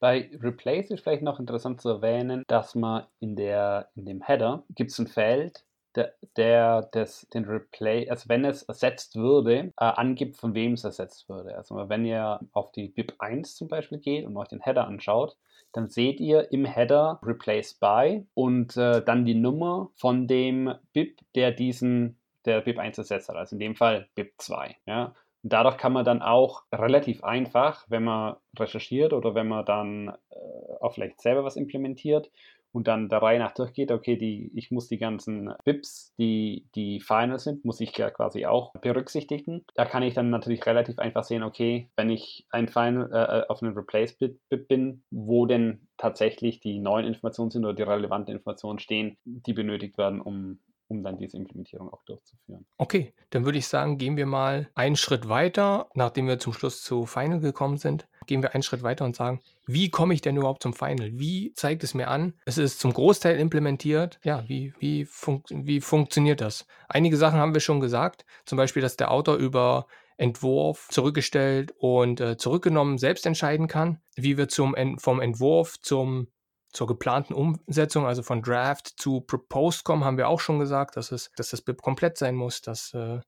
Bei 0.00 0.30
Replace 0.40 0.90
ist 0.90 1.02
vielleicht 1.02 1.22
noch 1.22 1.40
interessant 1.40 1.80
zu 1.80 1.88
erwähnen, 1.88 2.42
dass 2.46 2.74
man 2.74 3.06
in, 3.20 3.36
der, 3.36 3.90
in 3.94 4.04
dem 4.04 4.22
Header 4.22 4.64
gibt 4.70 4.90
es 4.90 4.98
ein 4.98 5.06
Feld, 5.06 5.64
der, 5.96 6.14
der 6.36 6.82
das, 6.92 7.26
den 7.32 7.44
Replay, 7.44 8.08
also 8.08 8.28
wenn 8.28 8.44
es 8.44 8.62
ersetzt 8.62 9.16
würde, 9.16 9.72
äh, 9.78 9.84
angibt, 9.84 10.36
von 10.36 10.54
wem 10.54 10.74
es 10.74 10.84
ersetzt 10.84 11.28
würde. 11.28 11.56
Also 11.56 11.88
wenn 11.88 12.04
ihr 12.04 12.40
auf 12.52 12.72
die 12.72 12.88
BIP 12.88 13.14
1 13.18 13.56
zum 13.56 13.68
Beispiel 13.68 13.98
geht 13.98 14.26
und 14.26 14.36
euch 14.36 14.48
den 14.48 14.60
Header 14.60 14.86
anschaut, 14.86 15.36
dann 15.72 15.88
seht 15.88 16.20
ihr 16.20 16.52
im 16.52 16.64
Header 16.64 17.18
Replace 17.22 17.74
by 17.74 18.26
und 18.34 18.76
äh, 18.76 19.02
dann 19.04 19.24
die 19.24 19.34
Nummer 19.34 19.90
von 19.96 20.26
dem 20.26 20.74
BIP, 20.92 21.20
der 21.34 21.50
diesen 21.50 22.16
der 22.44 22.60
BIP 22.60 22.78
1 22.78 22.98
ersetzt 22.98 23.28
hat, 23.28 23.36
also 23.36 23.56
in 23.56 23.60
dem 23.60 23.74
Fall 23.74 24.08
BIP 24.14 24.34
2. 24.38 24.76
Ja? 24.86 25.14
Und 25.42 25.52
dadurch 25.52 25.76
kann 25.76 25.92
man 25.92 26.04
dann 26.04 26.22
auch 26.22 26.62
relativ 26.72 27.24
einfach, 27.24 27.84
wenn 27.88 28.04
man 28.04 28.36
recherchiert 28.58 29.12
oder 29.12 29.34
wenn 29.34 29.48
man 29.48 29.64
dann 29.64 30.08
äh, 30.08 30.74
auch 30.80 30.94
vielleicht 30.94 31.20
selber 31.20 31.44
was 31.44 31.56
implementiert 31.56 32.30
und 32.74 32.88
dann 32.88 33.08
der 33.08 33.22
Reihe 33.22 33.38
nach 33.38 33.54
durchgeht, 33.54 33.92
okay, 33.92 34.16
die, 34.16 34.50
ich 34.52 34.72
muss 34.72 34.88
die 34.88 34.98
ganzen 34.98 35.54
BIPs, 35.64 36.12
die, 36.18 36.66
die 36.74 36.98
final 36.98 37.38
sind, 37.38 37.64
muss 37.64 37.80
ich 37.80 37.96
ja 37.96 38.10
quasi 38.10 38.46
auch 38.46 38.72
berücksichtigen. 38.72 39.64
Da 39.76 39.84
kann 39.84 40.02
ich 40.02 40.14
dann 40.14 40.28
natürlich 40.30 40.66
relativ 40.66 40.98
einfach 40.98 41.22
sehen, 41.22 41.44
okay, 41.44 41.88
wenn 41.94 42.10
ich 42.10 42.46
ein 42.50 42.66
Final 42.66 43.10
äh, 43.12 43.38
äh 43.38 43.46
auf 43.46 43.62
einem 43.62 43.74
Replace-BIP 43.74 44.66
bin, 44.66 45.04
wo 45.10 45.46
denn 45.46 45.86
tatsächlich 45.98 46.58
die 46.58 46.80
neuen 46.80 47.06
Informationen 47.06 47.52
sind 47.52 47.64
oder 47.64 47.74
die 47.74 47.82
relevanten 47.82 48.34
Informationen 48.34 48.80
stehen, 48.80 49.18
die 49.24 49.52
benötigt 49.52 49.96
werden, 49.96 50.20
um 50.20 50.58
um 50.88 51.02
dann 51.02 51.16
diese 51.16 51.36
Implementierung 51.36 51.92
auch 51.92 52.04
durchzuführen. 52.04 52.66
Okay, 52.76 53.14
dann 53.30 53.44
würde 53.44 53.58
ich 53.58 53.66
sagen, 53.66 53.96
gehen 53.96 54.16
wir 54.16 54.26
mal 54.26 54.68
einen 54.74 54.96
Schritt 54.96 55.28
weiter, 55.28 55.88
nachdem 55.94 56.26
wir 56.26 56.38
zum 56.38 56.52
Schluss 56.52 56.82
zu 56.82 57.06
Final 57.06 57.40
gekommen 57.40 57.78
sind, 57.78 58.06
gehen 58.26 58.42
wir 58.42 58.54
einen 58.54 58.62
Schritt 58.62 58.82
weiter 58.82 59.04
und 59.04 59.16
sagen, 59.16 59.40
wie 59.66 59.90
komme 59.90 60.14
ich 60.14 60.20
denn 60.20 60.36
überhaupt 60.36 60.62
zum 60.62 60.74
Final? 60.74 61.10
Wie 61.14 61.52
zeigt 61.54 61.84
es 61.84 61.94
mir 61.94 62.08
an? 62.08 62.34
Es 62.44 62.58
ist 62.58 62.80
zum 62.80 62.92
Großteil 62.92 63.38
implementiert. 63.38 64.18
Ja, 64.22 64.44
wie, 64.48 64.74
wie, 64.78 65.04
fun 65.04 65.42
wie 65.50 65.80
funktioniert 65.80 66.40
das? 66.40 66.66
Einige 66.88 67.16
Sachen 67.16 67.38
haben 67.38 67.54
wir 67.54 67.60
schon 67.60 67.80
gesagt, 67.80 68.24
zum 68.44 68.56
Beispiel, 68.56 68.82
dass 68.82 68.96
der 68.96 69.10
Autor 69.10 69.36
über 69.36 69.86
Entwurf 70.16 70.88
zurückgestellt 70.90 71.74
und 71.78 72.20
äh, 72.20 72.36
zurückgenommen 72.36 72.98
selbst 72.98 73.26
entscheiden 73.26 73.66
kann, 73.66 74.00
wie 74.14 74.36
wir 74.36 74.48
zum, 74.48 74.74
vom 74.98 75.20
Entwurf 75.20 75.80
zum 75.80 76.28
zur 76.74 76.88
geplanten 76.88 77.34
Umsetzung, 77.34 78.04
also 78.04 78.22
von 78.22 78.42
Draft 78.42 78.94
zu 79.00 79.20
Proposed 79.20 79.84
kommen, 79.84 80.04
haben 80.04 80.18
wir 80.18 80.28
auch 80.28 80.40
schon 80.40 80.58
gesagt, 80.58 80.96
dass, 80.96 81.12
es, 81.12 81.30
dass 81.36 81.50
das 81.50 81.62
BIP 81.62 81.80
komplett 81.80 82.18
sein 82.18 82.34
muss, 82.34 82.62
dass 82.62 82.92
äh, 82.94 83.20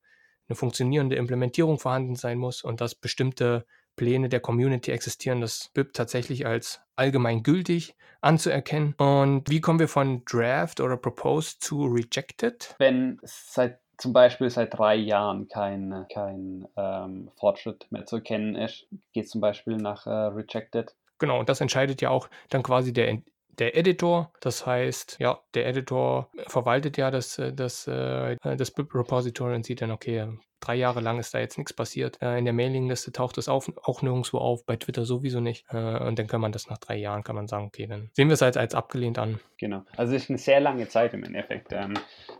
eine 0.48 0.56
funktionierende 0.56 1.16
Implementierung 1.16 1.78
vorhanden 1.78 2.16
sein 2.16 2.38
muss 2.38 2.62
und 2.62 2.80
dass 2.80 2.94
bestimmte 2.94 3.64
Pläne 3.96 4.28
der 4.28 4.40
Community 4.40 4.92
existieren, 4.92 5.40
das 5.40 5.70
BIP 5.74 5.92
tatsächlich 5.94 6.46
als 6.46 6.80
allgemein 6.94 7.42
gültig 7.42 7.96
anzuerkennen. 8.20 8.94
Und 8.98 9.48
wie 9.50 9.60
kommen 9.60 9.78
wir 9.78 9.88
von 9.88 10.24
Draft 10.24 10.80
oder 10.80 10.96
Proposed 10.96 11.62
zu 11.62 11.84
Rejected? 11.84 12.74
Wenn 12.78 13.18
seit 13.22 13.80
zum 13.98 14.12
Beispiel 14.12 14.50
seit 14.50 14.76
drei 14.76 14.94
Jahren 14.94 15.48
kein, 15.48 16.06
kein 16.12 16.68
ähm, 16.76 17.30
Fortschritt 17.38 17.86
mehr 17.90 18.04
zu 18.04 18.16
erkennen 18.16 18.54
ist, 18.54 18.86
geht 19.12 19.28
zum 19.28 19.40
Beispiel 19.40 19.76
nach 19.76 20.06
äh, 20.06 20.10
Rejected. 20.10 20.94
Genau, 21.18 21.40
und 21.40 21.48
das 21.48 21.62
entscheidet 21.62 22.02
ja 22.02 22.10
auch 22.10 22.28
dann 22.50 22.62
quasi 22.62 22.92
der 22.92 23.18
der 23.58 23.76
Editor. 23.76 24.32
Das 24.40 24.66
heißt, 24.66 25.16
ja, 25.20 25.40
der 25.54 25.66
Editor 25.66 26.30
verwaltet 26.46 26.96
ja 26.96 27.10
das, 27.10 27.38
äh, 27.38 27.52
das, 27.52 27.86
äh, 27.86 28.36
das 28.42 28.70
BIP-Repository 28.70 29.54
und 29.54 29.64
sieht 29.64 29.82
dann, 29.82 29.90
okay, 29.90 30.28
drei 30.60 30.74
Jahre 30.74 31.00
lang 31.00 31.18
ist 31.18 31.34
da 31.34 31.38
jetzt 31.38 31.58
nichts 31.58 31.72
passiert. 31.72 32.20
Äh, 32.22 32.38
in 32.38 32.44
der 32.44 32.54
Mailingliste 32.54 33.12
taucht 33.12 33.36
das 33.36 33.48
auch 33.48 34.02
nirgendwo 34.02 34.38
auf, 34.38 34.64
bei 34.66 34.76
Twitter 34.76 35.04
sowieso 35.04 35.40
nicht. 35.40 35.66
Und 35.70 36.18
dann 36.18 36.26
kann 36.26 36.40
man 36.40 36.52
das 36.52 36.68
nach 36.68 36.78
drei 36.78 36.96
Jahren, 36.96 37.22
kann 37.22 37.36
man 37.36 37.46
sagen, 37.46 37.66
okay, 37.66 37.86
dann 37.86 38.10
sehen 38.12 38.28
wir 38.28 38.34
es 38.34 38.42
als, 38.42 38.56
als 38.56 38.74
abgelehnt 38.74 39.18
an. 39.18 39.40
Genau. 39.58 39.84
Also 39.96 40.14
es 40.14 40.24
ist 40.24 40.30
eine 40.30 40.38
sehr 40.38 40.60
lange 40.60 40.88
Zeit 40.88 41.14
im 41.14 41.24
Endeffekt. 41.24 41.72
Ähm, 41.72 41.94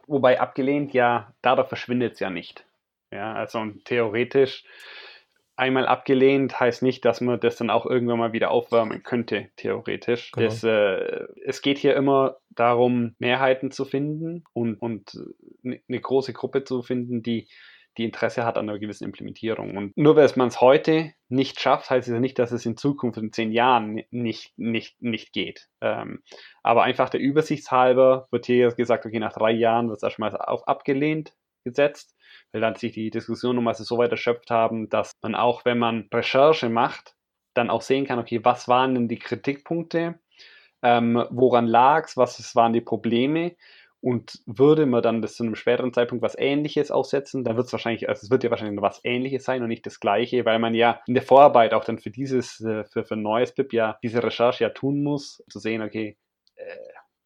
wobei 0.07 0.41
abgelehnt 0.41 0.93
ja, 0.93 1.33
dadurch 1.43 1.69
verschwindet 1.69 2.15
es 2.15 2.21
ja 2.21 2.31
nicht. 2.31 2.65
Ja, 3.13 3.35
also 3.35 3.65
theoretisch 3.85 4.65
einmal 5.57 5.87
abgelehnt 5.87 6.61
heißt 6.61 6.83
nicht, 6.83 7.05
dass 7.05 7.21
man 7.21 7.41
das 7.41 7.57
dann 7.57 7.71
auch 7.71 7.87
irgendwann 7.87 8.19
mal 8.19 8.33
wieder 8.33 8.51
aufwärmen 8.51 9.03
könnte, 9.03 9.49
theoretisch. 9.57 10.33
Genau. 10.33 10.47
Das, 10.47 10.63
äh, 10.63 11.27
es 11.45 11.63
geht 11.63 11.79
hier 11.79 11.97
immer 11.97 12.37
darum, 12.51 13.15
Mehrheiten 13.19 13.71
zu 13.71 13.85
finden 13.85 14.45
und, 14.53 14.77
und 14.77 15.19
eine 15.65 16.01
große 16.01 16.33
Gruppe 16.33 16.65
zu 16.65 16.83
finden, 16.83 17.23
die, 17.23 17.49
die 17.97 18.05
Interesse 18.05 18.45
hat 18.45 18.59
an 18.59 18.69
einer 18.69 18.79
gewissen 18.79 19.05
Implementierung. 19.05 19.77
Und 19.77 19.97
nur 19.97 20.17
weil 20.17 20.31
man 20.37 20.49
es 20.49 20.61
heute 20.61 21.13
nicht 21.29 21.61
schafft, 21.61 21.89
heißt 21.89 22.07
es 22.07 22.13
ja 22.13 22.21
nicht, 22.21 22.39
dass 22.39 22.53
es 22.53 22.67
in 22.67 22.77
Zukunft 22.77 23.19
in 23.19 23.33
zehn 23.33 23.51
Jahren 23.51 24.03
nicht, 24.11 24.59
nicht, 24.59 25.01
nicht 25.01 25.33
geht. 25.33 25.69
Ähm, 25.81 26.23
aber 26.63 26.83
einfach 26.83 27.09
der 27.09 27.21
Übersichtshalber 27.21 28.29
wird 28.31 28.47
hier 28.47 28.69
gesagt, 28.73 29.07
okay, 29.07 29.19
nach 29.19 29.33
drei 29.33 29.53
Jahren 29.53 29.89
wird 29.89 29.99
es 29.99 30.03
erstmal 30.03 30.37
auf 30.37 30.69
abgelehnt 30.69 31.33
gesetzt 31.65 32.16
weil 32.57 32.63
dann 32.63 32.75
sich 32.75 32.93
die 32.93 33.11
Diskussion 33.11 33.55
nochmal 33.55 33.75
so 33.75 33.99
weit 33.99 34.13
erschöpft 34.13 34.51
haben, 34.51 34.89
dass 34.89 35.13
man 35.21 35.35
auch, 35.35 35.67
wenn 35.67 35.79
man 35.79 36.09
Recherche 36.11 36.71
macht, 36.71 37.15
dann 37.53 37.69
auch 37.69 37.83
sehen 37.83 38.07
kann, 38.07 38.19
okay, 38.19 38.43
was 38.47 38.67
waren 38.67 38.95
denn 38.95 39.09
die 39.09 39.19
Kritikpunkte, 39.19 40.19
ähm, 40.83 41.23
woran 41.29 41.67
lag 41.67 42.07
es, 42.07 42.17
was 42.17 42.57
waren 42.57 42.73
die 42.73 42.81
Probleme? 42.81 43.57
Und 44.01 44.41
würde 44.47 44.87
man 44.87 45.03
dann 45.03 45.21
das 45.21 45.35
zu 45.35 45.43
einem 45.43 45.55
späteren 45.55 45.93
Zeitpunkt 45.93 46.23
was 46.23 46.35
Ähnliches 46.39 46.91
aussetzen, 46.91 47.45
dann 47.45 47.57
wird 47.57 47.67
es 47.67 47.73
wahrscheinlich, 47.73 48.09
also 48.09 48.25
es 48.25 48.31
wird 48.31 48.43
ja 48.43 48.49
wahrscheinlich 48.49 48.81
was 48.81 49.01
Ähnliches 49.05 49.45
sein 49.45 49.63
und 49.63 49.69
nicht 49.69 49.85
das 49.85 50.01
Gleiche, 50.01 50.47
weil 50.47 50.59
man 50.59 50.73
ja 50.73 51.03
in 51.07 51.13
der 51.13 51.25
Vorarbeit 51.25 51.75
auch 51.75 51.85
dann 51.85 51.99
für 51.99 52.11
dieses, 52.11 52.59
äh, 52.63 52.85
für, 52.85 53.05
für 53.05 53.17
ein 53.17 53.23
neues 53.23 53.55
BIP 53.55 53.75
ja 53.75 53.99
diese 54.03 54.23
Recherche 54.23 54.65
ja 54.65 54.71
tun 54.71 55.03
muss, 55.03 55.45
zu 55.51 55.59
sehen, 55.59 55.83
okay, 55.83 56.17
äh, 56.55 56.77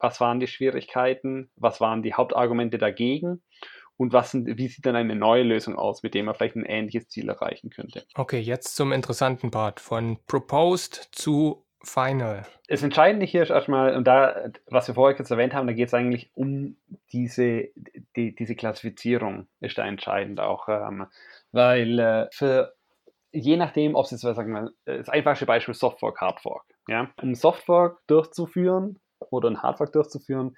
was 0.01 0.21
waren 0.21 0.41
die 0.41 0.49
Schwierigkeiten, 0.49 1.53
was 1.55 1.81
waren 1.81 2.03
die 2.03 2.15
Hauptargumente 2.15 2.79
dagegen 2.79 3.43
und 4.01 4.15
was, 4.15 4.33
wie 4.33 4.69
sieht 4.69 4.87
dann 4.87 4.97
eine 4.97 5.15
neue 5.15 5.43
Lösung 5.43 5.77
aus, 5.77 6.03
mit 6.03 6.15
der 6.15 6.25
man 6.25 6.35
vielleicht 6.35 6.57
ein 6.57 6.65
ähnliches 6.65 7.11
Ziel 7.11 7.29
erreichen 7.29 7.69
könnte. 7.69 8.03
Okay, 8.15 8.41
jetzt 8.41 8.75
zum 8.75 8.93
interessanten 8.93 9.51
Part 9.51 9.79
von 9.79 10.17
Proposed 10.27 11.11
zu 11.13 11.67
Final. 11.83 12.47
Das 12.69 12.83
Entscheidende 12.83 13.27
hier 13.27 13.43
ist 13.43 13.51
erstmal, 13.51 13.95
und 13.95 14.07
da, 14.07 14.53
was 14.69 14.89
wir 14.89 14.95
vorher 14.95 15.15
kurz 15.15 15.31
erwähnt 15.31 15.53
haben, 15.53 15.67
da 15.67 15.75
geht 15.75 15.89
es 15.89 15.95
eigentlich 15.95 16.31
um 16.33 16.79
diese, 17.13 17.69
die, 18.17 18.35
diese 18.35 18.55
Klassifizierung, 18.55 19.49
ist 19.61 19.77
da 19.77 19.87
entscheidend 19.87 20.41
auch. 20.41 20.71
Ähm, 20.71 21.07
weil 21.53 21.99
äh, 21.99 22.29
für 22.33 22.73
je 23.33 23.59
nachdem, 23.59 23.97
ob 23.97 24.07
es 24.07 24.13
jetzt, 24.13 24.23
sagen 24.23 24.53
wir, 24.53 24.71
das 24.87 25.11
einfachste 25.11 25.45
Beispiel 25.45 25.75
Softfork, 25.75 26.23
Hardfork. 26.23 26.65
Ja? 26.89 27.11
Um 27.21 27.35
Softfork 27.35 28.01
durchzuführen 28.07 28.99
oder 29.31 29.51
ein 29.51 29.63
Hardfork 29.63 29.93
durchzuführen, 29.93 30.57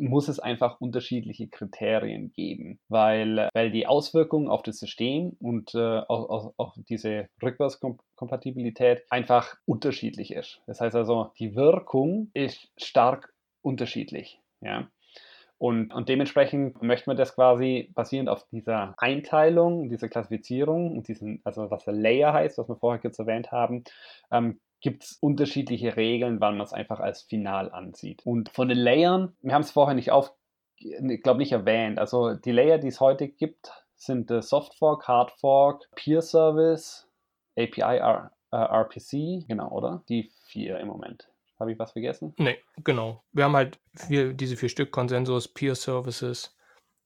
muss 0.00 0.28
es 0.28 0.40
einfach 0.40 0.80
unterschiedliche 0.80 1.48
Kriterien 1.48 2.32
geben, 2.32 2.80
weil, 2.88 3.48
weil 3.52 3.70
die 3.70 3.86
Auswirkungen 3.86 4.48
auf 4.48 4.62
das 4.62 4.78
System 4.78 5.36
und 5.40 5.74
äh, 5.74 6.00
auch, 6.08 6.54
auch, 6.56 6.76
diese 6.88 7.28
Rückwärtskompatibilität 7.42 9.04
einfach 9.10 9.56
unterschiedlich 9.66 10.32
ist. 10.32 10.60
Das 10.66 10.80
heißt 10.80 10.96
also, 10.96 11.32
die 11.38 11.54
Wirkung 11.54 12.30
ist 12.34 12.70
stark 12.76 13.32
unterschiedlich. 13.62 14.40
Ja? 14.60 14.88
Und, 15.58 15.92
und 15.92 16.08
dementsprechend 16.08 16.82
möchte 16.82 17.10
man 17.10 17.18
das 17.18 17.34
quasi 17.34 17.90
basierend 17.94 18.30
auf 18.30 18.46
dieser 18.50 18.94
Einteilung, 18.96 19.90
dieser 19.90 20.08
Klassifizierung 20.08 20.96
und 20.96 21.06
diesen, 21.06 21.42
also 21.44 21.70
was 21.70 21.84
der 21.84 21.92
Layer 21.92 22.32
heißt, 22.32 22.56
was 22.56 22.68
wir 22.68 22.76
vorher 22.76 23.00
kurz 23.00 23.18
erwähnt 23.18 23.52
haben, 23.52 23.84
ähm, 24.30 24.58
gibt 24.80 25.04
es 25.04 25.18
unterschiedliche 25.20 25.96
Regeln, 25.96 26.40
wann 26.40 26.56
man 26.56 26.66
es 26.66 26.72
einfach 26.72 27.00
als 27.00 27.22
final 27.22 27.70
ansieht. 27.70 28.24
Und 28.24 28.48
von 28.50 28.68
den 28.68 28.78
Layern, 28.78 29.34
wir 29.42 29.54
haben 29.54 29.62
es 29.62 29.70
vorher 29.70 29.94
nicht 29.94 30.10
auf, 30.10 30.32
ich 30.76 31.22
glaube 31.22 31.38
nicht 31.38 31.52
erwähnt, 31.52 31.98
also 31.98 32.34
die 32.34 32.52
Layer, 32.52 32.78
die 32.78 32.88
es 32.88 33.00
heute 33.00 33.28
gibt, 33.28 33.72
sind 33.94 34.30
äh, 34.30 34.40
Softfork, 34.40 35.06
Hardfork, 35.06 35.90
Peer 35.94 36.22
Service, 36.22 37.06
API, 37.56 37.98
R, 37.98 38.32
äh, 38.50 38.56
RPC, 38.56 39.46
genau, 39.46 39.68
oder? 39.70 40.02
Die 40.08 40.30
vier 40.46 40.78
im 40.80 40.88
Moment. 40.88 41.28
Habe 41.58 41.72
ich 41.72 41.78
was 41.78 41.92
vergessen? 41.92 42.32
Nee, 42.38 42.56
genau. 42.82 43.22
Wir 43.32 43.44
haben 43.44 43.54
halt 43.54 43.78
vier, 43.94 44.32
diese 44.32 44.56
vier 44.56 44.70
Stück 44.70 44.90
Konsensus, 44.90 45.46
Peer 45.46 45.74
Services, 45.74 46.56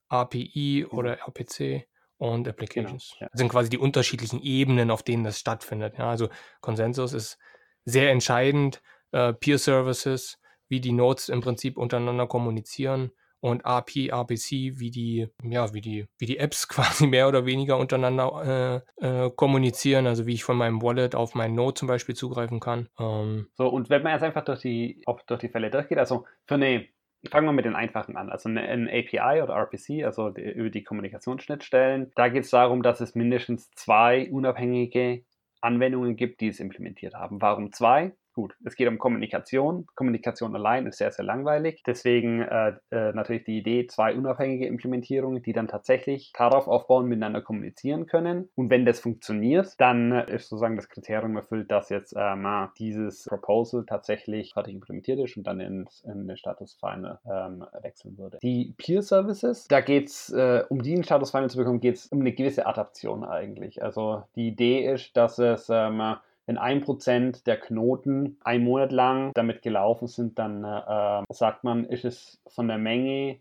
API 0.09 0.87
mhm. 0.89 0.97
oder 0.97 1.19
RPC 1.19 1.89
und 2.19 2.47
Applications. 2.47 3.17
Genau, 3.19 3.25
ja. 3.25 3.29
Das 3.33 3.39
sind 3.39 3.49
quasi 3.49 3.69
die 3.69 3.79
unterschiedlichen 3.79 4.41
Ebenen, 4.41 4.93
auf 4.93 5.03
denen 5.03 5.25
das 5.25 5.41
stattfindet. 5.41 5.99
Ja, 5.99 6.09
also 6.09 6.29
Konsensus 6.61 7.13
ist 7.13 7.39
sehr 7.85 8.11
entscheidend. 8.11 8.83
Äh, 9.13 9.33
Peer 9.33 9.59
Services, 9.59 10.39
wie 10.69 10.81
die 10.81 10.93
Nodes 10.93 11.29
im 11.29 11.41
Prinzip 11.41 11.77
untereinander 11.77 12.27
kommunizieren 12.27 13.13
und 13.45 13.67
API, 13.67 14.09
RPC, 14.09 14.81
wie 14.81 14.91
die, 14.91 15.29
ja, 15.43 15.75
wie 15.75 15.83
die, 15.83 16.07
wie 16.19 16.25
die 16.25 16.39
Apps 16.39 16.67
quasi 16.69 17.07
mehr 17.07 17.29
oder 17.29 17.45
weniger 17.45 17.77
untereinander 17.77 18.83
äh, 18.99 19.27
äh, 19.27 19.31
kommunizieren, 19.37 20.07
also 20.07 20.27
wie 20.27 20.33
ich 20.33 20.45
von 20.45 20.57
meinem 20.57 20.81
Wallet 20.81 21.15
auf 21.15 21.35
meinen 21.35 21.55
Node 21.55 21.75
zum 21.75 21.87
Beispiel 21.87 22.15
zugreifen 22.15 22.59
kann. 22.59 22.89
Ähm. 22.99 23.49
So, 23.53 23.69
und 23.69 23.91
wenn 23.91 24.03
man 24.03 24.13
jetzt 24.13 24.23
einfach 24.23 24.47
durch 24.47 24.61
die, 24.61 25.03
auf, 25.05 25.23
durch 25.27 25.41
die 25.41 25.51
Fälle 25.51 25.71
durchgeht, 25.71 25.99
also 25.99 26.25
für 26.47 26.55
eine, 26.55 26.87
fangen 27.31 27.47
wir 27.47 27.53
mit 27.53 27.67
den 27.67 27.77
einfachen 27.77 28.17
an, 28.17 28.31
also 28.31 28.49
ein 28.49 28.89
API 28.89 29.43
oder 29.43 29.55
RPC, 29.57 30.05
also 30.07 30.31
über 30.31 30.71
die 30.71 30.83
Kommunikationsschnittstellen, 30.83 32.13
da 32.17 32.29
geht 32.29 32.45
es 32.45 32.51
darum, 32.51 32.83
dass 32.83 33.03
es 33.03 33.15
mindestens 33.15 33.71
zwei 33.73 34.31
unabhängige 34.31 35.23
Anwendungen 35.65 36.17
gibt, 36.17 36.41
die 36.41 36.49
es 36.49 36.61
implementiert 36.61 37.15
haben. 37.15 37.41
Warum 37.41 37.73
zwei? 37.73 38.15
Gut, 38.35 38.57
es 38.65 38.75
geht 38.75 38.89
um 38.89 38.99
Kommunikation. 38.99 39.87
Kommunikation 39.95 40.57
allein 40.57 40.87
ist 40.87 40.99
sehr, 40.99 41.13
sehr 41.13 41.25
langweilig. 41.25 41.85
Deswegen 41.87 42.43
äh, 42.43 42.73
äh, 42.91 43.13
natürlich 43.13 43.45
die 43.45 43.59
Idee, 43.59 43.87
zwei 43.87 44.13
unabhängige 44.13 44.67
Implementierungen, 44.67 45.41
die 45.41 45.53
dann 45.53 45.69
tatsächlich 45.69 46.33
darauf 46.37 46.67
aufbauen, 46.67 47.07
miteinander 47.07 47.43
kommunizieren 47.43 48.07
können. 48.07 48.49
Und 48.57 48.71
wenn 48.71 48.87
das 48.87 48.99
funktioniert, 48.99 49.81
dann 49.81 50.11
ist 50.11 50.49
sozusagen 50.49 50.75
das 50.75 50.89
Kriterium 50.89 51.37
erfüllt, 51.37 51.71
dass 51.71 51.91
jetzt 51.91 52.13
ähm, 52.19 52.69
dieses 52.77 53.25
Proposal 53.25 53.85
tatsächlich 53.87 54.53
fertig 54.53 54.75
implementiert 54.75 55.21
ist 55.21 55.37
und 55.37 55.47
dann 55.47 55.61
in, 55.61 55.89
in 56.03 56.27
den 56.27 56.37
Status 56.37 56.75
Final 56.75 57.21
ähm, 57.31 57.65
wechseln 57.83 58.19
würde. 58.19 58.39
Die 58.43 58.75
Peer 58.77 59.03
Services, 59.03 59.69
da 59.69 59.81
geht 59.81 60.09
es, 60.09 60.31
äh, 60.31 60.65
um 60.69 60.83
die 60.83 60.95
in 60.95 61.05
Status 61.05 61.31
Final 61.31 61.51
zu 61.51 61.59
bekommen, 61.59 61.79
geht 61.79 61.95
es 61.95 62.09
um 62.09 62.19
eine 62.19 62.33
gewisse 62.33 62.67
Adaption 62.67 63.23
eigentlich. 63.23 63.81
Also 63.81 64.25
die 64.35 64.49
Idee 64.49 64.93
ist, 64.93 65.17
dass 65.17 65.39
es 65.39 65.69
ähm, 65.71 66.17
wenn 66.47 66.59
ein 66.59 66.83
Prozent 66.83 67.47
der 67.47 67.59
Knoten 67.59 68.39
einen 68.43 68.65
Monat 68.65 68.93
lang 68.93 69.33
damit 69.35 69.63
gelaufen 69.63 70.09
sind, 70.09 70.39
dann 70.39 70.65
äh, 70.65 71.23
sagt 71.33 71.65
man, 71.65 71.85
ist 71.85 72.05
es 72.05 72.41
von 72.47 72.69
der 72.69 72.79
Menge 72.79 73.41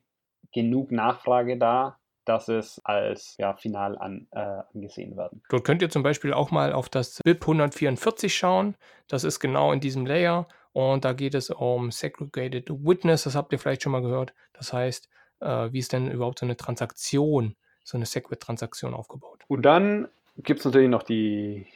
genug 0.53 0.91
Nachfrage 0.91 1.57
da, 1.57 1.97
dass 2.25 2.47
es 2.47 2.79
als 2.85 3.35
ja, 3.37 3.55
final 3.55 3.97
an, 3.97 4.27
äh, 4.31 4.61
angesehen 4.73 5.17
werden. 5.17 5.41
Dort 5.49 5.65
könnt 5.65 5.81
ihr 5.81 5.89
zum 5.89 6.03
Beispiel 6.03 6.33
auch 6.33 6.51
mal 6.51 6.71
auf 6.71 6.89
das 6.89 7.19
BIP 7.23 7.41
144 7.41 8.33
schauen. 8.33 8.75
Das 9.07 9.23
ist 9.23 9.39
genau 9.39 9.71
in 9.73 9.81
diesem 9.81 10.05
Layer 10.05 10.47
und 10.71 11.03
da 11.03 11.13
geht 11.13 11.35
es 11.35 11.49
um 11.49 11.91
Segregated 11.91 12.69
Witness. 12.69 13.23
Das 13.23 13.35
habt 13.35 13.51
ihr 13.51 13.59
vielleicht 13.59 13.83
schon 13.83 13.91
mal 13.91 14.01
gehört. 14.01 14.33
Das 14.53 14.71
heißt, 14.71 15.09
äh, 15.41 15.71
wie 15.71 15.79
ist 15.79 15.91
denn 15.91 16.09
überhaupt 16.09 16.39
so 16.39 16.45
eine 16.45 16.55
Transaktion, 16.55 17.55
so 17.83 17.97
eine 17.97 18.05
Segwit-Transaktion 18.05 18.93
aufgebaut? 18.93 19.43
Und 19.47 19.63
dann 19.63 20.07
gibt 20.37 20.59
es 20.59 20.65
natürlich 20.65 20.89
noch 20.89 21.03
die 21.03 21.67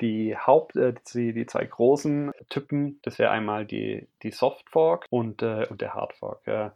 die 0.00 0.36
Haupt, 0.36 0.76
äh, 0.76 0.94
die, 1.14 1.32
die 1.32 1.46
zwei 1.46 1.64
großen 1.64 2.32
Typen, 2.48 3.00
das 3.02 3.18
wäre 3.18 3.30
einmal 3.30 3.66
die, 3.66 4.06
die 4.22 4.30
Soft 4.30 4.68
Fork 4.70 5.06
und, 5.10 5.42
äh, 5.42 5.66
und 5.68 5.80
der 5.80 5.94
Hard 5.94 6.14
Fork. 6.14 6.46
Äh, 6.46 6.70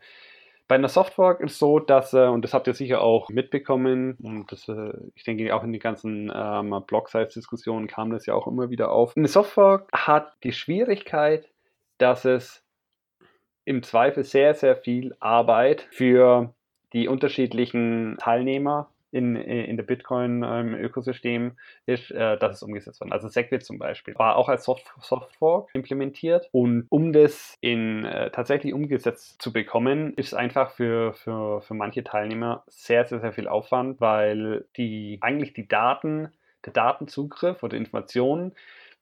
bei 0.70 0.76
einer 0.76 0.88
Softfork 0.88 1.40
ist 1.40 1.54
es 1.54 1.58
so, 1.58 1.80
dass, 1.80 2.14
äh, 2.14 2.26
und 2.26 2.42
das 2.42 2.54
habt 2.54 2.68
ihr 2.68 2.74
sicher 2.74 3.00
auch 3.00 3.28
mitbekommen, 3.28 4.16
und 4.22 4.52
das, 4.52 4.68
äh, 4.68 4.92
ich 5.16 5.24
denke 5.24 5.52
auch 5.52 5.64
in 5.64 5.72
den 5.72 5.80
ganzen 5.80 6.30
ähm, 6.32 6.84
Blog-Size-Diskussionen 6.86 7.88
kam 7.88 8.10
das 8.10 8.24
ja 8.26 8.34
auch 8.34 8.46
immer 8.46 8.70
wieder 8.70 8.92
auf. 8.92 9.16
Eine 9.16 9.26
Softfork 9.26 9.88
hat 9.92 10.32
die 10.44 10.52
Schwierigkeit, 10.52 11.50
dass 11.98 12.24
es 12.24 12.62
im 13.64 13.82
Zweifel 13.82 14.22
sehr, 14.22 14.54
sehr 14.54 14.76
viel 14.76 15.16
Arbeit 15.18 15.88
für 15.90 16.54
die 16.92 17.08
unterschiedlichen 17.08 18.16
Teilnehmer 18.20 18.90
in, 19.12 19.36
in 19.36 19.76
der 19.76 19.84
Bitcoin-Ökosystem 19.84 21.42
ähm, 21.42 21.56
ist, 21.86 22.10
äh, 22.10 22.38
dass 22.38 22.56
es 22.56 22.62
umgesetzt 22.62 23.00
wird. 23.00 23.12
Also 23.12 23.28
Segwit 23.28 23.64
zum 23.64 23.78
Beispiel 23.78 24.14
war 24.16 24.36
auch 24.36 24.48
als 24.48 24.64
Soft 24.64 24.92
Softfork 25.00 25.70
implementiert 25.74 26.48
und 26.52 26.86
um 26.88 27.12
das 27.12 27.56
in 27.60 28.04
äh, 28.04 28.30
tatsächlich 28.30 28.72
umgesetzt 28.72 29.40
zu 29.40 29.52
bekommen, 29.52 30.14
ist 30.14 30.34
einfach 30.34 30.70
für, 30.70 31.12
für, 31.14 31.60
für 31.60 31.74
manche 31.74 32.04
Teilnehmer 32.04 32.64
sehr, 32.66 33.04
sehr, 33.06 33.20
sehr 33.20 33.32
viel 33.32 33.48
Aufwand, 33.48 34.00
weil 34.00 34.66
die 34.76 35.18
eigentlich 35.20 35.52
die 35.52 35.68
Daten, 35.68 36.32
der 36.64 36.72
Datenzugriff 36.72 37.62
oder 37.62 37.76
Informationen 37.76 38.52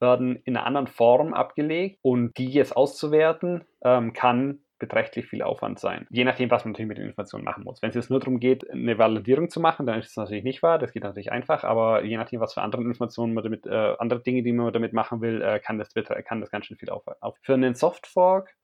werden 0.00 0.36
in 0.44 0.56
einer 0.56 0.66
anderen 0.66 0.86
Form 0.86 1.34
abgelegt 1.34 1.98
und 2.02 2.38
die 2.38 2.50
jetzt 2.50 2.76
auszuwerten 2.76 3.64
ähm, 3.82 4.12
kann 4.12 4.61
beträchtlich 4.79 5.26
viel 5.26 5.43
Aufwand 5.43 5.79
sein. 5.79 6.07
Je 6.11 6.24
nachdem, 6.24 6.51
was 6.51 6.64
man 6.64 6.72
natürlich 6.72 6.89
mit 6.89 6.99
den 6.99 7.07
Informationen 7.07 7.45
machen 7.45 7.64
muss. 7.64 7.83
Wenn 7.83 7.91
es 7.91 7.97
jetzt 7.97 8.11
nur 8.11 8.20
darum 8.20 8.41
geht, 8.41 8.68
eine 8.70 8.99
Validierung 8.99 9.51
zu 9.51 9.61
machen, 9.61 9.87
dann 9.87 9.99
ist 9.99 10.11
es 10.11 10.16
natürlich 10.16 10.45
nicht 10.45 10.62
wahr. 10.62 10.79
Das 10.79 10.93
geht 10.93 11.03
natürlich 11.03 11.33
einfach, 11.33 11.64
aber 11.64 12.05
je 12.05 12.16
nachdem, 12.16 12.41
was 12.41 12.55
für 12.55 12.62
andere 12.62 12.83
Informationen 12.83 13.35
man 13.35 13.45
damit, 13.45 13.66
äh, 13.66 13.95
andere 13.99 14.22
Dinge, 14.22 14.43
die 14.43 14.53
man 14.53 14.72
damit 14.72 14.93
machen 14.93 15.20
will, 15.20 15.43
äh, 15.43 15.61
kann, 15.61 15.79
das, 15.79 15.93
kann 16.24 16.41
das 16.41 16.51
ganz 16.51 16.66
schön 16.66 16.79
viel 16.79 16.91
Aufwand. 16.91 17.22
Auf. 17.22 17.37
Für 17.43 17.55
einen 17.55 17.74
Softfork 17.74 18.55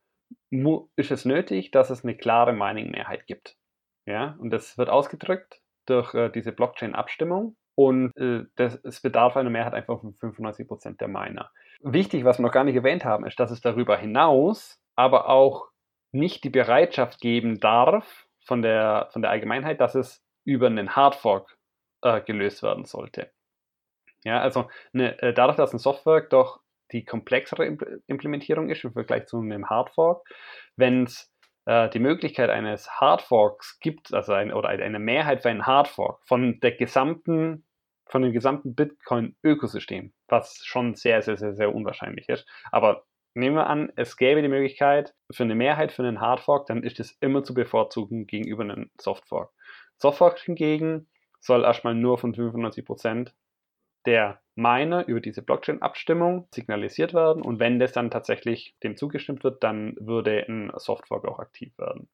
ist 0.97 1.11
es 1.11 1.25
nötig, 1.25 1.71
dass 1.71 1.91
es 1.91 2.05
eine 2.05 2.17
klare 2.17 2.53
Mining-Mehrheit 2.53 3.27
gibt. 3.27 3.57
Ja, 4.07 4.37
und 4.39 4.51
das 4.51 4.79
wird 4.79 4.91
ausgedrückt 4.91 5.61
durch 5.87 6.15
äh, 6.15 6.31
diese 6.31 6.53
Blockchain-Abstimmung. 6.53 7.57
Und 7.77 8.17
äh, 8.17 8.45
das, 8.55 8.79
es 8.85 9.01
bedarf 9.01 9.37
einer 9.37 9.51
Mehrheit 9.51 9.75
einfach 9.75 10.01
von 10.01 10.15
95% 10.15 10.99
der 10.99 11.09
Miner. 11.09 11.51
Wichtig, 11.81 12.25
was 12.25 12.39
wir 12.39 12.45
noch 12.45 12.53
gar 12.53 12.65
nicht 12.65 12.77
erwähnt 12.77 13.05
haben, 13.05 13.27
ist, 13.27 13.39
dass 13.41 13.51
es 13.51 13.61
darüber 13.61 13.97
hinaus 13.97 14.81
aber 14.97 15.29
auch 15.29 15.69
nicht 16.15 16.45
die 16.45 16.51
Bereitschaft 16.51 17.21
geben 17.21 17.61
darf 17.61 18.27
von 18.45 18.63
der, 18.63 19.09
von 19.13 19.23
der 19.23 19.31
Allgemeinheit, 19.31 19.81
dass 19.81 19.95
es 19.95 20.23
über 20.45 20.67
einen 20.67 20.95
Hardfork 20.95 21.57
äh, 22.03 22.21
gelöst 22.21 22.63
werden 22.63 22.85
sollte. 22.85 23.31
Ja, 24.25 24.41
also 24.41 24.69
eine, 24.93 25.21
äh, 25.21 25.35
dadurch, 25.35 25.57
dass 25.57 25.73
ein 25.73 25.79
Software 25.79 26.23
doch 26.23 26.61
die 26.93 27.05
komplexere 27.05 27.77
Implementierung 28.07 28.69
ist 28.71 28.85
im 28.85 28.93
Vergleich 28.93 29.27
zu 29.27 29.41
einem 29.41 29.69
Hardfork, 29.69 30.27
wenn 30.77 31.05
es 31.05 31.33
äh, 31.67 31.89
die 31.91 31.99
Möglichkeit 31.99 32.51
eines 32.51 32.91
Hardforks 33.01 33.79
gibt, 33.81 34.13
also 34.13 34.33
ein, 34.33 34.53
oder 34.53 34.69
eine 34.69 34.99
Mehrheit 34.99 35.43
für 35.43 35.51
einen 35.51 35.67
Hardfork 35.67 36.23
von 36.27 36.61
der 36.61 36.73
gesamten, 36.73 37.67
von 38.07 38.23
dem 38.23 38.33
gesamten 38.33 38.75
Bitcoin-Ökosystem, 38.75 40.13
was 40.29 40.61
schon 40.65 40.95
sehr, 40.95 41.23
sehr, 41.23 41.37
sehr, 41.37 41.55
sehr 41.55 41.75
unwahrscheinlich 41.75 42.29
ist. 42.29 42.47
Aber 42.71 43.05
nehmen 43.35 43.57
wir 43.57 43.67
an, 43.67 43.93
es 43.97 44.17
gäbe 44.17 44.43
die 44.43 44.49
Möglichkeit 44.49 45.15
für 45.31 45.43
eine 45.43 45.55
Mehrheit 45.55 45.93
für 45.93 46.03
einen 46.03 46.21
Hardfork, 46.21 46.67
dann 46.67 46.83
ist 46.83 47.01
es 47.01 47.13
immer 47.21 47.43
zu 47.43 47.55
bevorzugen 47.55 48.27
gegenüber 48.27 48.63
einem 48.63 48.91
Softfork. 49.01 49.53
Softfork 49.99 50.39
hingegen 50.39 51.09
soll 51.41 51.65
erstmal 51.65 51.95
nur 51.95 52.19
von 52.19 52.35
95% 52.35 53.33
der 54.07 54.41
Miner 54.55 55.07
über 55.09 55.21
diese 55.21 55.43
Blockchain-Abstimmung 55.43 56.47
signalisiert 56.55 57.15
werden 57.15 57.43
und 57.43 57.59
wenn 57.59 57.79
das 57.79 57.93
dann 57.93 58.11
tatsächlich 58.11 58.77
dem 58.83 58.97
zugestimmt 58.97 59.45
wird, 59.45 59.65
dann 59.65 59.97
würde 59.99 60.45
ein 60.49 60.71
Softfork 60.77 61.27
auch 61.27 61.39
aktiv 61.39 61.77
werden. 61.79 62.09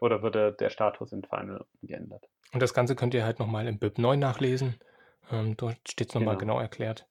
Oder 0.00 0.22
würde 0.22 0.52
der 0.58 0.70
Status 0.70 1.12
in 1.12 1.22
Final 1.22 1.64
geändert. 1.82 2.28
Und 2.52 2.60
das 2.60 2.74
Ganze 2.74 2.96
könnt 2.96 3.14
ihr 3.14 3.24
halt 3.24 3.38
nochmal 3.38 3.68
im 3.68 3.78
BIP 3.78 3.98
9 3.98 4.18
nachlesen. 4.18 4.74
Ähm, 5.30 5.56
dort 5.56 5.78
steht 5.88 6.08
es 6.08 6.14
nochmal 6.14 6.36
genau. 6.36 6.54
genau 6.54 6.62
erklärt 6.62 7.06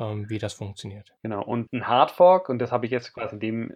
wie 0.00 0.38
das 0.38 0.54
funktioniert. 0.54 1.12
Genau, 1.22 1.42
und 1.42 1.72
ein 1.72 1.86
Hardfork, 1.86 2.48
und 2.48 2.58
das 2.58 2.72
habe 2.72 2.86
ich 2.86 2.92
jetzt 2.92 3.12
quasi 3.12 3.38
dem, 3.38 3.70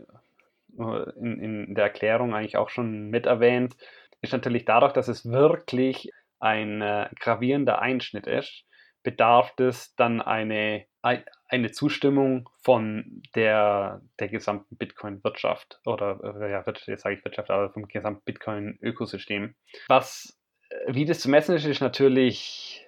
äh, 0.78 1.10
in, 1.18 1.40
in 1.40 1.74
der 1.74 1.84
Erklärung 1.84 2.34
eigentlich 2.34 2.56
auch 2.56 2.70
schon 2.70 3.10
mit 3.10 3.26
erwähnt, 3.26 3.76
ist 4.22 4.32
natürlich 4.32 4.64
dadurch, 4.64 4.92
dass 4.92 5.08
es 5.08 5.30
wirklich 5.30 6.10
ein 6.40 6.80
äh, 6.82 7.08
gravierender 7.20 7.80
Einschnitt 7.80 8.26
ist, 8.26 8.64
bedarf 9.02 9.52
es 9.58 9.94
dann 9.96 10.22
eine, 10.22 10.86
eine 11.02 11.70
Zustimmung 11.72 12.48
von 12.62 13.22
der, 13.34 14.00
der 14.18 14.28
gesamten 14.28 14.76
Bitcoin-Wirtschaft 14.76 15.80
oder 15.84 16.18
äh, 16.40 16.50
ja, 16.50 16.64
jetzt 16.66 17.02
sage 17.02 17.16
ich 17.16 17.24
Wirtschaft, 17.24 17.50
aber 17.50 17.70
vom 17.70 17.86
gesamten 17.86 18.22
Bitcoin-Ökosystem. 18.24 19.54
Was, 19.88 20.38
wie 20.86 21.04
das 21.04 21.20
zu 21.20 21.28
messen 21.28 21.54
ist, 21.54 21.66
ist 21.66 21.82
natürlich 21.82 22.86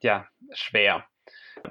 ja, 0.00 0.26
schwer 0.52 1.06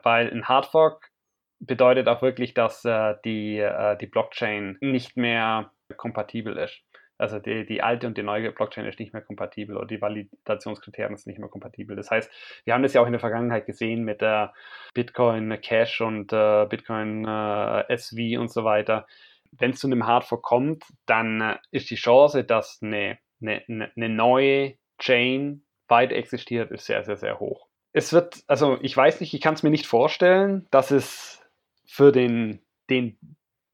weil 0.04 0.32
ein 0.32 0.48
Hardfork 0.48 1.12
bedeutet 1.60 2.08
auch 2.08 2.22
wirklich, 2.22 2.54
dass 2.54 2.84
äh, 2.86 3.16
die, 3.24 3.60
äh, 3.60 3.98
die 3.98 4.08
Blockchain 4.08 4.78
nicht 4.82 5.18
mehr 5.18 5.72
kompatibel 5.98 6.58
ist. 6.58 6.82
Also 7.18 7.40
die, 7.40 7.66
die 7.66 7.82
alte 7.82 8.08
und 8.08 8.18
die 8.18 8.24
neue 8.24 8.52
Blockchain 8.52 8.86
ist 8.86 9.00
nicht 9.00 9.14
mehr 9.14 9.22
kompatibel 9.22 9.78
oder 9.78 9.88
die 9.88 10.02
Validationskriterien 10.02 11.16
sind 11.16 11.28
nicht 11.28 11.40
mehr 11.40 11.50
kompatibel. 11.50 11.96
Das 11.96 12.12
heißt, 12.12 12.30
wir 12.66 12.74
haben 12.74 12.84
das 12.84 12.94
ja 12.94 13.02
auch 13.02 13.06
in 13.06 13.14
der 13.14 13.22
Vergangenheit 13.22 13.66
gesehen 13.66 14.04
mit 14.04 14.22
der 14.22 14.54
Bitcoin 14.94 15.62
Cash 15.62 16.02
und 16.02 16.34
äh, 16.34 16.66
Bitcoin 16.66 17.26
äh, 17.26 17.88
SV 17.88 18.40
und 18.42 18.52
so 18.52 18.66
weiter. 18.66 19.08
Wenn 19.52 19.72
es 19.72 19.80
zu 19.80 19.88
einem 19.88 20.06
Hardfork 20.06 20.42
kommt, 20.42 20.84
dann 21.06 21.40
äh, 21.40 21.56
ist 21.72 21.90
die 21.90 21.96
Chance, 21.96 22.44
dass 22.44 22.80
eine, 22.82 23.18
eine, 23.42 23.64
eine 23.96 24.10
neue 24.10 24.76
Chain 25.00 25.64
weit 25.88 26.12
existiert, 26.12 26.72
ist 26.72 26.86
sehr, 26.86 27.04
sehr, 27.06 27.16
sehr 27.16 27.40
hoch 27.40 27.70
es 27.96 28.12
wird, 28.12 28.44
also 28.48 28.78
ich 28.82 28.96
weiß 28.96 29.22
nicht, 29.22 29.34
ich 29.34 29.40
kann 29.40 29.54
es 29.54 29.64
mir 29.64 29.70
nicht 29.70 29.88
vorstellen, 29.88 30.68
dass 30.70 30.92
es 30.92 31.42
für 31.86 32.12
den, 32.12 32.60
den 32.90 33.18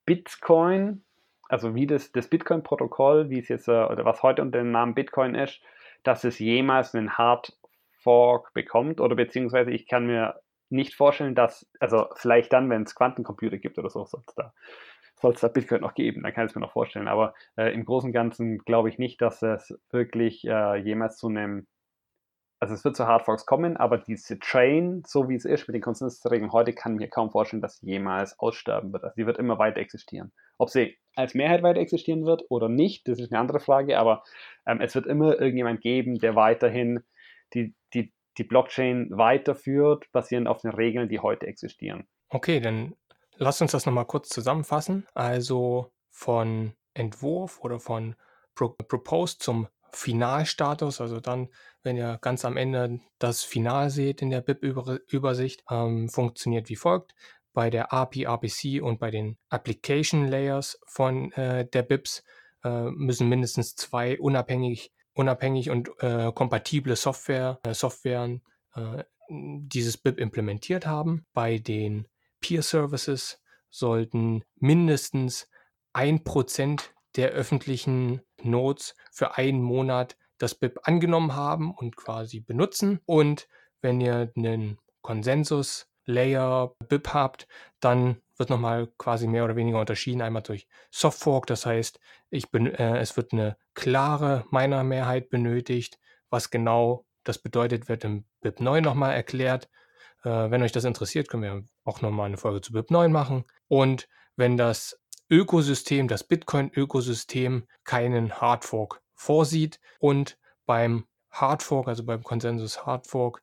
Bitcoin, 0.06 1.04
also 1.50 1.74
wie 1.74 1.88
das, 1.88 2.12
das 2.12 2.28
Bitcoin-Protokoll, 2.28 3.32
wie 3.32 3.40
es 3.40 3.48
jetzt, 3.48 3.68
äh, 3.68 3.72
oder 3.72 4.06
was 4.06 4.22
heute 4.22 4.44
unter 4.44 4.60
dem 4.60 4.70
Namen 4.70 4.94
Bitcoin 4.94 5.34
ist, 5.34 5.60
dass 6.04 6.24
es 6.24 6.38
jemals 6.38 6.94
einen 6.94 7.18
Hard 7.18 7.58
Fork 7.98 8.54
bekommt, 8.54 9.02
oder 9.02 9.16
beziehungsweise 9.16 9.72
ich 9.72 9.88
kann 9.88 10.06
mir 10.06 10.40
nicht 10.70 10.94
vorstellen, 10.94 11.34
dass, 11.34 11.68
also 11.80 12.06
vielleicht 12.14 12.54
dann, 12.54 12.70
wenn 12.70 12.84
es 12.84 12.94
Quantencomputer 12.94 13.58
gibt 13.58 13.80
oder 13.80 13.90
so, 13.90 14.06
soll 14.06 14.22
es 14.28 14.36
da, 14.36 14.54
da 15.20 15.48
Bitcoin 15.48 15.82
noch 15.82 15.96
geben, 15.96 16.22
dann 16.22 16.34
kann 16.34 16.46
ich 16.46 16.52
es 16.52 16.56
mir 16.56 16.62
noch 16.62 16.74
vorstellen. 16.74 17.08
Aber 17.08 17.34
äh, 17.58 17.74
im 17.74 17.86
Großen 17.86 18.10
und 18.10 18.14
Ganzen 18.14 18.60
glaube 18.60 18.90
ich 18.90 19.00
nicht, 19.00 19.20
dass 19.20 19.42
es 19.42 19.76
wirklich 19.90 20.46
äh, 20.46 20.76
jemals 20.76 21.18
zu 21.18 21.28
einem 21.28 21.66
also 22.62 22.76
es 22.76 22.86
wird 22.86 22.95
zu 22.95 23.07
Hardforks 23.07 23.47
kommen, 23.47 23.76
aber 23.76 23.97
diese 23.97 24.38
Chain, 24.39 25.01
so 25.07 25.28
wie 25.28 25.36
es 25.36 25.45
ist 25.45 25.68
mit 25.68 25.74
den 25.74 25.82
Konsensregeln 25.82 26.51
heute, 26.51 26.74
kann 26.74 26.95
mir 26.95 27.09
kaum 27.09 27.32
vorstellen, 27.32 27.62
dass 27.62 27.78
sie 27.78 27.88
jemals 27.88 28.38
aussterben 28.38 28.93
wird. 28.93 29.03
Also 29.03 29.16
sie 29.16 29.26
wird 29.26 29.39
immer 29.39 29.57
weiter 29.57 29.80
existieren. 29.80 30.32
Ob 30.59 30.70
sie 30.70 30.95
als 31.16 31.34
Mehrheit 31.34 31.64
weiter 31.64 31.80
existieren 31.80 32.24
wird 32.24 32.43
oder 32.49 32.70
nicht, 32.70 33.07
das 33.07 33.20
ist 33.20 33.32
eine 33.32 33.39
andere 33.39 33.59
Frage, 33.59 33.97
aber 33.97 34.24
ähm, 34.68 34.80
es 34.80 34.93
wird 34.93 35.07
immer 35.07 35.39
irgendjemand 35.39 35.82
geben, 35.82 36.20
der 36.20 36.36
weiterhin 36.36 36.99
die, 37.55 37.74
die, 37.95 38.14
die 38.38 38.43
Blockchain 38.43 39.09
weiterführt, 39.09 40.05
basierend 40.12 40.47
auf 40.47 40.62
den 40.62 40.72
Regeln, 40.72 41.09
die 41.09 41.20
heute 41.20 41.47
existieren. 41.47 42.07
Okay, 42.30 42.59
dann 42.59 42.93
lass 43.38 43.59
uns 43.59 43.72
das 43.72 43.88
nochmal 43.88 44.05
kurz 44.05 44.30
zusammenfassen. 44.30 45.07
Also 45.16 45.91
von 46.12 46.74
Entwurf 46.93 47.59
oder 47.62 47.80
von 47.80 48.16
Pro 48.53 48.70
Proposed 48.70 49.41
zum 49.41 49.68
Finalstatus, 49.94 51.02
also 51.02 51.20
dann, 51.20 51.50
wenn 51.84 51.98
ihr 51.98 52.20
ganz 52.22 52.46
am 52.46 52.58
Ende 52.58 53.00
das 53.20 53.44
Final 53.44 53.89
seht 53.89 54.22
in 54.22 54.30
der 54.30 54.42
BIP-Übersicht, 54.42 55.64
ähm, 55.70 56.10
funktioniert 56.10 56.70
wie 56.70 56.76
folgt. 56.76 57.14
Bei 57.54 57.70
der 57.70 57.94
API, 57.94 58.24
RPC 58.24 58.82
und 58.82 59.00
bei 59.00 59.12
den 59.12 59.38
Application 59.50 60.28
Layers 60.28 60.80
von 60.86 61.32
äh, 61.34 61.68
der 61.68 61.84
BIPs 61.84 62.24
äh, 62.64 62.89
müssen 62.92 63.28
mindestens 63.28 63.76
zwei 63.76 64.20
unabhängig, 64.20 64.94
unabhängig 65.14 65.70
und 65.70 65.89
äh, 66.00 66.32
kompatible 66.34 66.96
Software, 66.96 67.60
äh, 67.64 67.74
Softwaren 67.74 68.42
äh, 68.76 69.04
dieses 69.30 69.98
BIP 69.98 70.20
implementiert 70.20 70.86
haben. 70.86 71.26
Bei 71.34 71.58
den 71.58 72.08
Peer 72.39 72.62
Services 72.62 73.42
sollten 73.70 74.44
mindestens 74.56 75.50
ein 75.94 76.24
Prozent 76.24 76.94
der 77.16 77.30
öffentlichen 77.30 78.22
Nodes 78.46 78.96
für 79.12 79.38
einen 79.38 79.62
Monat 79.62 80.18
das 80.38 80.56
BIP 80.56 80.80
angenommen 80.84 81.36
haben 81.36 81.74
und 81.74 81.96
quasi 81.96 82.39
benutzen. 82.39 83.00
Und 83.06 83.48
wenn 83.82 84.02
ihr 84.02 84.32
einen 84.36 84.80
Konsensus-Layer 85.02 86.76
BIP 86.88 87.14
habt, 87.14 87.48
dann 87.80 88.22
wird 88.38 88.50
nochmal 88.50 88.88
quasi 88.98 89.28
mehr 89.28 89.46
oder 89.46 89.56
weniger 89.56 89.80
unterschieden. 89.80 90.22
Einmal 90.22 90.42
durch 90.42 90.68
Softfork, 90.89 91.46
das 91.46 91.66
heißt, 91.66 92.00
ich 92.30 92.50
bin, 92.50 92.68
äh, 92.68 92.98
es 93.00 93.16
wird 93.18 93.34
eine 93.34 93.58
klare 93.76 94.46
Miner-Mehrheit 94.50 95.30
benötigt. 95.30 96.00
Was 96.30 96.50
genau 96.50 97.06
das 97.24 97.38
bedeutet, 97.38 97.88
wird 97.88 98.04
im 98.04 98.26
BIP 98.42 98.60
9 98.60 98.84
nochmal 98.84 99.14
erklärt. 99.14 99.70
Äh, 100.24 100.50
wenn 100.50 100.64
euch 100.64 100.72
das 100.72 100.86
interessiert, 100.86 101.30
können 101.30 101.44
wir 101.44 101.64
auch 101.84 102.02
nochmal 102.02 102.28
eine 102.28 102.38
Folge 102.38 102.62
zu 102.62 102.74
BIP 102.74 102.89
9 102.89 103.12
machen. 103.12 103.46
Und 103.68 104.08
wenn 104.36 104.58
das 104.58 105.00
Ökosystem, 105.32 106.08
das 106.10 106.26
Bitcoin-Ökosystem 106.26 107.66
keinen 107.86 108.34
Hardfork 108.34 109.02
vorsieht 109.16 109.80
und 110.00 110.38
beim 110.66 111.06
Hardfork, 111.32 111.88
also 111.88 112.06
beim 112.06 112.22
Konsensus 112.22 112.86
Hardfork, 112.86 113.42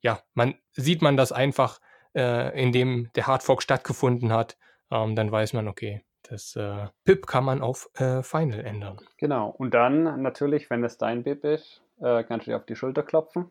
ja, 0.00 0.20
man 0.32 0.54
sieht 0.72 1.02
man 1.02 1.18
das 1.18 1.30
einfach, 1.30 1.80
äh, 2.14 2.58
indem 2.60 3.10
der 3.14 3.26
Hardfork 3.26 3.62
stattgefunden 3.62 4.32
hat, 4.32 4.56
ähm, 4.90 5.14
dann 5.14 5.30
weiß 5.30 5.52
man, 5.52 5.68
okay, 5.68 6.02
das 6.22 6.56
äh, 6.56 6.88
PIP 7.04 7.26
kann 7.26 7.44
man 7.44 7.60
auf 7.60 7.90
äh, 7.94 8.22
Final 8.22 8.64
ändern. 8.64 8.98
Genau. 9.18 9.50
Und 9.50 9.74
dann 9.74 10.22
natürlich, 10.22 10.70
wenn 10.70 10.84
es 10.84 10.96
dein 10.96 11.22
BIP 11.22 11.44
ist, 11.44 11.82
äh, 12.00 12.24
kannst 12.24 12.46
du 12.46 12.52
dir 12.52 12.56
auf 12.56 12.66
die 12.66 12.76
Schulter 12.76 13.02
klopfen. 13.02 13.50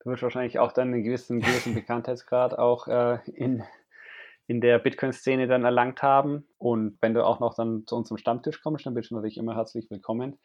Du 0.00 0.10
wirst 0.10 0.22
wahrscheinlich 0.22 0.58
auch 0.58 0.72
dann 0.72 0.92
einen 0.92 1.04
gewissen, 1.04 1.40
gewissen 1.40 1.74
Bekanntheitsgrad 1.74 2.58
auch 2.58 2.88
äh, 2.88 3.18
in 3.30 3.62
in 4.46 4.60
der 4.60 4.78
Bitcoin-Szene 4.78 5.48
dann 5.48 5.64
erlangt 5.64 6.02
haben. 6.02 6.46
Und 6.58 6.98
wenn 7.00 7.14
du 7.14 7.24
auch 7.24 7.40
noch 7.40 7.54
dann 7.54 7.84
zu 7.86 7.96
unserem 7.96 8.18
Stammtisch 8.18 8.60
kommst, 8.62 8.86
dann 8.86 8.94
bist 8.94 9.10
du 9.10 9.16
natürlich 9.16 9.38
immer 9.38 9.56
herzlich 9.56 9.90
willkommen. 9.90 10.38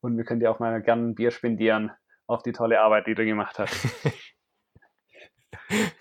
Und 0.00 0.16
wir 0.16 0.24
können 0.24 0.40
dir 0.40 0.50
auch 0.50 0.58
mal 0.58 0.82
gerne 0.82 1.08
ein 1.08 1.14
Bier 1.14 1.30
spendieren 1.30 1.92
auf 2.26 2.42
die 2.42 2.52
tolle 2.52 2.80
Arbeit, 2.80 3.06
die 3.06 3.14
du 3.14 3.24
gemacht 3.24 3.58
hast. 3.58 3.74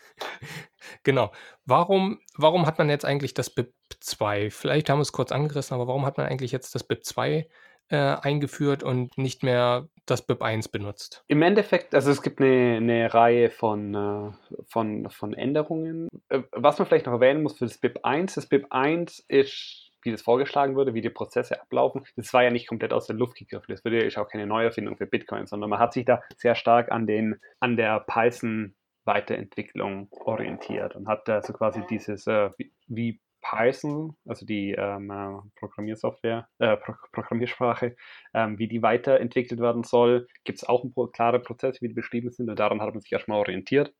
genau. 1.04 1.32
Warum, 1.66 2.20
warum 2.38 2.66
hat 2.66 2.78
man 2.80 2.90
jetzt 2.90 3.06
eigentlich 3.06 3.34
das 3.34 3.50
BIP 3.50 3.74
2? 4.00 4.50
Vielleicht 4.50 4.90
haben 4.90 5.00
wir 5.00 5.04
es 5.04 5.12
kurz 5.12 5.32
angerissen, 5.32 5.76
aber 5.76 5.88
warum 5.88 6.06
hat 6.06 6.18
man 6.18 6.28
eigentlich 6.28 6.52
jetzt 6.52 6.74
das 6.76 6.84
BIP 6.84 7.06
2 7.06 7.48
äh, 7.90 7.96
eingeführt 7.98 8.84
und 8.84 9.18
nicht 9.18 9.44
mehr 9.44 9.88
das 10.06 10.26
BIP 10.26 10.42
1 10.42 10.70
benutzt? 10.70 11.24
Im 11.28 11.42
Endeffekt, 11.42 11.96
also 11.96 12.12
es 12.12 12.22
gibt 12.22 12.40
eine, 12.40 12.78
eine 12.78 13.14
Reihe 13.14 13.50
von, 13.50 13.94
äh, 13.94 14.32
von, 14.68 15.10
von 15.10 15.34
Änderungen. 15.34 16.08
Äh, 16.30 16.42
was 16.52 16.78
man 16.78 16.88
vielleicht 16.88 17.06
noch 17.06 17.14
erwähnen 17.14 17.44
muss 17.44 17.58
für 17.58 17.66
das 17.66 17.78
BIP 17.78 18.00
1, 18.04 18.36
das 18.36 18.48
BIP 18.48 18.68
1 18.70 19.26
ist 19.28 19.86
wie 20.06 20.12
das 20.12 20.22
vorgeschlagen 20.22 20.76
wurde, 20.76 20.94
wie 20.94 21.02
die 21.02 21.10
Prozesse 21.10 21.60
ablaufen, 21.60 22.06
das 22.16 22.32
war 22.32 22.44
ja 22.44 22.52
nicht 22.52 22.68
komplett 22.68 22.94
aus 22.94 23.08
der 23.08 23.16
Luft 23.16 23.38
gegriffen. 23.38 23.72
Das 23.72 23.82
ja 23.84 24.22
auch 24.22 24.30
keine 24.30 24.46
Neuerfindung 24.46 24.98
für 24.98 25.08
Bitcoin, 25.08 25.48
sondern 25.48 25.70
man 25.70 25.80
hat 25.80 25.94
sich 25.94 26.06
da 26.06 26.22
sehr 26.38 26.54
stark 26.54 26.92
an, 26.92 27.08
den, 27.08 27.42
an 27.60 27.76
der 27.76 28.02
Python 28.02 28.76
Weiterentwicklung 29.06 30.08
orientiert 30.12 30.96
und 30.96 31.08
hat 31.08 31.30
also 31.30 31.54
quasi 31.54 31.82
dieses, 31.90 32.28
äh, 32.28 32.50
wie, 32.58 32.72
wie 32.88 33.22
Python, 33.50 34.16
also 34.26 34.46
die 34.46 34.72
ähm, 34.72 35.12
äh, 35.12 35.38
Programmiersoftware, 35.60 36.48
äh, 36.60 36.78
Pro 36.78 36.94
Programmiersprache, 37.12 37.96
ähm, 38.34 38.58
wie 38.58 38.68
die 38.68 38.82
weiterentwickelt 38.82 39.60
werden 39.60 39.84
soll, 39.84 40.28
gibt 40.44 40.58
es 40.60 40.64
auch 40.68 40.84
klare 41.14 41.40
Prozess, 41.40 41.82
wie 41.82 41.88
die 41.88 41.94
beschrieben 41.94 42.32
sind 42.32 42.50
und 42.50 42.60
daran 42.60 42.82
hat 42.82 42.94
man 42.94 43.02
sich 43.02 43.12
erstmal 43.12 43.40
orientiert 43.40 43.94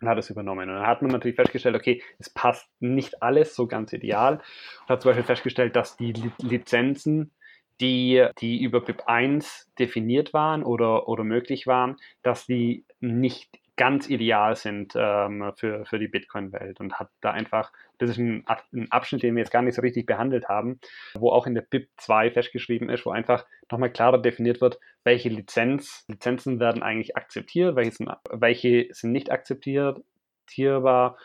und 0.00 0.08
hat 0.08 0.18
es 0.18 0.30
übernommen. 0.30 0.68
Und 0.68 0.76
dann 0.76 0.86
hat 0.86 1.02
man 1.02 1.10
natürlich 1.10 1.36
festgestellt, 1.36 1.74
okay, 1.74 2.02
es 2.18 2.30
passt 2.30 2.68
nicht 2.80 3.22
alles 3.22 3.54
so 3.54 3.66
ganz 3.66 3.92
ideal 3.92 4.40
und 4.82 4.88
hat 4.88 5.02
zum 5.02 5.10
Beispiel 5.10 5.24
festgestellt, 5.24 5.74
dass 5.74 5.96
die 5.96 6.12
Lizenzen 6.38 7.32
die, 7.80 8.26
die 8.40 8.62
über 8.62 8.80
BIP 8.80 9.02
1 9.06 9.70
definiert 9.78 10.32
waren 10.32 10.64
oder, 10.64 11.08
oder 11.08 11.24
möglich 11.24 11.66
waren, 11.66 11.96
dass 12.22 12.46
die 12.46 12.84
nicht 13.00 13.58
ganz 13.78 14.10
ideal 14.10 14.56
sind 14.56 14.92
ähm, 14.96 15.52
für, 15.56 15.86
für 15.86 15.98
die 15.98 16.08
Bitcoin-Welt 16.08 16.80
und 16.80 16.98
hat 16.98 17.08
da 17.22 17.30
einfach, 17.30 17.72
das 17.96 18.10
ist 18.10 18.18
ein, 18.18 18.44
ein, 18.46 18.90
Abschnitt, 18.90 19.22
den 19.22 19.34
wir 19.34 19.42
jetzt 19.42 19.52
gar 19.52 19.62
nicht 19.62 19.74
so 19.74 19.80
richtig 19.80 20.04
behandelt 20.04 20.48
haben, 20.48 20.80
wo 21.14 21.30
auch 21.30 21.46
in 21.46 21.54
der 21.54 21.62
BIP 21.62 21.88
2 21.96 22.32
festgeschrieben 22.32 22.90
ist, 22.90 23.06
wo 23.06 23.10
einfach 23.10 23.46
nochmal 23.70 23.90
klarer 23.90 24.20
definiert 24.20 24.60
wird, 24.60 24.78
welche 25.04 25.30
Lizenz, 25.30 26.04
Lizenzen 26.08 26.60
werden 26.60 26.82
eigentlich 26.82 27.16
akzeptiert, 27.16 27.76
welche 27.76 27.92
sind, 27.92 28.10
welche 28.30 28.88
sind 28.90 29.12
nicht 29.12 29.30
akzeptierbar, 29.30 31.16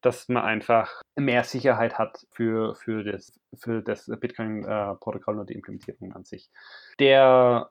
dass 0.00 0.28
man 0.28 0.42
einfach 0.42 1.02
mehr 1.16 1.44
Sicherheit 1.44 1.98
hat 1.98 2.26
für, 2.32 2.74
für 2.74 3.04
das, 3.04 3.38
für 3.54 3.82
das 3.82 4.06
Bitcoin-Protokoll 4.06 5.36
äh, 5.36 5.40
und 5.40 5.50
die 5.50 5.54
Implementierung 5.54 6.14
an 6.14 6.24
sich. 6.24 6.48
Der 6.98 7.70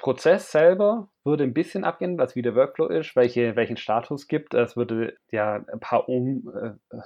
Prozess 0.00 0.50
selber 0.50 1.08
würde 1.24 1.44
ein 1.44 1.52
bisschen 1.52 1.84
abgehen, 1.84 2.16
was 2.16 2.34
wie 2.34 2.42
der 2.42 2.54
Workflow 2.54 2.86
ist, 2.86 3.14
welche, 3.16 3.54
welchen 3.54 3.76
Status 3.76 4.28
gibt. 4.28 4.54
Es 4.54 4.74
würde 4.74 5.16
ja 5.30 5.62
ein 5.70 5.78
paar 5.78 6.08
um, 6.08 6.50
äh, 6.54 6.96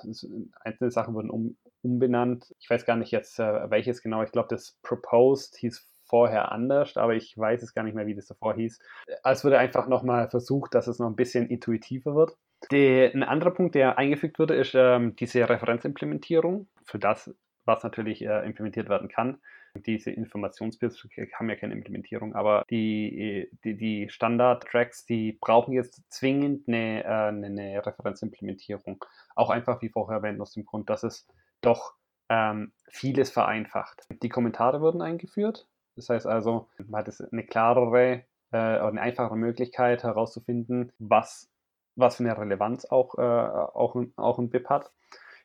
einzelne 0.60 0.90
Sachen 0.92 1.14
wurden 1.14 1.28
um, 1.28 1.56
umbenannt. 1.82 2.54
Ich 2.60 2.70
weiß 2.70 2.86
gar 2.86 2.96
nicht 2.96 3.10
jetzt, 3.10 3.40
äh, 3.40 3.68
welches 3.70 4.00
genau. 4.00 4.22
Ich 4.22 4.30
glaube, 4.30 4.48
das 4.48 4.78
Proposed 4.82 5.56
hieß 5.56 5.88
vorher 6.04 6.52
anders, 6.52 6.96
aber 6.96 7.14
ich 7.14 7.36
weiß 7.36 7.62
es 7.62 7.74
gar 7.74 7.82
nicht 7.82 7.94
mehr, 7.94 8.06
wie 8.06 8.14
das 8.14 8.26
davor 8.26 8.54
hieß. 8.54 8.78
Es 9.24 9.44
wurde 9.44 9.58
einfach 9.58 9.88
nochmal 9.88 10.30
versucht, 10.30 10.74
dass 10.74 10.86
es 10.86 11.00
noch 11.00 11.08
ein 11.08 11.16
bisschen 11.16 11.48
intuitiver 11.48 12.14
wird. 12.14 12.36
Die, 12.70 13.10
ein 13.12 13.24
anderer 13.24 13.50
Punkt, 13.50 13.74
der 13.74 13.98
eingefügt 13.98 14.38
wurde, 14.38 14.54
ist 14.54 14.74
ähm, 14.74 15.16
diese 15.16 15.48
Referenzimplementierung 15.48 16.68
für 16.84 16.98
das, 16.98 17.34
was 17.64 17.82
natürlich 17.82 18.22
äh, 18.22 18.44
implementiert 18.44 18.88
werden 18.88 19.08
kann. 19.08 19.38
Diese 19.74 20.10
Informationsbits 20.10 21.04
haben 21.34 21.50
ja 21.50 21.56
keine 21.56 21.74
Implementierung, 21.74 22.34
aber 22.34 22.64
die, 22.70 23.50
die, 23.64 23.76
die 23.76 24.08
Standard-Tracks, 24.08 25.04
die 25.04 25.32
brauchen 25.40 25.72
jetzt 25.72 26.02
zwingend 26.10 26.68
eine, 26.68 27.02
äh, 27.02 27.08
eine 27.08 27.84
Referenzimplementierung. 27.84 29.04
Auch 29.34 29.50
einfach 29.50 29.82
wie 29.82 29.88
vorher 29.88 30.18
erwähnt, 30.18 30.40
aus 30.40 30.52
dem 30.52 30.64
Grund, 30.64 30.88
dass 30.90 31.02
es 31.02 31.26
doch 31.60 31.94
ähm, 32.28 32.72
vieles 32.88 33.30
vereinfacht. 33.30 34.06
Die 34.22 34.28
Kommentare 34.28 34.80
wurden 34.80 35.02
eingeführt. 35.02 35.66
Das 35.96 36.08
heißt 36.08 36.26
also, 36.26 36.68
man 36.86 37.04
hat 37.04 37.32
eine 37.32 37.44
klarere 37.44 38.24
äh, 38.52 38.56
oder 38.56 38.88
eine 38.88 39.00
einfachere 39.00 39.36
Möglichkeit 39.36 40.04
herauszufinden, 40.04 40.92
was, 40.98 41.50
was 41.96 42.16
für 42.16 42.24
eine 42.24 42.38
Relevanz 42.38 42.84
auch, 42.84 43.18
äh, 43.18 43.22
auch, 43.22 43.96
auch 44.16 44.38
ein 44.38 44.50
BIP 44.50 44.68
hat 44.68 44.92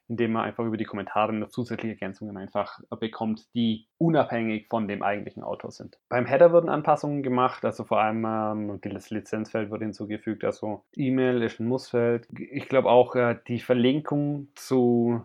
indem 0.09 0.33
man 0.33 0.43
einfach 0.43 0.65
über 0.65 0.75
die 0.75 0.85
Kommentare 0.85 1.31
noch 1.33 1.49
zusätzliche 1.49 1.93
Ergänzungen 1.93 2.35
einfach 2.35 2.79
bekommt, 2.99 3.47
die 3.53 3.85
unabhängig 3.97 4.67
von 4.67 4.87
dem 4.87 5.03
eigentlichen 5.03 5.43
Autor 5.43 5.71
sind. 5.71 5.99
Beim 6.09 6.25
Header 6.25 6.51
wurden 6.51 6.69
Anpassungen 6.69 7.23
gemacht, 7.23 7.63
also 7.63 7.83
vor 7.83 8.01
allem 8.01 8.25
ähm, 8.25 8.79
das 8.81 9.11
Lizenzfeld 9.11 9.69
wurde 9.69 9.85
hinzugefügt, 9.85 10.43
also 10.43 10.83
E-Mail 10.95 11.41
ist 11.43 11.59
ein 11.59 11.67
Mussfeld. 11.67 12.27
Ich 12.51 12.67
glaube 12.67 12.89
auch 12.89 13.15
äh, 13.15 13.37
die 13.47 13.59
Verlinkung 13.59 14.47
zu 14.55 15.23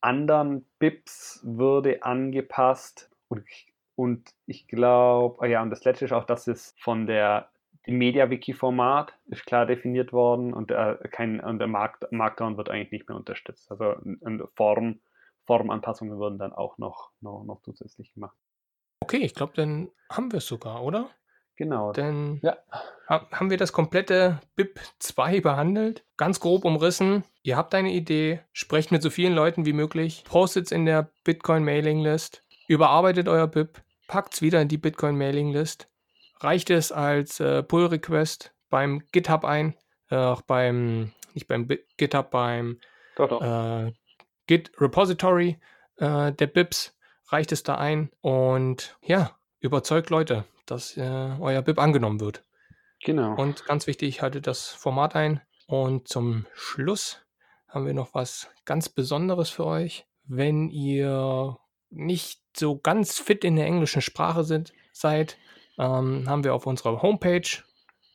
anderen 0.00 0.66
BIPs 0.78 1.40
würde 1.44 2.02
angepasst 2.02 3.10
und 3.28 3.44
und 3.94 4.30
ich 4.46 4.68
glaube, 4.68 5.42
ah 5.42 5.46
ja, 5.46 5.62
und 5.62 5.68
das 5.70 5.84
letzte 5.84 6.06
ist 6.06 6.12
auch, 6.12 6.24
dass 6.24 6.48
es 6.48 6.74
von 6.78 7.06
der 7.06 7.51
im 7.84 7.98
MediaWiki-Format 7.98 9.12
ist 9.26 9.44
klar 9.44 9.66
definiert 9.66 10.12
worden 10.12 10.52
und, 10.52 10.70
äh, 10.70 10.96
kein, 11.10 11.40
und 11.40 11.58
der 11.58 11.68
Markt, 11.68 12.10
Markdown 12.12 12.56
wird 12.56 12.70
eigentlich 12.70 12.92
nicht 12.92 13.08
mehr 13.08 13.16
unterstützt. 13.16 13.70
Also 13.70 13.96
Form, 14.54 15.00
Formanpassungen 15.46 16.18
wurden 16.18 16.38
dann 16.38 16.52
auch 16.52 16.78
noch, 16.78 17.10
noch, 17.20 17.44
noch 17.44 17.60
zusätzlich 17.62 18.12
gemacht. 18.14 18.36
Okay, 19.00 19.18
ich 19.18 19.34
glaube, 19.34 19.52
dann 19.56 19.90
haben 20.10 20.30
wir 20.30 20.38
es 20.38 20.46
sogar, 20.46 20.82
oder? 20.84 21.10
Genau. 21.56 21.92
Dann 21.92 22.40
ja. 22.42 22.56
haben 23.08 23.50
wir 23.50 23.58
das 23.58 23.72
komplette 23.72 24.40
BIP 24.56 24.80
2 25.00 25.40
behandelt, 25.40 26.04
ganz 26.16 26.40
grob 26.40 26.64
umrissen. 26.64 27.24
Ihr 27.42 27.56
habt 27.56 27.74
eine 27.74 27.92
Idee, 27.92 28.40
sprecht 28.52 28.90
mit 28.90 29.02
so 29.02 29.10
vielen 29.10 29.34
Leuten 29.34 29.66
wie 29.66 29.72
möglich, 29.72 30.24
postet 30.24 30.66
es 30.66 30.72
in 30.72 30.86
der 30.86 31.10
Bitcoin 31.24 31.64
Mailing 31.64 32.00
List, 32.00 32.44
überarbeitet 32.68 33.28
euer 33.28 33.48
BIP, 33.48 33.82
packt 34.06 34.34
es 34.34 34.42
wieder 34.42 34.62
in 34.62 34.68
die 34.68 34.78
Bitcoin 34.78 35.18
Mailing 35.18 35.50
List 35.50 35.91
reicht 36.42 36.70
es 36.70 36.92
als 36.92 37.40
äh, 37.40 37.62
Pull-Request 37.62 38.54
beim 38.70 39.02
GitHub 39.12 39.44
ein, 39.44 39.74
äh, 40.10 40.16
auch 40.16 40.42
beim, 40.42 41.12
nicht 41.34 41.46
beim 41.46 41.68
GitHub, 41.96 42.30
beim 42.30 42.80
doch, 43.16 43.28
doch. 43.28 43.42
Äh, 43.42 43.92
Git 44.46 44.72
Repository 44.78 45.58
äh, 45.96 46.32
der 46.32 46.46
BIPs, 46.46 46.96
reicht 47.28 47.52
es 47.52 47.62
da 47.62 47.76
ein 47.76 48.10
und 48.20 48.96
ja, 49.02 49.36
überzeugt 49.60 50.10
Leute, 50.10 50.44
dass 50.66 50.96
äh, 50.96 51.36
euer 51.40 51.62
BIP 51.62 51.78
angenommen 51.78 52.20
wird. 52.20 52.44
Genau. 53.04 53.34
Und 53.34 53.64
ganz 53.66 53.86
wichtig, 53.86 54.22
haltet 54.22 54.46
das 54.46 54.68
Format 54.68 55.16
ein. 55.16 55.40
Und 55.66 56.08
zum 56.08 56.46
Schluss 56.54 57.20
haben 57.68 57.86
wir 57.86 57.94
noch 57.94 58.14
was 58.14 58.50
ganz 58.64 58.88
Besonderes 58.88 59.50
für 59.50 59.64
euch. 59.64 60.06
Wenn 60.24 60.68
ihr 60.68 61.56
nicht 61.90 62.42
so 62.56 62.78
ganz 62.78 63.18
fit 63.18 63.44
in 63.44 63.56
der 63.56 63.66
englischen 63.66 64.02
Sprache 64.02 64.44
sind, 64.44 64.72
seid, 64.92 65.38
ähm, 65.78 66.28
haben 66.28 66.44
wir 66.44 66.54
auf 66.54 66.66
unserer 66.66 67.02
Homepage 67.02 67.62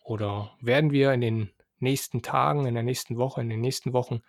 oder 0.03 0.51
werden 0.61 0.91
wir 0.91 1.13
in 1.13 1.21
den 1.21 1.51
nächsten 1.79 2.21
Tagen, 2.21 2.65
in 2.65 2.73
der 2.73 2.83
nächsten 2.83 3.17
Woche, 3.17 3.41
in 3.41 3.49
den 3.49 3.61
nächsten 3.61 3.93
Wochen 3.93 4.21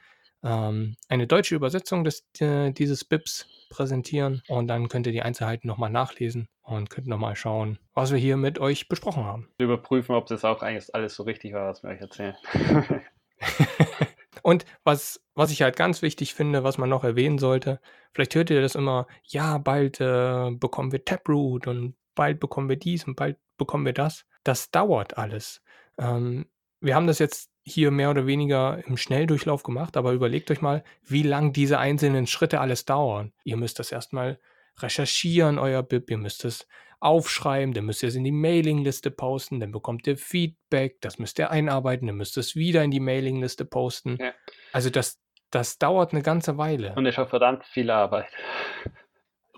ähm, 0.43 0.97
eine 1.09 1.27
deutsche 1.27 1.55
Übersetzung 1.55 2.05
des, 2.05 2.27
äh, 2.41 2.73
dieses 2.73 3.05
BIPs 3.05 3.47
präsentieren 3.71 4.43
und 4.49 4.69
dann 4.69 4.89
könnt 4.89 5.07
ihr 5.07 5.13
die 5.13 5.23
Einzelheiten 5.23 5.67
nochmal 5.67 5.91
nachlesen 5.91 6.49
und 6.63 6.91
könnt 6.91 7.07
nochmal 7.07 7.37
schauen, 7.37 7.79
was 7.95 8.13
wir 8.13 8.19
hier 8.19 8.37
mit 8.37 8.59
euch 8.59 8.89
besprochen 8.89 9.25
haben. 9.25 9.49
Überprüfen, 9.59 10.15
ob 10.15 10.27
das 10.27 10.45
auch 10.45 10.63
eigentlich 10.63 10.95
alles 10.95 11.15
so 11.15 11.23
richtig 11.25 11.53
war, 11.55 11.69
was 11.69 11.83
wir 11.83 11.91
euch 11.91 12.01
erzählen. 12.01 12.37
und 14.43 14.65
was, 14.85 15.21
was 15.35 15.51
ich 15.51 15.63
halt 15.63 15.77
ganz 15.77 16.03
wichtig 16.03 16.35
finde, 16.35 16.65
was 16.65 16.79
man 16.79 16.89
noch 16.89 17.05
erwähnen 17.05 17.39
sollte, 17.39 17.81
vielleicht 18.13 18.35
hört 18.35 18.51
ihr 18.51 18.61
das 18.61 18.75
immer, 18.75 19.07
ja, 19.25 19.59
bald 19.59 20.01
äh, 20.01 20.51
bekommen 20.53 20.93
wir 20.93 21.05
Taproot 21.05 21.67
und 21.67 21.95
bald 22.19 22.41
bekommen 22.41 22.69
wir 22.69 22.77
dies 22.77 23.07
und 23.07 23.15
bald 23.15 23.39
bekommen 23.59 23.87
wir 23.87 23.93
das. 23.93 24.27
Das 24.43 24.73
dauert 24.73 25.17
alles. 25.17 25.63
Ähm, 25.99 26.47
wir 26.81 26.97
haben 26.97 27.07
das 27.07 27.21
jetzt 27.21 27.53
hier 27.65 27.93
mehr 27.93 28.11
oder 28.11 28.27
weniger 28.27 28.85
im 28.87 28.97
Schnelldurchlauf 28.97 29.63
gemacht, 29.63 29.97
aber 29.97 30.13
überlegt 30.13 30.51
euch 30.51 30.61
mal, 30.61 30.83
wie 31.05 31.23
lang 31.23 31.53
diese 31.53 31.79
einzelnen 31.79 32.27
Schritte 32.27 32.61
alles 32.61 32.85
dauern. 32.85 33.33
Ihr 33.45 33.57
müsst 33.57 33.79
das 33.79 33.93
erstmal 33.93 34.41
recherchieren, 34.81 35.61
euer 35.61 35.85
BIP, 35.85 36.11
ihr 36.11 36.19
müsst 36.19 36.45
es 36.45 36.67
aufschreiben, 36.99 37.73
dann 37.73 37.85
müsst 37.85 38.03
ihr 38.03 38.09
es 38.09 38.17
in 38.17 38.25
die 38.25 38.33
Mailingliste 38.33 39.13
posten, 39.13 39.61
dann 39.61 39.71
bekommt 39.71 40.09
ihr 40.09 40.17
Feedback, 40.17 41.01
das 41.01 41.21
müsst 41.21 41.39
ihr 41.39 41.53
einarbeiten, 41.53 42.09
dann 42.09 42.17
müsst 42.17 42.37
ihr 42.37 42.41
es 42.41 42.57
wieder 42.57 42.83
in 42.83 42.91
die 42.91 43.01
Mailingliste 43.01 43.65
posten. 43.65 44.17
Ja. 44.19 44.33
Also 44.73 44.91
das, 44.91 45.21
das 45.53 45.79
dauert 45.79 46.13
eine 46.13 46.23
ganze 46.23 46.59
Weile. 46.59 46.95
Und 46.97 47.07
ist 47.07 47.21
auch 47.21 47.29
verdammt 47.29 47.65
viel 47.65 47.91
Arbeit. 47.91 48.27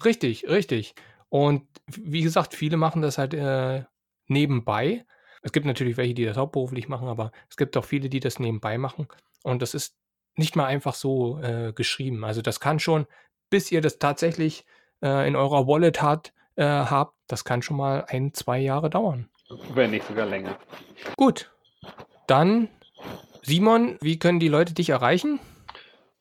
Richtig, 0.04 0.46
richtig. 0.46 0.94
Und 1.30 1.66
wie 1.86 2.22
gesagt, 2.22 2.54
viele 2.54 2.76
machen 2.76 3.00
das 3.00 3.16
halt 3.16 3.32
äh, 3.32 3.84
nebenbei. 4.26 5.06
Es 5.42 5.52
gibt 5.52 5.64
natürlich 5.64 5.96
welche, 5.96 6.12
die 6.12 6.26
das 6.26 6.36
hauptberuflich 6.36 6.88
machen, 6.88 7.08
aber 7.08 7.32
es 7.48 7.56
gibt 7.56 7.76
auch 7.76 7.84
viele, 7.84 8.10
die 8.10 8.20
das 8.20 8.38
nebenbei 8.38 8.76
machen. 8.76 9.08
Und 9.42 9.62
das 9.62 9.72
ist 9.72 9.96
nicht 10.36 10.56
mal 10.56 10.66
einfach 10.66 10.94
so 10.94 11.40
äh, 11.40 11.72
geschrieben. 11.72 12.24
Also 12.24 12.42
das 12.42 12.60
kann 12.60 12.78
schon, 12.78 13.06
bis 13.48 13.72
ihr 13.72 13.80
das 13.80 13.98
tatsächlich 13.98 14.66
äh, 15.02 15.26
in 15.26 15.36
eurer 15.36 15.66
Wallet 15.66 16.02
hat, 16.02 16.32
äh, 16.56 16.64
habt, 16.64 17.16
das 17.26 17.44
kann 17.44 17.62
schon 17.62 17.76
mal 17.76 18.04
ein, 18.08 18.34
zwei 18.34 18.58
Jahre 18.58 18.90
dauern. 18.90 19.30
Wenn 19.74 19.92
nicht 19.92 20.06
sogar 20.06 20.26
länger. 20.26 20.58
Gut. 21.16 21.50
Dann, 22.26 22.68
Simon, 23.42 23.98
wie 24.00 24.18
können 24.18 24.40
die 24.40 24.48
Leute 24.48 24.74
dich 24.74 24.90
erreichen? 24.90 25.40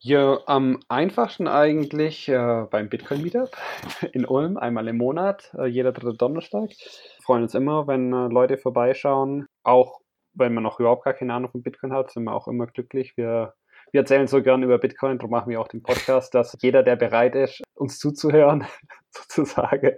Ja, 0.02 0.40
am 0.46 0.80
einfachsten 0.88 1.46
eigentlich 1.46 2.26
äh, 2.26 2.64
beim 2.70 2.88
Bitcoin 2.88 3.20
Meetup 3.20 3.50
in 4.12 4.24
Ulm, 4.24 4.56
einmal 4.56 4.88
im 4.88 4.96
Monat, 4.96 5.54
äh, 5.58 5.66
jeder 5.66 5.92
dritte 5.92 6.16
Donnerstag. 6.16 6.70
Wir 6.70 7.22
freuen 7.22 7.42
uns 7.42 7.54
immer, 7.54 7.86
wenn 7.86 8.10
äh, 8.10 8.28
Leute 8.28 8.56
vorbeischauen. 8.56 9.44
Auch 9.62 10.00
wenn 10.32 10.54
man 10.54 10.62
noch 10.62 10.80
überhaupt 10.80 11.04
gar 11.04 11.12
keine 11.12 11.34
Ahnung 11.34 11.50
von 11.50 11.62
Bitcoin 11.62 11.92
hat, 11.92 12.10
sind 12.10 12.24
wir 12.24 12.32
auch 12.32 12.48
immer 12.48 12.66
glücklich. 12.66 13.18
Wir, 13.18 13.52
wir 13.92 14.00
erzählen 14.00 14.26
so 14.26 14.42
gern 14.42 14.62
über 14.62 14.78
Bitcoin, 14.78 15.18
darum 15.18 15.32
machen 15.32 15.50
wir 15.50 15.60
auch 15.60 15.68
den 15.68 15.82
Podcast, 15.82 16.34
dass 16.34 16.56
jeder, 16.62 16.82
der 16.82 16.96
bereit 16.96 17.34
ist, 17.34 17.60
uns 17.74 17.98
zuzuhören, 17.98 18.64
sozusagen, 19.10 19.96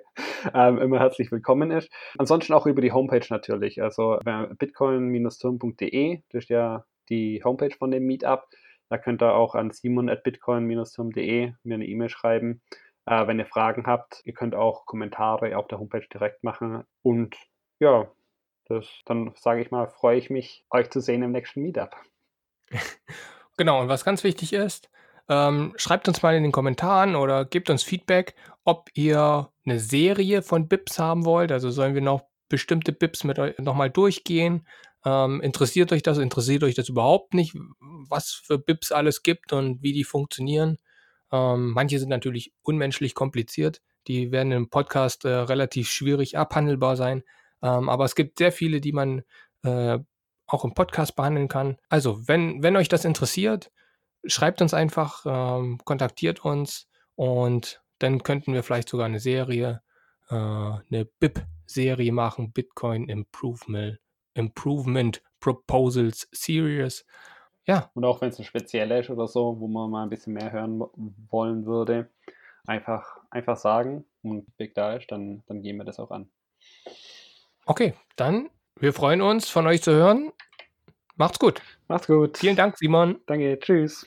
ähm, 0.53 0.79
immer 0.79 0.99
herzlich 0.99 1.31
willkommen 1.31 1.71
ist. 1.71 1.93
Ansonsten 2.19 2.55
auch 2.55 2.67
über 2.67 2.83
die 2.83 2.91
Homepage 2.91 3.27
natürlich. 3.31 3.81
Also 3.81 4.19
bitcoin-turm.de, 4.59 6.23
das 6.33 6.43
ist 6.43 6.51
ja 6.51 6.85
die 7.09 7.41
Homepage 7.45 7.77
von 7.79 7.93
dem 7.93 8.05
Meetup. 8.05 8.49
Da 8.93 8.99
könnt 8.99 9.23
ihr 9.23 9.35
auch 9.35 9.55
an 9.55 9.71
simon.bitcoin-turm.de 9.71 11.55
mir 11.63 11.75
eine 11.75 11.87
E-Mail 11.87 12.11
schreiben, 12.11 12.61
äh, 13.07 13.27
wenn 13.27 13.39
ihr 13.39 13.47
Fragen 13.47 13.87
habt. 13.87 14.21
Ihr 14.27 14.35
könnt 14.35 14.55
auch 14.55 14.85
Kommentare 14.85 15.57
auf 15.57 15.67
der 15.67 15.79
Homepage 15.79 16.07
direkt 16.13 16.45
machen. 16.45 16.85
Und 17.01 17.35
ja, 17.81 18.11
das, 18.67 18.85
dann 19.07 19.33
sage 19.35 19.63
ich 19.63 19.71
mal, 19.71 19.89
freue 19.89 20.19
ich 20.19 20.29
mich, 20.29 20.67
euch 20.69 20.91
zu 20.91 21.01
sehen 21.01 21.23
im 21.23 21.33
nächsten 21.33 21.63
Meetup. 21.63 21.97
Genau, 23.59 23.83
und 23.83 23.89
was 23.89 24.05
ganz 24.05 24.25
wichtig 24.25 24.55
ist, 24.55 24.91
ähm, 25.29 25.75
schreibt 25.77 26.09
uns 26.09 26.23
mal 26.23 26.35
in 26.35 26.43
den 26.43 26.53
Kommentaren 26.53 27.17
oder 27.17 27.45
gebt 27.45 27.69
uns 27.69 27.83
Feedback, 27.83 28.35
ob 28.65 28.89
ihr 28.95 29.51
eine 29.67 29.79
Serie 29.79 30.41
von 30.41 30.69
BIPs 30.69 30.99
haben 30.99 31.27
wollt. 31.27 31.53
Also 31.53 31.71
sollen 31.71 31.95
wir 31.95 32.01
noch 32.01 32.23
bestimmte 32.53 32.93
BIPs 32.93 33.25
mit 33.25 33.41
euch 33.41 33.59
nochmal 33.59 33.91
durchgehen 33.91 34.65
ähm, 35.05 35.41
interessiert 35.41 35.93
euch 35.93 36.03
das? 36.03 36.19
Interessiert 36.19 36.63
euch 36.63 36.75
das 36.75 36.89
überhaupt 36.89 37.35
nicht, 37.35 37.55
was 37.81 38.31
für 38.31 38.59
BIPs 38.59 38.93
alles 38.93 39.23
gibt 39.23 39.53
und 39.53 39.83
wie 39.83 39.93
die 39.93 40.05
funktionieren? 40.05 40.79
Ähm, 41.33 41.71
manche 41.71 41.99
sind 41.99 42.09
natürlich 42.09 42.53
unmenschlich 42.63 43.15
kompliziert. 43.15 43.81
Die 44.07 44.31
werden 44.33 44.53
im 44.53 44.71
Podcast 44.71 45.25
äh, 45.25 45.31
relativ 45.31 45.89
schwierig 45.91 46.39
abhandelbar 46.39 46.97
sein. 46.97 47.25
Ähm, 47.63 47.89
aber 47.89 48.05
es 48.05 48.15
gibt 48.15 48.39
sehr 48.39 48.53
viele, 48.53 48.81
die 48.81 48.93
man 48.93 49.23
äh, 49.65 49.99
auch 50.47 50.65
im 50.65 50.75
Podcast 50.75 51.17
behandeln 51.17 51.49
kann. 51.49 51.79
Also, 51.89 52.29
wenn, 52.29 52.63
wenn 52.63 52.77
euch 52.77 52.89
das 52.89 53.05
interessiert, 53.05 53.73
schreibt 54.25 54.61
uns 54.63 54.75
einfach, 54.75 55.25
ähm, 55.27 55.81
kontaktiert 55.85 56.45
uns 56.45 56.89
und 57.15 57.83
dann 57.99 58.23
könnten 58.23 58.53
wir 58.53 58.63
vielleicht 58.63 58.89
sogar 58.89 59.07
eine 59.07 59.21
Serie, 59.21 59.83
äh, 60.33 60.95
eine 60.95 61.05
BIP-Serie 61.21 62.13
machen, 62.13 62.53
Bitcoin 62.53 63.09
Improvement 63.09 63.99
Improvement 64.35 65.23
Proposals 65.41 66.29
Series. 66.33 67.05
Ja. 67.67 67.91
Und 67.95 68.05
auch 68.05 68.21
wenn 68.21 68.31
es 68.31 68.39
ein 68.39 68.45
spezieller 68.45 69.01
ist 69.01 69.11
oder 69.11 69.29
so, 69.29 69.61
wo 69.61 69.69
man 69.69 69.91
mal 69.91 70.03
ein 70.03 70.09
bisschen 70.09 70.33
mehr 70.33 70.51
hören 70.51 70.83
wollen 71.31 71.67
würde, 71.67 72.09
einfach, 72.67 73.19
einfach 73.31 73.57
sagen 73.57 74.05
und 74.23 74.57
Big 74.57 74.75
da 74.75 74.95
ist, 74.95 75.13
dann, 75.13 75.43
dann 75.47 75.63
gehen 75.63 75.77
wir 75.77 75.85
das 75.85 76.01
auch 76.01 76.11
an. 76.11 76.29
Okay, 77.67 77.95
dann 78.17 78.49
wir 78.83 78.93
freuen 78.93 79.23
uns, 79.23 79.49
von 79.49 79.67
euch 79.67 79.83
zu 79.83 79.93
hören. 79.93 80.33
Macht's 81.17 81.39
gut. 81.39 81.63
Macht's 81.89 82.07
gut. 82.07 82.39
Vielen 82.39 82.57
Dank, 82.57 82.77
Simon. 82.79 83.21
Danke, 83.27 83.59
tschüss. 83.61 84.07